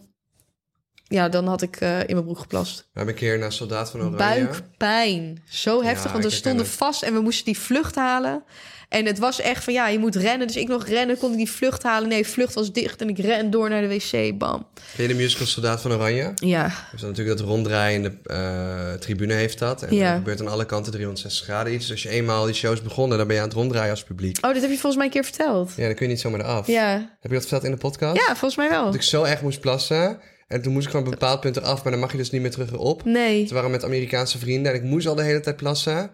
ja, 1.07 1.29
dan 1.29 1.47
had 1.47 1.61
ik 1.61 1.75
eh, 1.75 1.99
in 1.99 2.05
mijn 2.13 2.23
broek 2.23 2.39
geplast. 2.39 2.77
We 2.77 2.83
hebben 2.93 3.13
een 3.13 3.19
keer 3.19 3.37
naar 3.39 3.51
Soldaat 3.51 3.89
van 3.89 3.99
Oranje. 3.99 4.17
Buikpijn. 4.17 5.43
Zo 5.49 5.83
heftig, 5.83 6.05
Ja, 6.05 6.11
want 6.11 6.23
we 6.23 6.29
stonden 6.29 6.65
het. 6.65 6.75
vast 6.75 7.03
en 7.03 7.13
we 7.13 7.19
moesten 7.19 7.45
die 7.45 7.59
vlucht 7.59 7.95
halen. 7.95 8.43
En 8.89 9.05
het 9.05 9.19
was 9.19 9.41
echt 9.41 9.63
van, 9.63 9.73
ja, 9.73 9.87
je 9.87 9.99
moet 9.99 10.15
rennen. 10.15 10.47
Dus 10.47 10.55
ik 10.55 10.67
nog 10.67 10.87
rennen, 10.87 11.17
kon 11.17 11.31
ik 11.31 11.37
die 11.37 11.51
vlucht 11.51 11.83
halen. 11.83 12.09
Nee, 12.09 12.27
vlucht 12.27 12.53
was 12.53 12.71
dicht 12.71 13.01
en 13.01 13.09
ik 13.09 13.17
ren 13.17 13.49
door 13.49 13.69
naar 13.69 13.81
de 13.81 13.87
wc, 13.87 14.37
bam. 14.37 14.67
Ken 14.95 15.01
je 15.03 15.07
de 15.07 15.13
musical 15.13 15.45
Soldaat 15.47 15.81
van 15.81 15.91
Oranje? 15.91 16.31
Ja, 16.35 16.71
Dus 16.91 17.01
dan 17.01 17.09
natuurlijk 17.09 17.37
dat 17.37 17.47
ronddraaiende 17.47 18.13
eh 18.23 18.93
tribune 18.93 19.33
heeft 19.33 19.59
dat. 19.59 19.81
En 19.83 19.95
Ja. 19.95 20.09
er 20.09 20.15
gebeurt 20.17 20.39
aan 20.39 20.47
alle 20.47 20.65
kanten 20.65 20.91
360 20.91 21.45
graden 21.45 21.73
iets. 21.73 21.81
Dus 21.87 21.91
als 21.91 22.03
je 22.03 22.09
eenmaal 22.09 22.45
die 22.45 22.53
show 22.53 22.73
is 22.73 22.81
begonnen, 22.81 23.17
dan 23.17 23.27
ben 23.27 23.35
je 23.35 23.41
aan 23.41 23.47
het 23.47 23.57
ronddraaien 23.57 23.91
als 23.91 24.03
publiek. 24.03 24.37
oh, 24.45 24.53
dit 24.53 24.61
heb 24.61 24.71
je 24.71 24.77
volgens 24.77 24.95
mij 24.95 25.05
een 25.05 25.11
keer 25.11 25.23
verteld. 25.23 25.73
Ja, 25.75 25.85
dan 25.85 25.95
kun 25.95 26.05
je 26.05 26.11
niet 26.11 26.21
zomaar 26.21 26.39
eraf. 26.39 26.67
Ja, 26.67 26.91
Heb 27.19 27.31
je 27.31 27.37
dat 27.37 27.41
verteld 27.41 27.63
in 27.63 27.71
de 27.71 27.77
podcast? 27.77 28.17
ja 28.17 28.25
volgens 28.27 28.55
mij 28.55 28.69
wel. 28.69 28.85
Dat 28.85 28.95
ik 28.95 29.01
zo 29.01 29.23
erg 29.23 29.41
moest 29.41 29.59
plassen. 29.59 30.19
En 30.53 30.61
toen 30.61 30.73
moest 30.73 30.85
ik 30.85 30.91
gewoon 30.91 31.05
op 31.05 31.13
een 31.13 31.19
bepaald 31.19 31.39
punt 31.41 31.57
eraf. 31.57 31.83
Maar 31.83 31.91
dan 31.91 32.01
mag 32.01 32.11
je 32.11 32.17
dus 32.17 32.29
niet 32.29 32.41
meer 32.41 32.51
terug 32.51 32.71
erop. 32.71 33.03
Nee. 33.05 33.45
Toen 33.45 33.53
waren 33.53 33.69
we 33.69 33.75
met 33.75 33.85
Amerikaanse 33.85 34.37
vrienden 34.37 34.71
en 34.71 34.77
ik 34.77 34.83
moest 34.83 35.07
al 35.07 35.15
de 35.15 35.23
hele 35.23 35.39
tijd 35.39 35.55
plassen. 35.55 35.93
En 35.97 36.09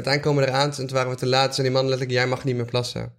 uiteindelijk 0.00 0.22
komen 0.22 0.42
we 0.44 0.48
eraan 0.48 0.68
en 0.70 0.74
toen 0.76 0.88
waren 0.96 1.10
we 1.10 1.16
te 1.16 1.26
laat. 1.26 1.56
En 1.56 1.62
die 1.62 1.72
man 1.72 1.82
letterlijk, 1.82 2.10
jij 2.10 2.26
mag 2.26 2.44
niet 2.44 2.56
meer 2.56 2.64
plassen. 2.64 3.12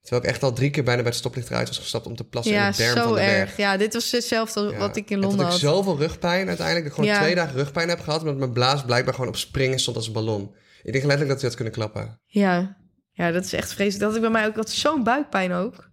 Terwijl 0.00 0.22
ik 0.22 0.28
echt 0.28 0.42
al 0.42 0.52
drie 0.52 0.70
keer 0.70 0.84
bijna 0.84 1.00
bij 1.00 1.10
het 1.10 1.20
stoplicht 1.20 1.50
eruit 1.50 1.68
was 1.68 1.78
gestapt 1.78 2.06
om 2.06 2.16
te 2.16 2.24
plassen 2.24 2.54
in 2.54 2.60
Ja, 2.60 2.70
de 2.70 2.76
berm 2.76 2.96
zo 2.96 3.02
van 3.02 3.14
de 3.14 3.20
erg. 3.20 3.56
Ja, 3.56 3.76
dit 3.76 3.92
was 3.94 4.10
hetzelfde 4.10 4.60
Ja. 4.60 4.78
wat 4.78 4.96
ik 4.96 5.10
in 5.10 5.16
En 5.16 5.20
Londen 5.22 5.38
toen 5.38 5.48
had 5.48 5.60
had. 5.60 5.70
ik 5.70 5.76
zoveel 5.76 5.98
rugpijn 5.98 6.48
uiteindelijk. 6.48 6.86
Dat 6.88 6.98
ik 6.98 7.04
gewoon 7.04 7.10
Ja. 7.10 7.20
twee 7.22 7.34
dagen 7.34 7.54
rugpijn 7.56 7.88
heb 7.88 8.00
gehad. 8.00 8.20
Omdat 8.20 8.36
mijn 8.36 8.52
blaas 8.52 8.84
blijkbaar 8.84 9.14
gewoon 9.14 9.28
op 9.28 9.36
springen 9.36 9.78
stond 9.78 9.96
als 9.96 10.06
een 10.06 10.12
ballon. 10.12 10.54
Ik 10.82 10.92
denk 10.92 11.04
letterlijk 11.04 11.28
dat 11.28 11.40
hij 11.40 11.48
had 11.48 11.54
kunnen 11.54 11.74
klappen. 11.74 12.20
Ja. 12.26 12.76
ja, 13.12 13.30
dat 13.30 13.44
is 13.44 13.52
echt 13.52 13.72
vreselijk. 13.72 13.98
Dat 13.98 14.08
had 14.08 14.16
ik 14.16 14.22
bij 14.22 14.40
mij 14.40 14.46
ook. 14.46 14.56
Had 14.56 14.70
zo'n 14.70 15.04
buikpijn 15.04 15.52
ook. 15.52 15.88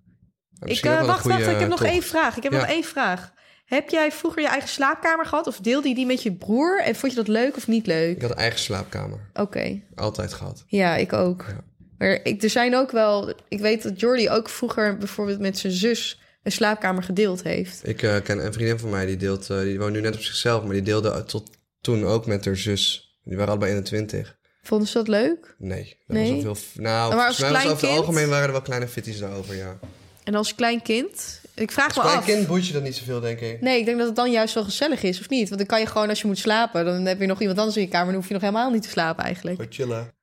Ik, 0.65 0.79
eh, 0.85 1.05
wacht, 1.05 1.25
wacht, 1.25 1.47
ik 1.47 1.59
heb 1.59 1.69
nog 1.69 1.83
één 1.83 2.03
vraag. 2.03 2.37
Ik 2.37 2.43
heb 2.43 2.51
nog 2.51 2.65
één 2.65 2.83
vraag. 2.83 3.31
Heb 3.67 3.89
jij 3.89 4.11
vroeger 4.11 4.41
je 4.41 4.47
eigen 4.47 4.69
slaapkamer 4.69 5.25
gehad? 5.25 5.47
Of 5.47 5.59
deelde 5.59 5.87
je 5.89 5.95
die 5.95 6.05
met 6.05 6.23
je 6.23 6.33
broer? 6.33 6.81
En 6.83 6.95
vond 6.95 7.11
je 7.11 7.17
dat 7.17 7.27
leuk 7.27 7.55
of 7.57 7.67
niet 7.67 7.87
leuk? 7.87 8.15
Ik 8.15 8.21
had 8.21 8.31
een 8.31 8.37
eigen 8.37 8.59
slaapkamer. 8.59 9.19
Oké. 9.33 9.81
Altijd 9.95 10.33
gehad. 10.33 10.63
Ja, 10.67 10.95
ik 10.95 11.13
ook. 11.13 11.45
Ja. 11.47 11.63
Maar 11.97 12.19
ik, 12.23 12.43
er 12.43 12.49
zijn 12.49 12.75
ook 12.75 12.91
wel... 12.91 13.33
Ik 13.47 13.59
weet 13.59 13.83
dat 13.83 13.99
Jordi 13.99 14.29
ook 14.29 14.49
vroeger 14.49 14.97
bijvoorbeeld 14.97 15.39
met 15.39 15.57
zijn 15.57 15.73
zus... 15.73 16.19
een 16.43 16.51
slaapkamer 16.51 17.03
gedeeld 17.03 17.43
heeft. 17.43 17.87
Ik 17.87 18.01
eh, 18.03 18.15
ken 18.23 18.45
een 18.45 18.53
vriendin 18.53 18.79
van 18.79 18.89
mij, 18.89 19.05
die, 19.05 19.17
deelt, 19.17 19.49
eh, 19.49 19.59
die 19.59 19.79
woont 19.79 19.93
nu 19.93 20.01
net 20.01 20.15
op 20.15 20.21
zichzelf. 20.21 20.63
Maar 20.63 20.73
die 20.73 20.81
deelde 20.81 21.23
tot 21.23 21.49
toen 21.81 22.05
ook 22.05 22.25
met 22.25 22.45
haar 22.45 22.57
zus. 22.57 23.17
Die 23.23 23.35
waren 23.35 23.49
allebei 23.51 23.71
21. 23.71 24.37
Vonden 24.61 24.87
ze 24.87 24.93
dat 24.97 25.07
leuk? 25.07 25.55
Nee, 25.57 25.97
dat 26.07 26.17
Nee? 26.17 26.43
was 26.45 26.59
veel... 26.59 26.83
Nou, 26.83 27.15
Maar 27.15 27.27
als 27.27 27.35
klein 27.37 27.55
over 27.55 27.69
het 27.69 27.79
kind? 27.79 27.97
algemeen 27.97 28.29
waren 28.29 28.45
er 28.45 28.51
wel 28.51 28.61
kleine 28.61 28.87
fitties 28.87 29.19
daarover, 29.19 29.55
ja. 29.55 29.79
En 30.23 30.35
als 30.35 30.55
klein 30.55 30.81
kind? 30.81 31.41
Ik 31.59 31.71
vraag 31.71 31.95
me 31.95 32.01
af. 32.01 32.25
kind 32.25 32.47
boeit 32.47 32.67
je 32.67 32.73
dat 32.73 32.83
niet 32.83 32.95
zoveel, 32.95 33.19
denk 33.19 33.39
ik. 33.39 33.61
Nee, 33.61 33.79
ik 33.79 33.85
denk 33.85 33.97
dat 33.97 34.07
het 34.07 34.15
dan 34.15 34.31
juist 34.31 34.53
wel 34.53 34.63
gezellig 34.63 35.03
is, 35.03 35.19
of 35.19 35.29
niet? 35.29 35.47
Want 35.47 35.57
dan 35.57 35.67
kan 35.67 35.79
je 35.79 35.85
gewoon, 35.85 36.09
als 36.09 36.21
je 36.21 36.27
moet 36.27 36.37
slapen... 36.37 36.85
dan 36.85 37.05
heb 37.05 37.19
je 37.19 37.25
nog 37.25 37.39
iemand 37.39 37.57
anders 37.57 37.77
in 37.77 37.83
je 37.83 37.89
kamer... 37.89 38.05
dan 38.05 38.15
hoef 38.15 38.27
je 38.27 38.33
nog 38.33 38.41
helemaal 38.41 38.71
niet 38.71 38.81
te 38.81 38.89
slapen 38.89 39.23
eigenlijk. 39.23 39.55
Gewoon 39.55 39.73
chillen. 39.73 40.15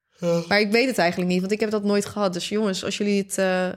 Maar 0.48 0.60
ik 0.60 0.70
weet 0.70 0.86
het 0.86 0.98
eigenlijk 0.98 1.30
niet, 1.30 1.40
want 1.40 1.52
ik 1.52 1.60
heb 1.60 1.70
dat 1.70 1.84
nooit 1.84 2.06
gehad. 2.06 2.32
Dus 2.32 2.48
jongens, 2.48 2.84
als 2.84 2.96
jullie 2.96 3.22
het 3.22 3.38
eh, 3.38 3.68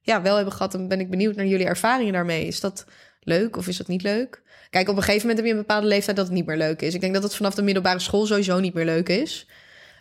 ja, 0.00 0.22
wel 0.22 0.34
hebben 0.36 0.52
gehad... 0.52 0.72
dan 0.72 0.88
ben 0.88 1.00
ik 1.00 1.10
benieuwd 1.10 1.36
naar 1.36 1.46
jullie 1.46 1.66
ervaringen 1.66 2.12
daarmee. 2.12 2.46
Is 2.46 2.60
dat 2.60 2.84
leuk 3.20 3.56
of 3.56 3.68
is 3.68 3.76
dat 3.76 3.88
niet 3.88 4.02
leuk? 4.02 4.42
Kijk, 4.70 4.88
op 4.88 4.96
een 4.96 5.02
gegeven 5.02 5.26
moment 5.26 5.38
heb 5.38 5.46
je 5.46 5.52
een 5.52 5.66
bepaalde 5.66 5.86
leeftijd... 5.86 6.16
dat 6.16 6.26
het 6.26 6.34
niet 6.34 6.46
meer 6.46 6.56
leuk 6.56 6.82
is. 6.82 6.94
Ik 6.94 7.00
denk 7.00 7.14
dat 7.14 7.22
het 7.22 7.34
vanaf 7.34 7.54
de 7.54 7.62
middelbare 7.62 7.98
school 7.98 8.26
sowieso 8.26 8.60
niet 8.60 8.74
meer 8.74 8.84
leuk 8.84 9.08
is. 9.08 9.46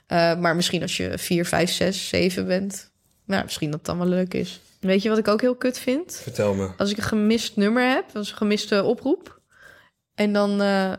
Eh, 0.07 0.39
maar 0.39 0.55
misschien 0.55 0.81
als 0.81 0.97
je 0.97 1.17
4, 1.17 1.45
5, 1.45 1.71
6, 1.71 2.07
7 2.07 2.47
bent... 2.47 2.91
nou, 3.25 3.43
misschien 3.43 3.69
dat 3.71 3.77
het 3.77 3.87
dan 3.87 3.97
wel 3.97 4.07
leuk 4.07 4.33
is. 4.33 4.59
Weet 4.85 5.01
je 5.01 5.09
wat 5.09 5.17
ik 5.17 5.27
ook 5.27 5.41
heel 5.41 5.55
kut 5.55 5.79
vind? 5.79 6.15
Vertel 6.15 6.53
me. 6.53 6.69
Als 6.77 6.91
ik 6.91 6.97
een 6.97 7.03
gemist 7.03 7.55
nummer 7.55 7.89
heb, 7.93 8.11
dat 8.11 8.23
is 8.23 8.29
een 8.31 8.37
gemiste 8.37 8.83
oproep... 8.83 9.41
en 10.15 10.33
dan, 10.33 10.61
eh, 10.61 10.93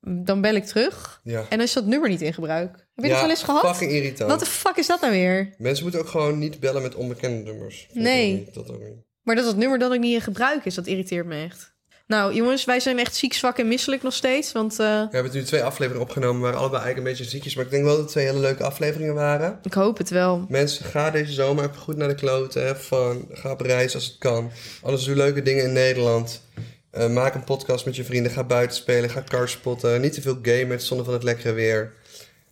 dan 0.00 0.40
bel 0.40 0.54
ik 0.54 0.64
terug... 0.64 1.20
Ja. 1.24 1.38
en 1.40 1.46
dan 1.48 1.60
is 1.60 1.72
dat 1.72 1.86
nummer 1.86 2.08
niet 2.08 2.20
in 2.20 2.34
gebruik. 2.34 2.72
Heb 2.72 2.86
je 2.94 3.02
dat 3.02 3.10
Ja, 3.10 3.20
wel 3.20 3.30
eens 3.30 3.42
gehad? 3.42 3.66
fucking 3.66 3.92
irritant. 3.92 4.30
Wat 4.30 4.38
de 4.40 4.46
fuck 4.46 4.76
is 4.76 4.86
dat 4.86 5.00
nou 5.00 5.12
weer? 5.12 5.54
Mensen 5.58 5.82
moeten 5.82 6.00
ook 6.00 6.08
gewoon 6.08 6.38
niet 6.38 6.60
bellen 6.60 6.82
met 6.82 6.94
onbekende 6.94 7.50
nummers. 7.52 7.88
Nee. 7.92 8.48
Dat 8.52 8.70
ook 8.70 8.80
niet. 8.82 9.04
Maar 9.22 9.34
dat 9.36 9.46
het 9.46 9.56
nummer 9.56 9.78
dan 9.78 9.92
ook 9.92 9.98
niet 10.00 10.14
in 10.14 10.20
gebruik 10.20 10.64
is, 10.64 10.74
dat 10.74 10.86
irriteert 10.86 11.26
me 11.26 11.44
echt. 11.44 11.74
Nou, 12.10 12.34
jongens, 12.34 12.64
wij 12.64 12.80
zijn 12.80 12.98
echt 12.98 13.14
ziek, 13.14 13.34
zwak 13.34 13.58
en 13.58 13.68
misselijk 13.68 14.02
nog 14.02 14.14
steeds. 14.14 14.52
Want 14.52 14.72
eh, 14.72 14.86
We 14.86 15.08
hebben 15.10 15.32
nu 15.32 15.42
twee 15.42 15.62
afleveringen 15.62 16.06
opgenomen. 16.06 16.36
We 16.36 16.42
waren 16.42 16.58
allebei 16.58 16.82
eigenlijk 16.82 17.06
een 17.06 17.16
beetje 17.16 17.30
ziekjes. 17.30 17.54
Maar 17.54 17.64
ik 17.64 17.70
denk 17.70 17.84
wel 17.84 17.92
dat 17.92 18.02
het 18.02 18.10
twee 18.10 18.26
hele 18.26 18.38
leuke 18.38 18.64
afleveringen 18.64 19.14
waren. 19.14 19.58
ik 19.62 19.72
hoop 19.72 19.98
het 19.98 20.10
wel. 20.10 20.46
Mensen, 20.48 20.84
ga 20.84 21.10
deze 21.10 21.32
zomer 21.32 21.64
even 21.64 21.76
goed 21.76 21.96
naar 21.96 22.08
de 22.08 22.14
kloten. 22.14 22.76
Fun. 22.76 23.28
Ga 23.32 23.50
op 23.50 23.60
reis 23.60 23.94
als 23.94 24.04
het 24.04 24.18
kan. 24.18 24.50
Alles 24.82 25.04
doe 25.04 25.16
leuke 25.16 25.42
dingen 25.42 25.64
in 25.64 25.72
Nederland. 25.72 26.42
Eh, 26.90 27.08
maak 27.08 27.34
een 27.34 27.44
podcast 27.44 27.84
met 27.84 27.96
je 27.96 28.04
vrienden. 28.04 28.32
Ga 28.32 28.44
buiten 28.44 28.76
spelen. 28.76 29.10
Ga 29.10 29.22
car 29.22 29.48
spotten. 29.48 30.00
Niet 30.00 30.12
te 30.12 30.22
veel 30.22 30.38
gamen 30.42 30.80
zonder 30.80 31.04
van 31.04 31.14
het 31.14 31.22
lekkere 31.22 31.52
weer. 31.52 31.92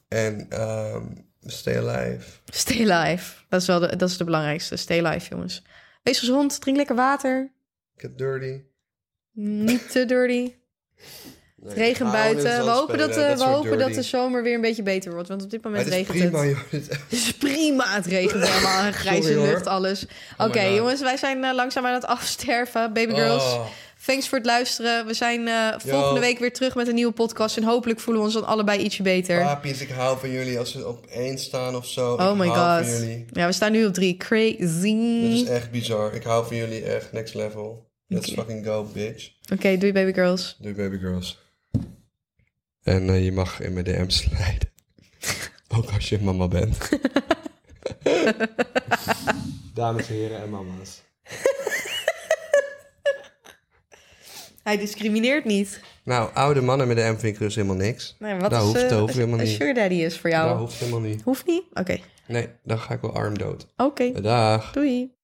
En 0.08 0.46
ehm, 0.48 1.02
stay 1.42 1.76
alive. 1.76 2.28
Stay 2.44 2.90
alive. 2.90 3.32
Dat 3.48 3.60
is 3.60 3.66
wel 3.66 3.80
de, 3.80 3.96
dat 3.96 4.08
is 4.08 4.16
de 4.16 4.24
belangrijkste. 4.24 4.76
Stay 4.76 5.04
alive, 5.04 5.28
jongens. 5.30 5.62
Wees 6.02 6.18
gezond, 6.18 6.60
drink 6.60 6.76
lekker 6.76 6.96
water. 6.96 7.52
Get 7.96 8.18
dirty. 8.18 8.60
Niet 9.40 9.90
te 9.90 10.04
dirty. 10.04 10.52
Nee, 11.62 11.94
het 11.94 12.12
buiten. 12.12 12.42
We 12.44 12.64
zand 12.64 12.68
hopen, 12.68 12.98
dat, 12.98 13.16
eh, 13.16 13.36
we 13.36 13.42
hopen 13.44 13.78
dat 13.78 13.94
de 13.94 14.02
zomer 14.02 14.42
weer 14.42 14.54
een 14.54 14.60
beetje 14.60 14.82
beter 14.82 15.12
wordt. 15.12 15.28
Want 15.28 15.42
op 15.42 15.50
dit 15.50 15.64
moment 15.64 15.84
Het 15.84 15.92
regent 15.94 16.18
prima, 16.18 16.42
het. 16.42 16.50
joh. 16.50 16.70
Het 16.70 16.98
is 17.08 17.32
prima. 17.32 17.94
Het 17.94 18.06
regent 18.06 18.48
helemaal. 18.48 18.84
Een 18.86 18.92
grijze 18.92 19.32
Sorry, 19.32 19.42
lucht, 19.50 19.66
alles. 19.66 20.06
my 20.38 20.44
Oké, 20.46 20.60
jongens. 20.62 21.00
Wij 21.00 21.16
zijn 21.16 21.44
eh, 21.44 21.54
langzaam 21.54 21.86
aan 21.86 21.94
het 21.94 22.06
afsterven. 22.06 22.92
Baby 22.92 23.14
girls. 23.14 23.42
Oh. 23.42 23.66
Thanks 24.06 24.28
voor 24.28 24.38
het 24.38 24.46
luisteren. 24.46 25.06
We 25.06 25.14
zijn 25.14 25.48
eh, 25.48 25.68
volgende 25.78 26.20
week 26.20 26.38
weer 26.38 26.52
terug 26.52 26.74
met 26.74 26.88
een 26.88 26.94
nieuwe 26.94 27.12
podcast. 27.12 27.56
En 27.56 27.62
hopelijk 27.64 28.00
voelen 28.00 28.22
we 28.22 28.28
ons 28.28 28.38
dan 28.38 28.46
allebei 28.46 28.78
ietsje 28.80 29.02
beter. 29.02 29.42
Papies, 29.42 29.80
ik 29.80 29.88
hou 29.90 30.18
van 30.18 30.30
jullie. 30.30 30.58
Als 30.58 30.74
we 30.74 30.86
op 30.88 31.06
één 31.06 31.38
staan 31.38 31.76
of 31.76 31.86
zo. 31.86 32.12
oh 32.14 32.30
ik 32.30 32.34
my 32.36 32.46
hou 32.46 32.78
god. 32.82 32.90
van 32.90 32.98
jullie. 32.98 33.24
Ja, 33.32 33.46
we 33.46 33.52
staan 33.52 33.72
nu 33.72 33.86
op 33.86 33.94
drie. 33.94 34.16
Crazy. 34.16 35.20
Dit 35.20 35.32
is 35.32 35.44
echt 35.44 35.70
bizar. 35.70 36.14
Ik 36.14 36.22
hou 36.22 36.46
van 36.46 36.56
jullie 36.56 36.82
echt. 36.82 37.12
Next 37.12 37.34
level. 37.34 37.87
Let's 38.08 38.32
fucking 38.32 38.64
go, 38.66 38.84
bitch. 38.92 39.30
Oké, 39.52 39.76
doei 39.76 39.92
baby 39.92 40.12
girls. 40.12 40.56
Doei, 40.60 40.74
baby 40.74 40.98
girls. 40.98 41.38
En 42.82 43.08
eh, 43.08 43.24
je 43.24 43.32
mag 43.32 43.60
in 43.60 43.72
mijn 43.72 43.84
DM 43.84 44.08
slijden. 44.08 44.68
Ook 45.76 45.90
als 45.90 46.08
je 46.08 46.18
mama 46.20 46.48
bent. 46.48 46.78
Dames 49.74 50.08
en 50.08 50.14
heren 50.14 50.40
en 50.42 50.50
mama's. 50.50 51.02
Hij 54.62 54.76
discrimineert 54.78 55.44
niet. 55.44 55.80
Nou, 56.04 56.34
oude 56.34 56.60
mannen 56.60 56.86
met 56.88 56.96
de 56.96 57.02
M 57.02 57.18
vind 57.18 57.22
ik 57.34 57.38
dus 57.38 57.54
helemaal 57.54 57.76
niks. 57.76 58.16
Nee, 58.18 58.34
wat 58.34 58.50
Dat 58.50 58.60
is, 58.60 58.66
hoeft- 58.66 58.82
eh, 58.82 58.88
dat 58.88 58.98
hoeft 58.98 59.14
een- 59.14 59.18
helemaal 59.20 59.44
niet. 59.44 59.54
sugar 59.54 59.74
daddy 59.74 59.94
is 59.94 60.18
voor 60.18 60.30
jou? 60.30 60.48
Dat 60.48 60.58
hoeft 60.58 60.78
helemaal 60.78 61.00
niet. 61.00 61.22
Hoeft 61.22 61.46
niet? 61.46 61.62
Oké. 61.74 61.98
Nee, 62.26 62.48
dan 62.62 62.78
ga 62.78 62.94
ik 62.94 63.00
wel 63.00 63.14
arm 63.14 63.38
dood. 63.38 63.66
Oké. 63.76 64.20
Dag. 64.20 64.72
Doei. 64.72 65.16